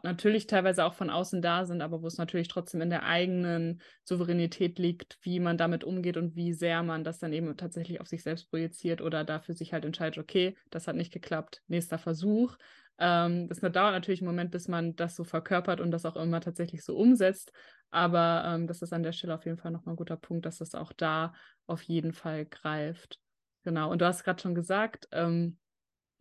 natürlich 0.02 0.46
teilweise 0.46 0.84
auch 0.84 0.94
von 0.94 1.10
außen 1.10 1.42
da 1.42 1.64
sind, 1.64 1.82
aber 1.82 2.02
wo 2.02 2.06
es 2.06 2.18
natürlich 2.18 2.48
trotzdem 2.48 2.80
in 2.80 2.90
der 2.90 3.04
eigenen 3.04 3.80
Souveränität 4.04 4.78
liegt, 4.78 5.18
wie 5.22 5.40
man 5.40 5.58
damit 5.58 5.82
umgeht 5.84 6.16
und 6.16 6.36
wie 6.36 6.52
sehr 6.52 6.82
man 6.82 7.04
das 7.04 7.18
dann 7.18 7.32
eben 7.32 7.56
tatsächlich 7.56 8.00
auf 8.00 8.06
sich 8.06 8.22
selbst 8.22 8.50
projiziert 8.50 9.00
oder 9.02 9.24
dafür 9.24 9.54
sich 9.54 9.72
halt 9.72 9.84
entscheidet, 9.84 10.18
okay, 10.18 10.56
das 10.70 10.86
hat 10.86 10.96
nicht 10.96 11.12
geklappt, 11.12 11.62
nächster 11.66 11.98
Versuch. 11.98 12.56
Ähm, 12.98 13.48
das 13.48 13.60
dauert 13.60 13.92
natürlich 13.92 14.20
einen 14.20 14.28
Moment, 14.28 14.50
bis 14.52 14.68
man 14.68 14.94
das 14.96 15.16
so 15.16 15.24
verkörpert 15.24 15.80
und 15.80 15.90
das 15.90 16.04
auch 16.04 16.16
immer 16.16 16.40
tatsächlich 16.40 16.84
so 16.84 16.96
umsetzt. 16.96 17.52
Aber 17.90 18.44
ähm, 18.46 18.66
das 18.66 18.82
ist 18.82 18.92
an 18.92 19.02
der 19.02 19.12
Stelle 19.12 19.34
auf 19.34 19.44
jeden 19.44 19.58
Fall 19.58 19.72
nochmal 19.72 19.94
ein 19.94 19.96
guter 19.96 20.16
Punkt, 20.16 20.46
dass 20.46 20.58
das 20.58 20.74
auch 20.74 20.92
da 20.92 21.32
auf 21.66 21.82
jeden 21.82 22.12
Fall 22.12 22.44
greift. 22.46 23.20
Genau, 23.64 23.90
und 23.90 24.00
du 24.00 24.06
hast 24.06 24.24
gerade 24.24 24.40
schon 24.40 24.54
gesagt, 24.54 25.08
ähm, 25.12 25.58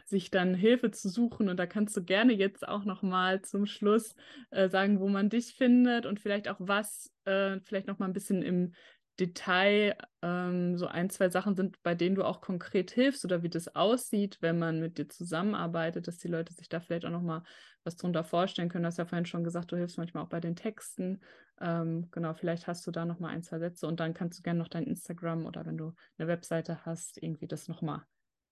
sich 0.06 0.32
dann 0.32 0.54
Hilfe 0.54 0.92
zu 0.92 1.10
suchen. 1.10 1.50
Und 1.50 1.58
da 1.58 1.66
kannst 1.68 1.96
du 1.98 2.04
gerne 2.04 2.34
jetzt 2.34 2.68
auch 2.68 2.86
nochmal 2.86 3.42
zum 3.42 3.66
Schluss 3.66 4.16
äh, 4.52 4.70
sagen, 4.70 5.00
wo 5.00 5.10
man 5.10 5.30
dich 5.30 5.56
findet 5.56 6.06
und 6.06 6.20
vielleicht 6.20 6.48
auch 6.48 6.58
was, 6.60 7.12
äh, 7.26 7.60
vielleicht 7.62 7.88
nochmal 7.88 8.10
ein 8.10 8.14
bisschen 8.14 8.42
im 8.42 8.74
Detail 9.20 9.96
ähm, 10.22 10.78
so 10.78 10.88
ein, 10.88 11.10
zwei 11.10 11.30
Sachen 11.30 11.56
sind, 11.56 11.82
bei 11.84 11.96
denen 11.96 12.16
du 12.16 12.24
auch 12.24 12.42
konkret 12.42 12.92
hilfst 12.92 13.26
oder 13.26 13.44
wie 13.44 13.50
das 13.50 13.76
aussieht, 13.76 14.38
wenn 14.42 14.60
man 14.60 14.80
mit 14.80 14.98
dir 14.98 15.10
zusammenarbeitet, 15.10 16.08
dass 16.08 16.18
die 16.18 16.28
Leute 16.28 16.54
sich 16.54 16.70
da 16.70 16.80
vielleicht 16.80 17.06
auch 17.06 17.12
nochmal 17.12 17.44
was 17.84 17.96
drunter 17.96 18.24
vorstellen 18.24 18.70
können. 18.70 18.84
Du 18.84 18.88
hast 18.88 18.98
ja 18.98 19.06
vorhin 19.06 19.26
schon 19.26 19.44
gesagt, 19.44 19.72
du 19.72 19.78
hilfst 19.78 19.98
manchmal 19.98 20.24
auch 20.24 20.30
bei 20.30 20.40
den 20.40 20.56
Texten. 20.56 21.22
Ähm, 21.60 22.10
genau, 22.12 22.34
vielleicht 22.34 22.68
hast 22.68 22.86
du 22.86 22.92
da 22.92 23.06
nochmal 23.06 23.34
ein, 23.34 23.44
zwei 23.44 23.60
Sätze 23.60 23.88
und 23.88 24.00
dann 24.00 24.14
kannst 24.14 24.38
du 24.38 24.44
gerne 24.44 24.60
noch 24.60 24.68
dein 24.68 24.86
Instagram 24.86 25.46
oder 25.46 25.66
wenn 25.66 25.78
du 25.78 25.94
eine 26.18 26.28
Webseite 26.28 26.86
hast, 26.86 27.22
irgendwie 27.22 27.48
das 27.48 27.68
nochmal 27.68 28.04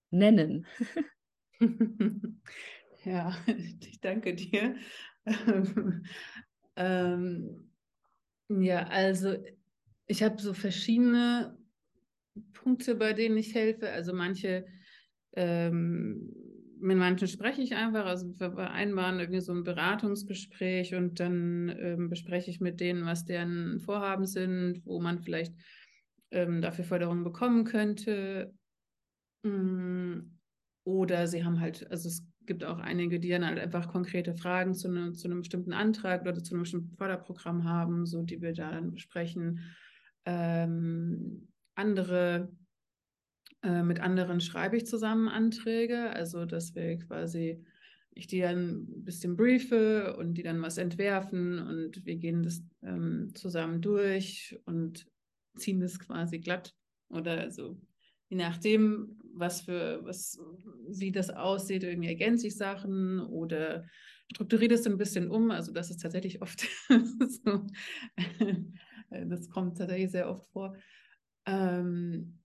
nennen. 0.09 0.65
ja, 3.03 3.35
ich 3.47 3.99
danke 4.01 4.33
dir. 4.35 4.75
ähm, 6.75 7.71
ja, 8.47 8.87
also 8.87 9.37
ich 10.07 10.23
habe 10.23 10.41
so 10.41 10.53
verschiedene 10.53 11.57
Punkte, 12.53 12.95
bei 12.95 13.13
denen 13.13 13.37
ich 13.37 13.53
helfe. 13.55 13.91
Also 13.91 14.13
manche, 14.13 14.65
ähm, 15.33 16.33
mit 16.79 16.97
manchen 16.97 17.27
spreche 17.27 17.61
ich 17.61 17.75
einfach, 17.75 18.05
also 18.05 18.27
wir 18.39 18.51
vereinbaren 18.51 19.19
irgendwie 19.19 19.41
so 19.41 19.53
ein 19.53 19.63
Beratungsgespräch 19.63 20.93
und 20.95 21.19
dann 21.19 21.69
ähm, 21.79 22.09
bespreche 22.09 22.51
ich 22.51 22.59
mit 22.59 22.79
denen, 22.79 23.05
was 23.05 23.25
deren 23.25 23.79
Vorhaben 23.79 24.25
sind, 24.25 24.81
wo 24.85 24.99
man 24.99 25.19
vielleicht 25.19 25.55
ähm, 26.31 26.61
dafür 26.61 26.83
Förderung 26.83 27.23
bekommen 27.23 27.63
könnte. 27.63 28.53
Mm, 29.43 30.19
oder 30.83 31.27
sie 31.27 31.43
haben 31.43 31.59
halt, 31.59 31.89
also 31.89 32.09
es 32.09 32.27
gibt 32.45 32.63
auch 32.63 32.77
einige, 32.77 33.19
die 33.19 33.29
dann 33.29 33.45
halt 33.45 33.57
einfach 33.57 33.87
konkrete 33.87 34.35
Fragen 34.35 34.75
zu, 34.75 34.91
ne, 34.91 35.13
zu 35.13 35.27
einem 35.27 35.39
bestimmten 35.39 35.73
Antrag 35.73 36.21
oder 36.21 36.43
zu 36.43 36.53
einem 36.53 36.63
bestimmten 36.63 36.95
Förderprogramm 36.95 37.63
haben, 37.63 38.05
so 38.05 38.21
die 38.21 38.41
wir 38.41 38.53
da 38.53 38.69
dann 38.71 38.91
besprechen 38.91 39.61
ähm, 40.25 41.47
andere, 41.75 42.51
äh, 43.63 43.83
mit 43.83 43.99
anderen 43.99 44.41
schreibe 44.41 44.77
ich 44.77 44.85
zusammen 44.85 45.27
Anträge, 45.27 46.09
also 46.11 46.45
dass 46.45 46.75
wir 46.75 46.97
quasi, 46.99 47.63
ich 48.11 48.27
die 48.27 48.39
dann 48.39 48.83
ein 48.83 49.03
bisschen 49.03 49.35
briefe 49.35 50.15
und 50.17 50.35
die 50.35 50.43
dann 50.43 50.61
was 50.61 50.77
entwerfen 50.77 51.59
und 51.59 52.05
wir 52.05 52.15
gehen 52.15 52.43
das 52.43 52.63
ähm, 52.81 53.31
zusammen 53.35 53.81
durch 53.81 54.57
und 54.65 55.07
ziehen 55.57 55.79
das 55.79 55.99
quasi 55.99 56.39
glatt 56.39 56.73
oder 57.09 57.39
also 57.39 57.79
je 58.29 58.37
nachdem, 58.37 59.19
was 59.33 59.61
für, 59.61 60.03
was, 60.03 60.39
wie 60.87 61.11
das 61.11 61.29
aussieht, 61.29 61.83
irgendwie 61.83 62.09
ergänze 62.09 62.47
ich 62.47 62.57
Sachen 62.57 63.19
oder 63.19 63.85
strukturiere 64.33 64.73
das 64.73 64.87
ein 64.87 64.97
bisschen 64.97 65.29
um. 65.29 65.51
Also 65.51 65.71
das 65.71 65.91
ist 65.91 66.01
tatsächlich 66.01 66.41
oft 66.41 66.65
so 67.43 67.67
das 69.09 69.49
kommt 69.49 69.77
tatsächlich 69.77 70.11
sehr 70.11 70.29
oft 70.29 70.47
vor. 70.51 70.75
Ähm, 71.45 72.39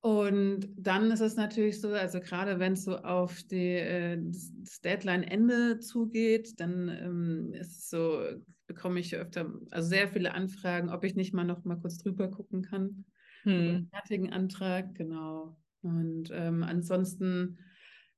und 0.00 0.68
dann 0.76 1.12
ist 1.12 1.20
es 1.20 1.36
natürlich 1.36 1.80
so, 1.80 1.88
also 1.90 2.18
gerade 2.18 2.58
wenn 2.58 2.72
es 2.72 2.84
so 2.84 2.96
auf 2.98 3.40
die, 3.44 3.74
äh, 3.74 4.18
das 4.20 4.80
Deadline-Ende 4.80 5.78
zugeht, 5.78 6.58
dann 6.58 6.88
ähm, 6.88 7.52
ist 7.52 7.78
es 7.78 7.90
so, 7.90 8.20
bekomme 8.66 8.98
ich 8.98 9.14
öfter, 9.14 9.52
also 9.70 9.88
sehr 9.88 10.08
viele 10.08 10.34
Anfragen, 10.34 10.90
ob 10.90 11.04
ich 11.04 11.14
nicht 11.14 11.32
mal 11.32 11.44
noch 11.44 11.64
mal 11.64 11.78
kurz 11.78 11.98
drüber 11.98 12.28
gucken 12.28 12.62
kann. 12.62 13.04
Hm. 13.44 13.52
Den 13.52 13.88
fertigen 13.90 14.32
Antrag, 14.32 14.94
genau. 14.96 15.56
Und 15.82 16.30
ähm, 16.32 16.64
ansonsten 16.64 17.58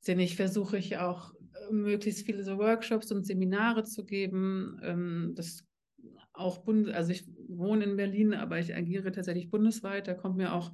ich, 0.07 0.37
versuche 0.37 0.79
ich 0.79 0.97
auch 0.99 1.35
äh, 1.35 1.73
möglichst 1.73 2.25
viele 2.25 2.45
so 2.45 2.59
Workshops 2.59 3.13
und 3.13 3.27
Seminare 3.27 3.85
zu 3.85 4.05
geben. 4.05 4.81
Ähm, 4.83 5.33
das 5.35 5.67
auch 6.33 6.65
Bund, 6.65 6.89
also 6.89 7.13
ich 7.13 7.27
wohne 7.49 7.85
in 7.85 7.97
Berlin, 7.97 8.35
aber 8.35 8.59
ich 8.59 8.75
agiere 8.75 9.13
tatsächlich 9.13 9.51
bundesweit. 9.51 10.09
Da 10.09 10.15
kommt 10.15 10.37
mir 10.37 10.53
auch 10.53 10.73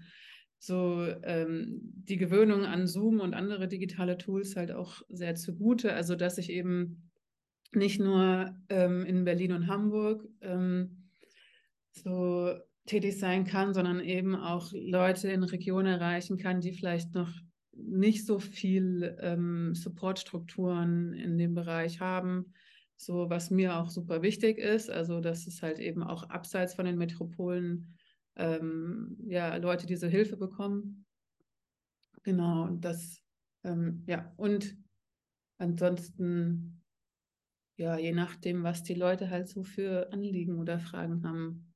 so 0.59 1.07
ähm, 1.23 1.81
die 1.83 2.19
Gewöhnung 2.19 2.65
an 2.65 2.87
Zoom 2.87 3.21
und 3.21 3.35
andere 3.35 3.67
digitale 3.67 4.19
Tools 4.19 4.57
halt 4.57 4.73
auch 4.73 5.01
sehr 5.09 5.35
zugute. 5.35 5.95
Also 5.95 6.17
dass 6.17 6.39
ich 6.39 6.51
eben 6.51 7.11
nicht 7.73 8.01
nur 8.01 8.55
ähm, 8.69 9.05
in 9.07 9.25
Berlin 9.25 9.53
und 9.53 9.69
Hamburg 9.69 10.29
ähm, 10.43 11.09
so 11.93 12.55
tätig 12.87 13.19
sein 13.19 13.45
kann, 13.45 13.73
sondern 13.73 14.01
eben 14.01 14.35
auch 14.35 14.73
Leute 14.73 15.29
in 15.29 15.45
Regionen 15.45 15.87
erreichen 15.87 16.37
kann, 16.37 16.61
die 16.61 16.73
vielleicht 16.73 17.15
noch 17.15 17.33
nicht 17.73 18.27
so 18.27 18.39
viel 18.39 19.17
ähm, 19.21 19.75
Supportstrukturen 19.75 21.15
in 21.15 21.39
dem 21.39 21.55
Bereich 21.55 22.01
haben 22.01 22.53
so 23.01 23.31
was 23.31 23.51
mir 23.51 23.77
auch 23.77 23.89
super 23.89 24.21
wichtig 24.21 24.59
ist, 24.59 24.91
also 24.91 25.21
dass 25.21 25.47
es 25.47 25.63
halt 25.63 25.79
eben 25.79 26.03
auch 26.03 26.29
abseits 26.29 26.75
von 26.75 26.85
den 26.85 26.99
Metropolen 26.99 27.97
ähm, 28.37 29.17
ja 29.27 29.57
Leute 29.57 29.87
diese 29.87 30.07
Hilfe 30.07 30.37
bekommen. 30.37 31.07
Genau, 32.25 32.65
und 32.65 32.85
das, 32.85 33.23
ähm, 33.65 34.05
ja, 34.07 34.31
und 34.37 34.77
ansonsten, 35.57 36.83
ja, 37.79 37.97
je 37.97 38.13
nachdem, 38.13 38.65
was 38.65 38.83
die 38.83 38.93
Leute 38.93 39.31
halt 39.31 39.49
so 39.49 39.63
für 39.63 40.13
Anliegen 40.13 40.59
oder 40.59 40.79
Fragen 40.79 41.27
haben, 41.27 41.73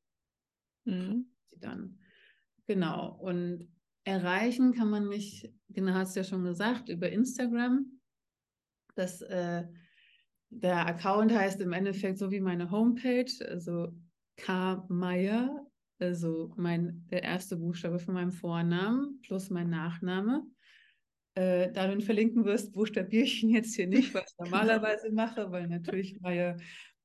mhm. 0.84 1.30
sie 1.46 1.58
dann. 1.58 2.00
Genau, 2.66 3.14
und 3.14 3.66
erreichen 4.04 4.74
kann 4.74 4.90
man 4.90 5.08
mich, 5.08 5.50
genau 5.70 5.94
hast 5.94 6.16
du 6.16 6.20
ja 6.20 6.24
schon 6.24 6.44
gesagt, 6.44 6.90
über 6.90 7.08
Instagram. 7.08 7.98
Das 8.94 9.22
äh, 9.22 9.64
der 10.60 10.86
Account 10.86 11.32
heißt 11.32 11.60
im 11.60 11.72
Endeffekt 11.72 12.18
so 12.18 12.30
wie 12.30 12.40
meine 12.40 12.70
Homepage, 12.70 13.32
also 13.48 13.88
K. 14.36 14.84
Meyer, 14.88 15.66
also 15.98 16.52
mein, 16.56 17.06
der 17.10 17.22
erste 17.22 17.56
Buchstabe 17.56 17.98
von 17.98 18.14
meinem 18.14 18.32
Vornamen 18.32 19.20
plus 19.22 19.50
mein 19.50 19.70
Nachname. 19.70 20.42
Äh, 21.34 21.72
da 21.72 21.86
du 21.86 21.94
ihn 21.94 22.00
verlinken 22.00 22.44
wirst, 22.44 22.72
buchstabiere 22.72 23.24
ich 23.24 23.42
ihn 23.42 23.50
jetzt 23.50 23.74
hier 23.74 23.88
nicht, 23.88 24.14
was 24.14 24.24
ich 24.30 24.38
normalerweise 24.38 25.10
mache, 25.10 25.50
weil 25.50 25.66
natürlich 25.66 26.20
Meier, 26.20 26.56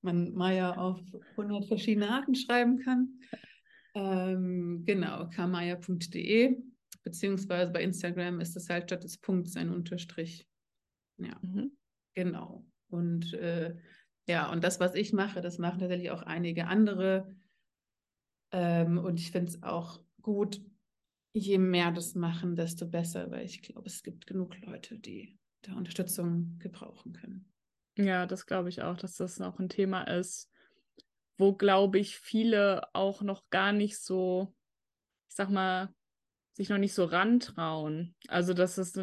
man 0.01 0.33
Meier 0.33 0.77
auf 0.77 1.01
100 1.31 1.65
verschiedene 1.65 2.09
Arten 2.09 2.35
schreiben 2.35 2.79
kann. 2.79 3.19
Ähm, 3.95 4.83
genau, 4.85 5.27
kmeier.de, 5.29 6.57
beziehungsweise 7.03 7.71
bei 7.71 7.81
Instagram 7.81 8.39
ist 8.39 8.55
das 8.55 8.69
halt 8.69 8.83
statt 8.83 9.03
des 9.03 9.17
Punkts 9.17 9.55
ein 9.55 9.71
Unterstrich. 9.71 10.47
Ja, 11.17 11.37
mhm. 11.41 11.71
genau. 12.13 12.68
Und 12.89 13.33
äh, 13.33 13.75
ja, 14.27 14.51
und 14.51 14.63
das, 14.63 14.79
was 14.79 14.95
ich 14.95 15.13
mache, 15.13 15.41
das 15.41 15.57
machen 15.57 15.79
tatsächlich 15.79 16.11
auch 16.11 16.21
einige 16.21 16.67
andere. 16.67 17.33
Ähm, 18.51 18.97
und 18.97 19.19
ich 19.19 19.31
finde 19.31 19.51
es 19.51 19.63
auch 19.63 20.01
gut, 20.21 20.61
je 21.33 21.57
mehr 21.57 21.91
das 21.91 22.15
machen, 22.15 22.55
desto 22.55 22.87
besser, 22.87 23.31
weil 23.31 23.45
ich 23.45 23.61
glaube, 23.61 23.87
es 23.87 24.03
gibt 24.03 24.27
genug 24.27 24.59
Leute, 24.61 24.97
die 24.97 25.37
da 25.61 25.73
Unterstützung 25.73 26.57
gebrauchen 26.59 27.13
können. 27.13 27.51
Ja, 27.97 28.25
das 28.25 28.45
glaube 28.45 28.69
ich 28.69 28.81
auch, 28.81 28.97
dass 28.97 29.15
das 29.15 29.39
noch 29.39 29.59
ein 29.59 29.69
Thema 29.69 30.03
ist, 30.03 30.49
wo, 31.37 31.53
glaube 31.53 31.99
ich, 31.99 32.17
viele 32.17 32.93
auch 32.93 33.21
noch 33.21 33.49
gar 33.49 33.71
nicht 33.71 33.99
so, 33.99 34.53
ich 35.29 35.35
sag 35.35 35.49
mal, 35.49 35.93
sich 36.53 36.69
noch 36.69 36.77
nicht 36.77 36.93
so 36.93 37.05
rantrauen. 37.05 38.15
Also, 38.27 38.53
dass 38.53 38.77
es 38.77 38.93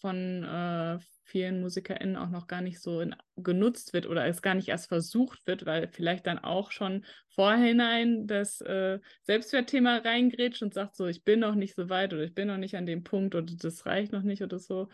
von 0.00 0.44
äh, 0.44 0.98
vielen 1.26 1.60
MusikerInnen 1.60 2.16
auch 2.16 2.30
noch 2.30 2.46
gar 2.46 2.60
nicht 2.62 2.80
so 2.80 3.00
in, 3.00 3.14
genutzt 3.36 3.92
wird 3.92 4.06
oder 4.06 4.26
es 4.26 4.42
gar 4.42 4.54
nicht 4.54 4.68
erst 4.68 4.88
versucht 4.88 5.46
wird, 5.46 5.66
weil 5.66 5.88
vielleicht 5.88 6.26
dann 6.26 6.38
auch 6.38 6.70
schon 6.70 7.04
vorhinein 7.28 8.26
das 8.26 8.60
äh, 8.60 9.00
Selbstwertthema 9.22 9.98
reingrätscht 9.98 10.62
und 10.62 10.72
sagt 10.72 10.94
so, 10.96 11.06
ich 11.06 11.24
bin 11.24 11.40
noch 11.40 11.56
nicht 11.56 11.74
so 11.74 11.88
weit 11.88 12.14
oder 12.14 12.22
ich 12.22 12.34
bin 12.34 12.46
noch 12.48 12.56
nicht 12.58 12.76
an 12.76 12.86
dem 12.86 13.02
Punkt 13.02 13.34
oder 13.34 13.52
das 13.54 13.86
reicht 13.86 14.12
noch 14.12 14.22
nicht 14.22 14.42
oder 14.42 14.58
so. 14.58 14.88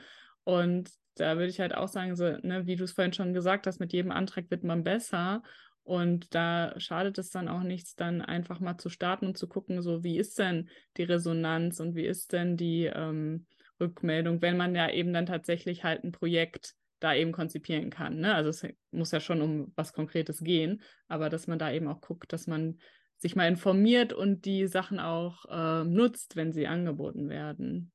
Und 0.44 0.90
da 1.16 1.36
würde 1.36 1.48
ich 1.48 1.60
halt 1.60 1.74
auch 1.74 1.88
sagen, 1.88 2.16
so, 2.16 2.24
ne, 2.24 2.66
wie 2.66 2.76
du 2.76 2.84
es 2.84 2.92
vorhin 2.92 3.12
schon 3.12 3.34
gesagt 3.34 3.66
hast, 3.66 3.78
mit 3.78 3.92
jedem 3.92 4.10
Antrag 4.10 4.50
wird 4.50 4.64
man 4.64 4.82
besser. 4.82 5.42
Und 5.84 6.34
da 6.34 6.78
schadet 6.78 7.18
es 7.18 7.30
dann 7.30 7.48
auch 7.48 7.62
nichts, 7.62 7.94
dann 7.94 8.22
einfach 8.22 8.60
mal 8.60 8.78
zu 8.78 8.88
starten 8.88 9.26
und 9.26 9.36
zu 9.36 9.48
gucken, 9.48 9.82
so 9.82 10.02
wie 10.02 10.16
ist 10.18 10.38
denn 10.38 10.70
die 10.96 11.02
Resonanz 11.02 11.80
und 11.80 11.94
wie 11.94 12.06
ist 12.06 12.32
denn 12.32 12.56
die, 12.56 12.84
ähm, 12.84 13.46
Rückmeldung, 13.82 14.40
wenn 14.40 14.56
man 14.56 14.74
ja 14.74 14.90
eben 14.90 15.12
dann 15.12 15.26
tatsächlich 15.26 15.84
halt 15.84 16.04
ein 16.04 16.12
Projekt 16.12 16.74
da 17.00 17.14
eben 17.14 17.32
konzipieren 17.32 17.90
kann. 17.90 18.20
Ne? 18.20 18.34
Also 18.34 18.50
es 18.50 18.66
muss 18.92 19.10
ja 19.10 19.20
schon 19.20 19.42
um 19.42 19.72
was 19.74 19.92
Konkretes 19.92 20.42
gehen, 20.42 20.80
aber 21.08 21.28
dass 21.28 21.46
man 21.46 21.58
da 21.58 21.70
eben 21.72 21.88
auch 21.88 22.00
guckt, 22.00 22.32
dass 22.32 22.46
man 22.46 22.78
sich 23.18 23.36
mal 23.36 23.48
informiert 23.48 24.12
und 24.12 24.44
die 24.44 24.66
Sachen 24.66 24.98
auch 24.98 25.44
äh, 25.48 25.84
nutzt, 25.84 26.36
wenn 26.36 26.52
sie 26.52 26.66
angeboten 26.66 27.28
werden. 27.28 27.92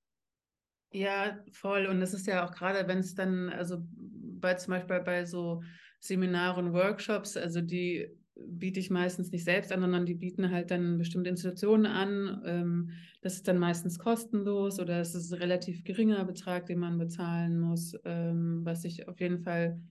Ja, 0.92 1.38
voll. 1.52 1.86
Und 1.86 2.02
es 2.02 2.14
ist 2.14 2.28
ja 2.28 2.46
auch 2.46 2.52
gerade, 2.52 2.88
wenn 2.88 3.00
es 3.00 3.14
dann, 3.14 3.50
also 3.50 3.80
bei 3.92 4.54
zum 4.54 4.72
Beispiel 4.72 5.00
bei 5.02 5.26
so 5.26 5.62
Seminaren, 6.00 6.74
Workshops, 6.74 7.36
also 7.36 7.62
die 7.62 8.10
biete 8.46 8.80
ich 8.80 8.90
meistens 8.90 9.32
nicht 9.32 9.44
selbst 9.44 9.72
an, 9.72 9.82
sondern 9.82 10.06
die 10.06 10.14
bieten 10.14 10.52
halt 10.52 10.72
dann 10.72 10.98
bestimmte 10.98 11.30
Institutionen 11.30 11.86
an. 11.86 12.42
Ähm, 12.46 12.92
das 13.22 13.36
ist 13.36 13.48
dann 13.48 13.58
meistens 13.58 14.00
kostenlos 14.00 14.80
oder 14.80 15.00
es 15.00 15.16
ist 15.16 15.32
ein 15.32 15.40
relativ 15.40 15.84
geringer 15.84 16.24
Betrag, 16.26 16.66
den 16.66 16.80
man 16.80 16.98
bezahlen 16.98 17.60
muss, 17.60 17.96
ähm, 18.06 18.62
was 18.64 18.84
ich 18.84 19.08
auf 19.08 19.20
jeden 19.20 19.40
Fall, 19.40 19.82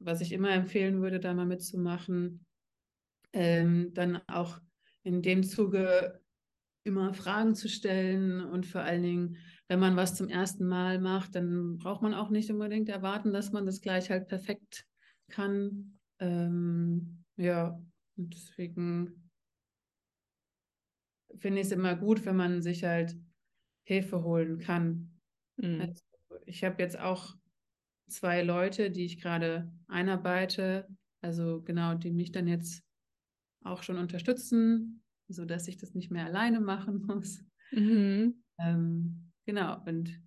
was 0.00 0.20
ich 0.20 0.32
immer 0.32 0.50
empfehlen 0.50 1.02
würde, 1.02 1.20
da 1.20 1.34
mal 1.34 1.46
mitzumachen. 1.46 2.44
Ähm, 3.32 3.92
dann 3.92 4.20
auch 4.26 4.58
in 5.02 5.20
dem 5.22 5.42
Zuge 5.42 6.20
immer 6.84 7.12
Fragen 7.12 7.54
zu 7.54 7.68
stellen 7.68 8.40
und 8.40 8.64
vor 8.66 8.80
allen 8.80 9.02
Dingen, 9.02 9.36
wenn 9.68 9.78
man 9.78 9.96
was 9.96 10.14
zum 10.14 10.28
ersten 10.28 10.66
Mal 10.66 10.98
macht, 10.98 11.34
dann 11.34 11.76
braucht 11.76 12.00
man 12.00 12.14
auch 12.14 12.30
nicht 12.30 12.50
unbedingt 12.50 12.88
erwarten, 12.88 13.32
dass 13.32 13.52
man 13.52 13.66
das 13.66 13.82
gleich 13.82 14.10
halt 14.10 14.28
perfekt 14.28 14.86
kann. 15.28 15.98
Ähm, 16.18 17.24
ja, 17.38 17.80
und 18.16 18.34
deswegen 18.34 19.30
finde 21.38 21.60
ich 21.60 21.66
es 21.66 21.72
immer 21.72 21.94
gut, 21.94 22.26
wenn 22.26 22.36
man 22.36 22.62
sich 22.62 22.84
halt 22.84 23.16
Hilfe 23.84 24.22
holen 24.22 24.58
kann. 24.58 25.20
Mhm. 25.56 25.80
Also 25.80 26.02
ich 26.46 26.64
habe 26.64 26.82
jetzt 26.82 26.98
auch 26.98 27.36
zwei 28.08 28.42
Leute, 28.42 28.90
die 28.90 29.04
ich 29.04 29.20
gerade 29.20 29.72
einarbeite, 29.86 30.88
also 31.20 31.62
genau, 31.62 31.94
die 31.94 32.10
mich 32.10 32.32
dann 32.32 32.48
jetzt 32.48 32.82
auch 33.62 33.82
schon 33.82 33.98
unterstützen, 33.98 35.02
sodass 35.28 35.68
ich 35.68 35.76
das 35.76 35.94
nicht 35.94 36.10
mehr 36.10 36.26
alleine 36.26 36.60
machen 36.60 37.02
muss. 37.06 37.44
Mhm. 37.70 38.42
Ähm, 38.58 39.32
genau, 39.44 39.82
und 39.84 40.20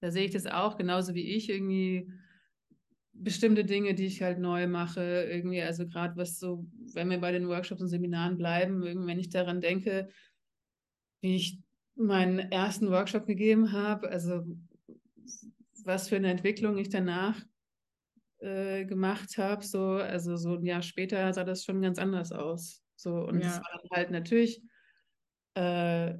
da 0.00 0.10
sehe 0.10 0.24
ich 0.24 0.30
das 0.30 0.46
auch, 0.46 0.76
genauso 0.76 1.14
wie 1.14 1.34
ich 1.34 1.50
irgendwie 1.50 2.10
bestimmte 3.18 3.64
Dinge, 3.64 3.94
die 3.94 4.06
ich 4.06 4.22
halt 4.22 4.38
neu 4.38 4.66
mache, 4.66 5.00
irgendwie, 5.30 5.62
also 5.62 5.86
gerade 5.86 6.16
was 6.16 6.38
so, 6.38 6.66
wenn 6.94 7.10
wir 7.10 7.20
bei 7.20 7.32
den 7.32 7.48
Workshops 7.48 7.80
und 7.80 7.88
Seminaren 7.88 8.36
bleiben, 8.36 8.82
wenn 8.82 9.18
ich 9.18 9.30
daran 9.30 9.60
denke, 9.60 10.08
wie 11.20 11.36
ich 11.36 11.58
meinen 11.94 12.38
ersten 12.38 12.90
Workshop 12.90 13.26
gegeben 13.26 13.72
habe, 13.72 14.08
also 14.08 14.44
was 15.84 16.08
für 16.08 16.16
eine 16.16 16.30
Entwicklung 16.30 16.76
ich 16.78 16.88
danach 16.88 17.40
äh, 18.38 18.84
gemacht 18.84 19.38
habe, 19.38 19.64
so, 19.64 19.92
also 19.92 20.36
so 20.36 20.54
ein 20.56 20.64
Jahr 20.64 20.82
später 20.82 21.32
sah 21.32 21.44
das 21.44 21.64
schon 21.64 21.80
ganz 21.80 21.98
anders 21.98 22.32
aus. 22.32 22.82
So, 22.96 23.14
und 23.14 23.40
es 23.40 23.56
ja. 23.56 23.62
war 23.62 23.80
halt 23.92 24.10
natürlich 24.10 24.62
äh, 25.54 26.14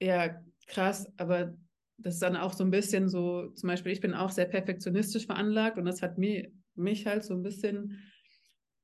ja 0.00 0.42
krass, 0.66 1.06
aber 1.16 1.56
das 2.04 2.14
ist 2.14 2.22
dann 2.22 2.36
auch 2.36 2.52
so 2.52 2.62
ein 2.62 2.70
bisschen 2.70 3.08
so, 3.08 3.48
zum 3.48 3.68
Beispiel, 3.68 3.90
ich 3.90 4.00
bin 4.02 4.12
auch 4.12 4.30
sehr 4.30 4.44
perfektionistisch 4.44 5.24
veranlagt 5.24 5.78
und 5.78 5.86
das 5.86 6.02
hat 6.02 6.18
mich, 6.18 6.52
mich 6.74 7.06
halt 7.06 7.24
so 7.24 7.32
ein 7.32 7.42
bisschen 7.42 7.98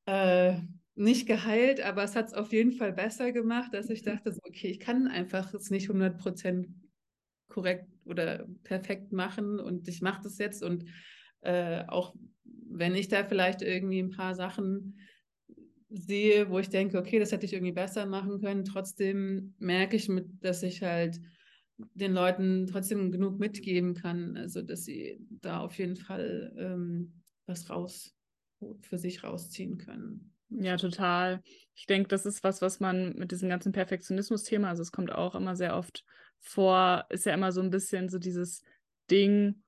äh, 0.06 0.54
nicht 0.94 1.26
geheilt, 1.26 1.82
aber 1.82 2.02
es 2.02 2.16
hat 2.16 2.28
es 2.28 2.34
auf 2.34 2.52
jeden 2.52 2.72
Fall 2.72 2.94
besser 2.94 3.30
gemacht, 3.32 3.74
dass 3.74 3.90
ich 3.90 4.02
dachte, 4.02 4.32
so, 4.32 4.40
okay, 4.42 4.68
ich 4.68 4.80
kann 4.80 5.06
einfach 5.06 5.52
es 5.52 5.70
nicht 5.70 5.90
100% 5.90 6.66
korrekt 7.48 7.88
oder 8.06 8.46
perfekt 8.62 9.12
machen 9.12 9.60
und 9.60 9.86
ich 9.86 10.00
mache 10.00 10.22
das 10.22 10.38
jetzt 10.38 10.62
und 10.62 10.86
äh, 11.42 11.84
auch 11.88 12.14
wenn 12.44 12.94
ich 12.94 13.08
da 13.08 13.24
vielleicht 13.24 13.60
irgendwie 13.60 13.98
ein 13.98 14.10
paar 14.10 14.34
Sachen 14.34 14.98
sehe, 15.90 16.48
wo 16.48 16.58
ich 16.58 16.70
denke, 16.70 16.98
okay, 16.98 17.18
das 17.18 17.32
hätte 17.32 17.44
ich 17.44 17.52
irgendwie 17.52 17.72
besser 17.72 18.06
machen 18.06 18.40
können, 18.40 18.64
trotzdem 18.64 19.54
merke 19.58 19.96
ich, 19.96 20.08
mit, 20.08 20.26
dass 20.42 20.62
ich 20.62 20.82
halt 20.82 21.20
den 21.94 22.12
Leuten 22.12 22.66
trotzdem 22.66 23.10
genug 23.10 23.38
mitgeben 23.38 23.94
kann, 23.94 24.36
also 24.36 24.62
dass 24.62 24.84
sie 24.84 25.18
da 25.30 25.60
auf 25.60 25.78
jeden 25.78 25.96
Fall 25.96 26.52
ähm, 26.56 27.12
was 27.46 27.68
raus 27.70 28.14
für 28.80 28.98
sich 28.98 29.24
rausziehen 29.24 29.78
können. 29.78 30.32
Ja, 30.50 30.76
total. 30.76 31.42
Ich 31.74 31.86
denke, 31.86 32.08
das 32.08 32.26
ist 32.26 32.42
was, 32.42 32.60
was 32.60 32.80
man 32.80 33.14
mit 33.14 33.30
diesem 33.30 33.48
ganzen 33.48 33.72
Perfektionismus-Thema, 33.72 34.68
also 34.68 34.82
es 34.82 34.92
kommt 34.92 35.12
auch 35.12 35.34
immer 35.34 35.54
sehr 35.56 35.76
oft 35.76 36.04
vor, 36.40 37.06
ist 37.08 37.26
ja 37.26 37.34
immer 37.34 37.52
so 37.52 37.60
ein 37.60 37.70
bisschen 37.70 38.08
so 38.08 38.18
dieses 38.18 38.62
Ding, 39.10 39.62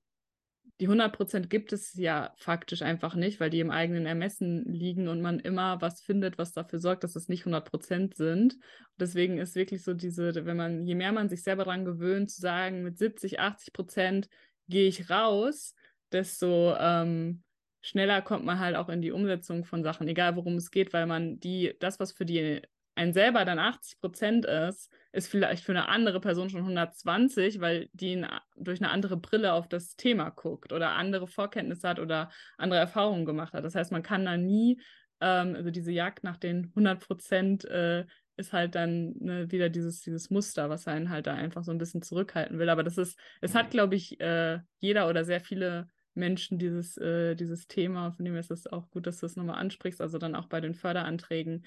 die 0.81 0.89
100% 0.89 1.47
gibt 1.49 1.73
es 1.73 1.95
ja 1.95 2.35
faktisch 2.39 2.83
einfach 2.83 3.15
nicht, 3.15 3.41
weil 3.41 3.51
die 3.51 3.61
im 3.61 3.71
eigenen 3.71 4.07
Ermessen 4.07 4.65
liegen 4.65 5.09
und 5.09 5.21
man 5.21 5.39
immer 5.39 5.81
was 5.81 6.01
findet, 6.01 6.39
was 6.39 6.53
dafür 6.53 6.81
sorgt, 6.81 7.05
dass 7.05 7.15
es 7.15 7.29
nicht 7.29 7.45
100% 7.45 8.17
sind. 8.17 8.55
Und 8.55 8.61
deswegen 8.99 9.39
ist 9.39 9.55
wirklich 9.55 9.85
so 9.85 9.95
diese, 9.95 10.45
wenn 10.45 10.57
man, 10.57 10.87
je 10.87 10.95
mehr 10.95 11.13
man 11.13 11.29
sich 11.29 11.43
selber 11.43 11.65
daran 11.65 11.85
gewöhnt, 11.85 12.31
zu 12.31 12.41
sagen, 12.41 12.83
mit 12.83 12.99
70, 12.99 13.39
80 13.39 13.73
Prozent 13.73 14.29
gehe 14.69 14.89
ich 14.89 15.11
raus, 15.11 15.75
desto 16.11 16.75
ähm, 16.79 17.43
schneller 17.81 18.23
kommt 18.23 18.45
man 18.45 18.59
halt 18.59 18.77
auch 18.77 18.89
in 18.89 19.03
die 19.03 19.13
Umsetzung 19.13 19.65
von 19.65 19.83
Sachen, 19.83 20.09
egal 20.09 20.37
worum 20.37 20.57
es 20.57 20.71
geht, 20.71 20.93
weil 20.93 21.07
man 21.07 21.39
die, 21.39 21.75
das, 21.81 22.01
was 22.01 22.13
für 22.13 22.25
die 22.25 22.63
ein 22.95 23.13
selber 23.13 23.45
dann 23.45 23.59
80 23.59 24.01
Prozent 24.01 24.45
ist, 24.45 24.91
ist 25.13 25.29
vielleicht 25.29 25.65
für 25.65 25.73
eine 25.73 25.89
andere 25.89 26.21
Person 26.21 26.51
schon 26.51 26.61
120, 26.61 27.61
weil 27.61 27.89
die 27.93 28.15
in, 28.15 28.27
durch 28.57 28.81
eine 28.81 28.91
andere 28.91 29.17
Brille 29.17 29.53
auf 29.53 29.69
das 29.69 29.97
Thema 29.97 30.31
guckt 30.31 30.73
oder 30.73 30.91
andere 30.91 31.27
Vorkenntnisse 31.27 31.89
hat 31.89 31.99
oder 31.99 32.31
andere 32.59 32.81
Erfahrungen 32.81 33.25
gemacht 33.25 33.53
hat. 33.53 33.65
Das 33.65 33.75
heißt, 33.75 33.93
man 33.93 34.03
kann 34.03 34.25
da 34.25 34.37
nie, 34.37 34.81
ähm, 35.21 35.55
also 35.55 35.71
diese 35.71 35.93
Jagd 35.93 36.25
nach 36.25 36.37
den 36.37 36.67
100 36.69 37.01
Prozent 37.01 37.65
äh, 37.67 38.05
ist 38.37 38.53
halt 38.53 38.75
dann 38.75 39.15
ne, 39.19 39.51
wieder 39.51 39.69
dieses, 39.69 40.01
dieses 40.01 40.31
Muster, 40.31 40.71
was 40.71 40.89
einen 40.89 41.11
halt 41.11 41.27
da 41.27 41.35
einfach 41.35 41.65
so 41.65 41.71
ein 41.71 41.79
bisschen 41.79 42.03
zurückhalten 42.03 42.59
will. 42.59 42.69
Aber 42.69 42.83
das 42.83 42.99
ist, 42.99 43.19
es 43.41 43.55
hat, 43.55 43.71
glaube 43.71 43.95
ich, 43.95 44.21
äh, 44.21 44.61
jeder 44.79 45.09
oder 45.09 45.25
sehr 45.25 45.41
viele 45.41 45.89
Menschen 46.15 46.59
dieses, 46.59 46.97
äh, 46.99 47.35
dieses 47.35 47.67
Thema, 47.69 48.13
von 48.13 48.25
dem 48.25 48.37
ist 48.37 48.51
es 48.51 48.67
auch 48.67 48.91
gut, 48.91 49.07
dass 49.07 49.19
du 49.19 49.27
es 49.27 49.37
nochmal 49.37 49.59
ansprichst, 49.59 50.01
also 50.01 50.19
dann 50.19 50.35
auch 50.35 50.47
bei 50.47 50.61
den 50.61 50.75
Förderanträgen 50.75 51.65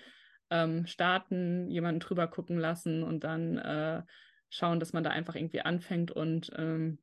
ähm, 0.49 0.85
starten, 0.85 1.69
jemanden 1.69 1.99
drüber 1.99 2.27
gucken 2.27 2.57
lassen 2.57 3.03
und 3.03 3.23
dann 3.23 3.57
äh, 3.57 4.03
schauen, 4.49 4.79
dass 4.79 4.93
man 4.93 5.03
da 5.03 5.09
einfach 5.09 5.35
irgendwie 5.35 5.61
anfängt 5.61 6.11
und 6.11 6.51
ähm, 6.55 6.99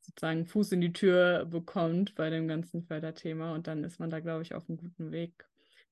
sozusagen 0.00 0.46
Fuß 0.46 0.72
in 0.72 0.80
die 0.80 0.92
Tür 0.92 1.44
bekommt 1.46 2.14
bei 2.14 2.30
dem 2.30 2.46
ganzen 2.48 2.82
Förderthema 2.82 3.54
und 3.54 3.66
dann 3.66 3.84
ist 3.84 3.98
man 3.98 4.10
da, 4.10 4.20
glaube 4.20 4.42
ich, 4.42 4.54
auf 4.54 4.68
einem 4.68 4.78
guten 4.78 5.10
Weg. 5.10 5.46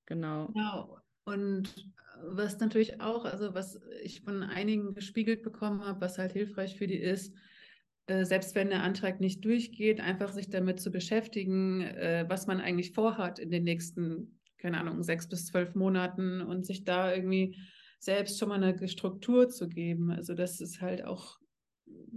Genau. 0.07 0.49
Genau. 0.49 0.99
Und 1.24 1.90
was 2.22 2.59
natürlich 2.61 3.01
auch, 3.01 3.24
also 3.24 3.55
was 3.55 3.80
ich 4.03 4.22
von 4.22 4.42
einigen 4.42 4.95
gespiegelt 4.95 5.42
bekommen 5.42 5.84
habe, 5.84 6.01
was 6.01 6.18
halt 6.18 6.32
hilfreich 6.32 6.76
für 6.76 6.86
die 6.86 6.99
ist, 6.99 7.34
äh, 8.07 8.24
selbst 8.24 8.55
wenn 8.55 8.68
der 8.68 8.82
Antrag 8.82 9.20
nicht 9.20 9.45
durchgeht, 9.45 10.01
einfach 10.01 10.32
sich 10.32 10.51
damit 10.51 10.80
zu 10.80 10.90
beschäftigen, 10.90 11.80
äh, 11.82 12.26
was 12.28 12.47
man 12.47 12.61
eigentlich 12.61 12.92
vorhat 12.92 13.38
in 13.38 13.51
den 13.51 13.64
nächsten 13.64 14.38
keine 14.65 14.81
Ahnung, 14.81 15.03
sechs 15.03 15.29
bis 15.29 15.45
zwölf 15.45 15.75
Monaten 15.75 16.41
und 16.41 16.65
sich 16.65 16.85
da 16.85 17.12
irgendwie 17.12 17.55
selbst 17.99 18.39
schon 18.39 18.49
mal 18.49 18.62
eine 18.62 18.89
Struktur 18.89 19.51
zu 19.51 19.69
geben. 19.69 20.11
Also 20.11 20.33
das 20.33 20.62
ist 20.62 20.81
halt 20.81 21.05
auch 21.05 21.39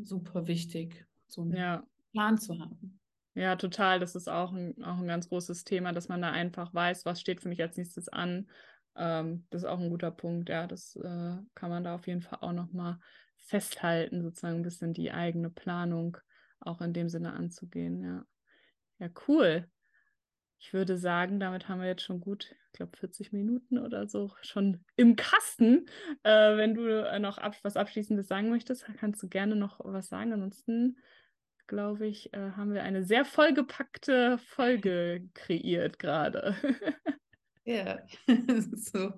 super 0.01 0.47
wichtig, 0.47 1.05
so 1.27 1.41
einen 1.41 1.57
ja. 1.57 1.83
Plan 2.13 2.37
zu 2.37 2.57
haben. 2.57 3.01
Ja, 3.33 3.57
total. 3.57 3.99
Das 3.99 4.15
ist 4.15 4.29
auch 4.29 4.53
ein, 4.53 4.81
auch 4.81 4.97
ein 4.97 5.07
ganz 5.07 5.27
großes 5.27 5.65
Thema, 5.65 5.91
dass 5.91 6.07
man 6.07 6.21
da 6.21 6.31
einfach 6.31 6.73
weiß, 6.73 7.05
was 7.05 7.19
steht 7.19 7.41
für 7.41 7.49
mich 7.49 7.61
als 7.61 7.75
nächstes 7.75 8.07
an. 8.07 8.49
Ähm, 8.95 9.45
das 9.49 9.63
ist 9.63 9.67
auch 9.67 9.81
ein 9.81 9.89
guter 9.89 10.11
Punkt. 10.11 10.47
Ja, 10.47 10.67
das 10.67 10.95
äh, 10.95 11.35
kann 11.53 11.69
man 11.69 11.83
da 11.83 11.95
auf 11.95 12.07
jeden 12.07 12.21
Fall 12.21 12.39
auch 12.39 12.53
nochmal 12.53 12.97
festhalten, 13.35 14.23
sozusagen 14.23 14.55
ein 14.55 14.63
bisschen 14.63 14.93
die 14.93 15.11
eigene 15.11 15.49
Planung 15.49 16.15
auch 16.61 16.79
in 16.79 16.93
dem 16.93 17.09
Sinne 17.09 17.33
anzugehen. 17.33 18.01
Ja, 18.01 18.25
ja 18.99 19.09
cool. 19.27 19.69
Ich 20.59 20.73
würde 20.73 20.97
sagen, 20.97 21.39
damit 21.39 21.69
haben 21.69 21.81
wir 21.81 21.87
jetzt 21.87 22.01
schon 22.01 22.19
gut, 22.19 22.55
ich 22.67 22.71
glaube, 22.73 22.97
40 22.97 23.31
Minuten 23.31 23.77
oder 23.77 24.07
so 24.07 24.31
schon 24.41 24.83
im 24.95 25.15
Kasten. 25.15 25.85
Äh, 26.23 26.57
wenn 26.57 26.73
du 26.73 27.05
äh, 27.05 27.19
noch 27.19 27.37
ab 27.37 27.55
was 27.61 27.77
Abschließendes 27.77 28.27
sagen 28.27 28.49
möchtest, 28.49 28.85
kannst 28.97 29.21
du 29.21 29.29
gerne 29.29 29.55
noch 29.55 29.79
was 29.83 30.07
sagen. 30.09 30.33
Ansonsten, 30.33 30.97
glaube 31.67 32.07
ich, 32.07 32.33
äh, 32.33 32.51
haben 32.51 32.73
wir 32.73 32.83
eine 32.83 33.03
sehr 33.03 33.23
vollgepackte 33.23 34.37
Folge 34.39 35.29
kreiert 35.33 35.99
gerade. 35.99 36.55
Ja, 37.67 37.99
so 38.77 39.11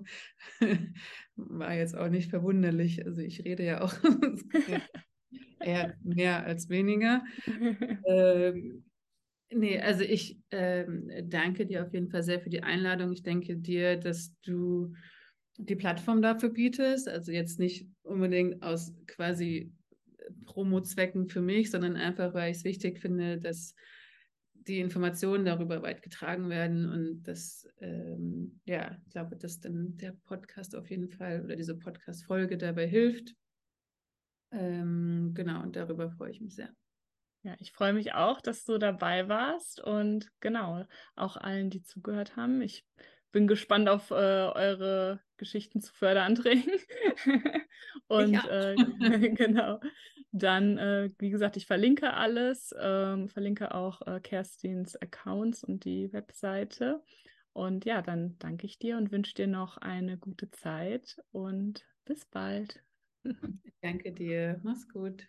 war 1.36 1.72
jetzt 1.72 1.96
auch 1.96 2.08
nicht 2.08 2.30
verwunderlich. 2.30 3.06
Also 3.06 3.20
ich 3.20 3.44
rede 3.44 3.64
ja 3.64 3.80
auch 3.80 3.94
eher 5.60 5.94
mehr 6.02 6.44
als 6.44 6.68
weniger. 6.68 7.22
Ähm, 8.04 8.89
Nee, 9.52 9.80
also 9.80 10.02
ich 10.02 10.38
ähm, 10.52 11.10
danke 11.24 11.66
dir 11.66 11.84
auf 11.84 11.92
jeden 11.92 12.08
Fall 12.08 12.22
sehr 12.22 12.40
für 12.40 12.50
die 12.50 12.62
Einladung. 12.62 13.12
Ich 13.12 13.22
denke 13.22 13.56
dir, 13.56 13.96
dass 13.96 14.32
du 14.42 14.92
die 15.58 15.76
Plattform 15.76 16.22
dafür 16.22 16.50
bietest. 16.50 17.08
Also 17.08 17.32
jetzt 17.32 17.58
nicht 17.58 17.86
unbedingt 18.02 18.62
aus 18.62 18.94
quasi 19.08 19.72
Promo-Zwecken 20.46 21.28
für 21.28 21.40
mich, 21.40 21.70
sondern 21.70 21.96
einfach, 21.96 22.32
weil 22.32 22.52
ich 22.52 22.58
es 22.58 22.64
wichtig 22.64 23.00
finde, 23.00 23.38
dass 23.38 23.74
die 24.54 24.78
Informationen 24.78 25.44
darüber 25.44 25.82
weit 25.82 26.02
getragen 26.02 26.48
werden 26.48 26.88
und 26.88 27.22
dass, 27.24 27.66
ähm, 27.80 28.60
ja, 28.66 28.96
ich 29.04 29.10
glaube, 29.10 29.36
dass 29.36 29.58
dann 29.58 29.96
der 29.96 30.12
Podcast 30.24 30.76
auf 30.76 30.90
jeden 30.90 31.08
Fall 31.08 31.42
oder 31.42 31.56
diese 31.56 31.76
Podcast-Folge 31.76 32.56
dabei 32.56 32.86
hilft. 32.86 33.34
Ähm, 34.52 35.32
genau, 35.34 35.62
und 35.62 35.76
darüber 35.76 36.10
freue 36.10 36.30
ich 36.30 36.40
mich 36.40 36.54
sehr. 36.54 36.70
Ja, 37.42 37.54
ich 37.58 37.72
freue 37.72 37.94
mich 37.94 38.12
auch, 38.12 38.40
dass 38.42 38.64
du 38.66 38.76
dabei 38.78 39.28
warst 39.28 39.80
und 39.80 40.30
genau, 40.40 40.84
auch 41.16 41.36
allen, 41.38 41.70
die 41.70 41.82
zugehört 41.82 42.36
haben. 42.36 42.60
Ich 42.60 42.86
bin 43.32 43.46
gespannt 43.46 43.88
auf 43.88 44.10
äh, 44.10 44.14
eure 44.14 45.20
Geschichten 45.38 45.80
zu 45.80 45.94
Förderanträgen. 45.94 46.74
und 48.08 48.44
äh, 48.44 48.76
genau, 49.34 49.80
dann, 50.32 50.76
äh, 50.76 51.10
wie 51.18 51.30
gesagt, 51.30 51.56
ich 51.56 51.66
verlinke 51.66 52.12
alles, 52.12 52.74
ähm, 52.78 53.28
verlinke 53.30 53.74
auch 53.74 54.02
äh, 54.06 54.20
Kerstins 54.20 54.96
Accounts 54.96 55.64
und 55.64 55.84
die 55.84 56.12
Webseite. 56.12 57.02
Und 57.54 57.84
ja, 57.86 58.02
dann 58.02 58.36
danke 58.38 58.66
ich 58.66 58.78
dir 58.78 58.98
und 58.98 59.10
wünsche 59.12 59.34
dir 59.34 59.46
noch 59.46 59.78
eine 59.78 60.18
gute 60.18 60.50
Zeit 60.50 61.16
und 61.32 61.86
bis 62.04 62.26
bald. 62.26 62.84
Danke 63.82 64.12
dir. 64.12 64.58
Mach's 64.62 64.88
gut. 64.88 65.28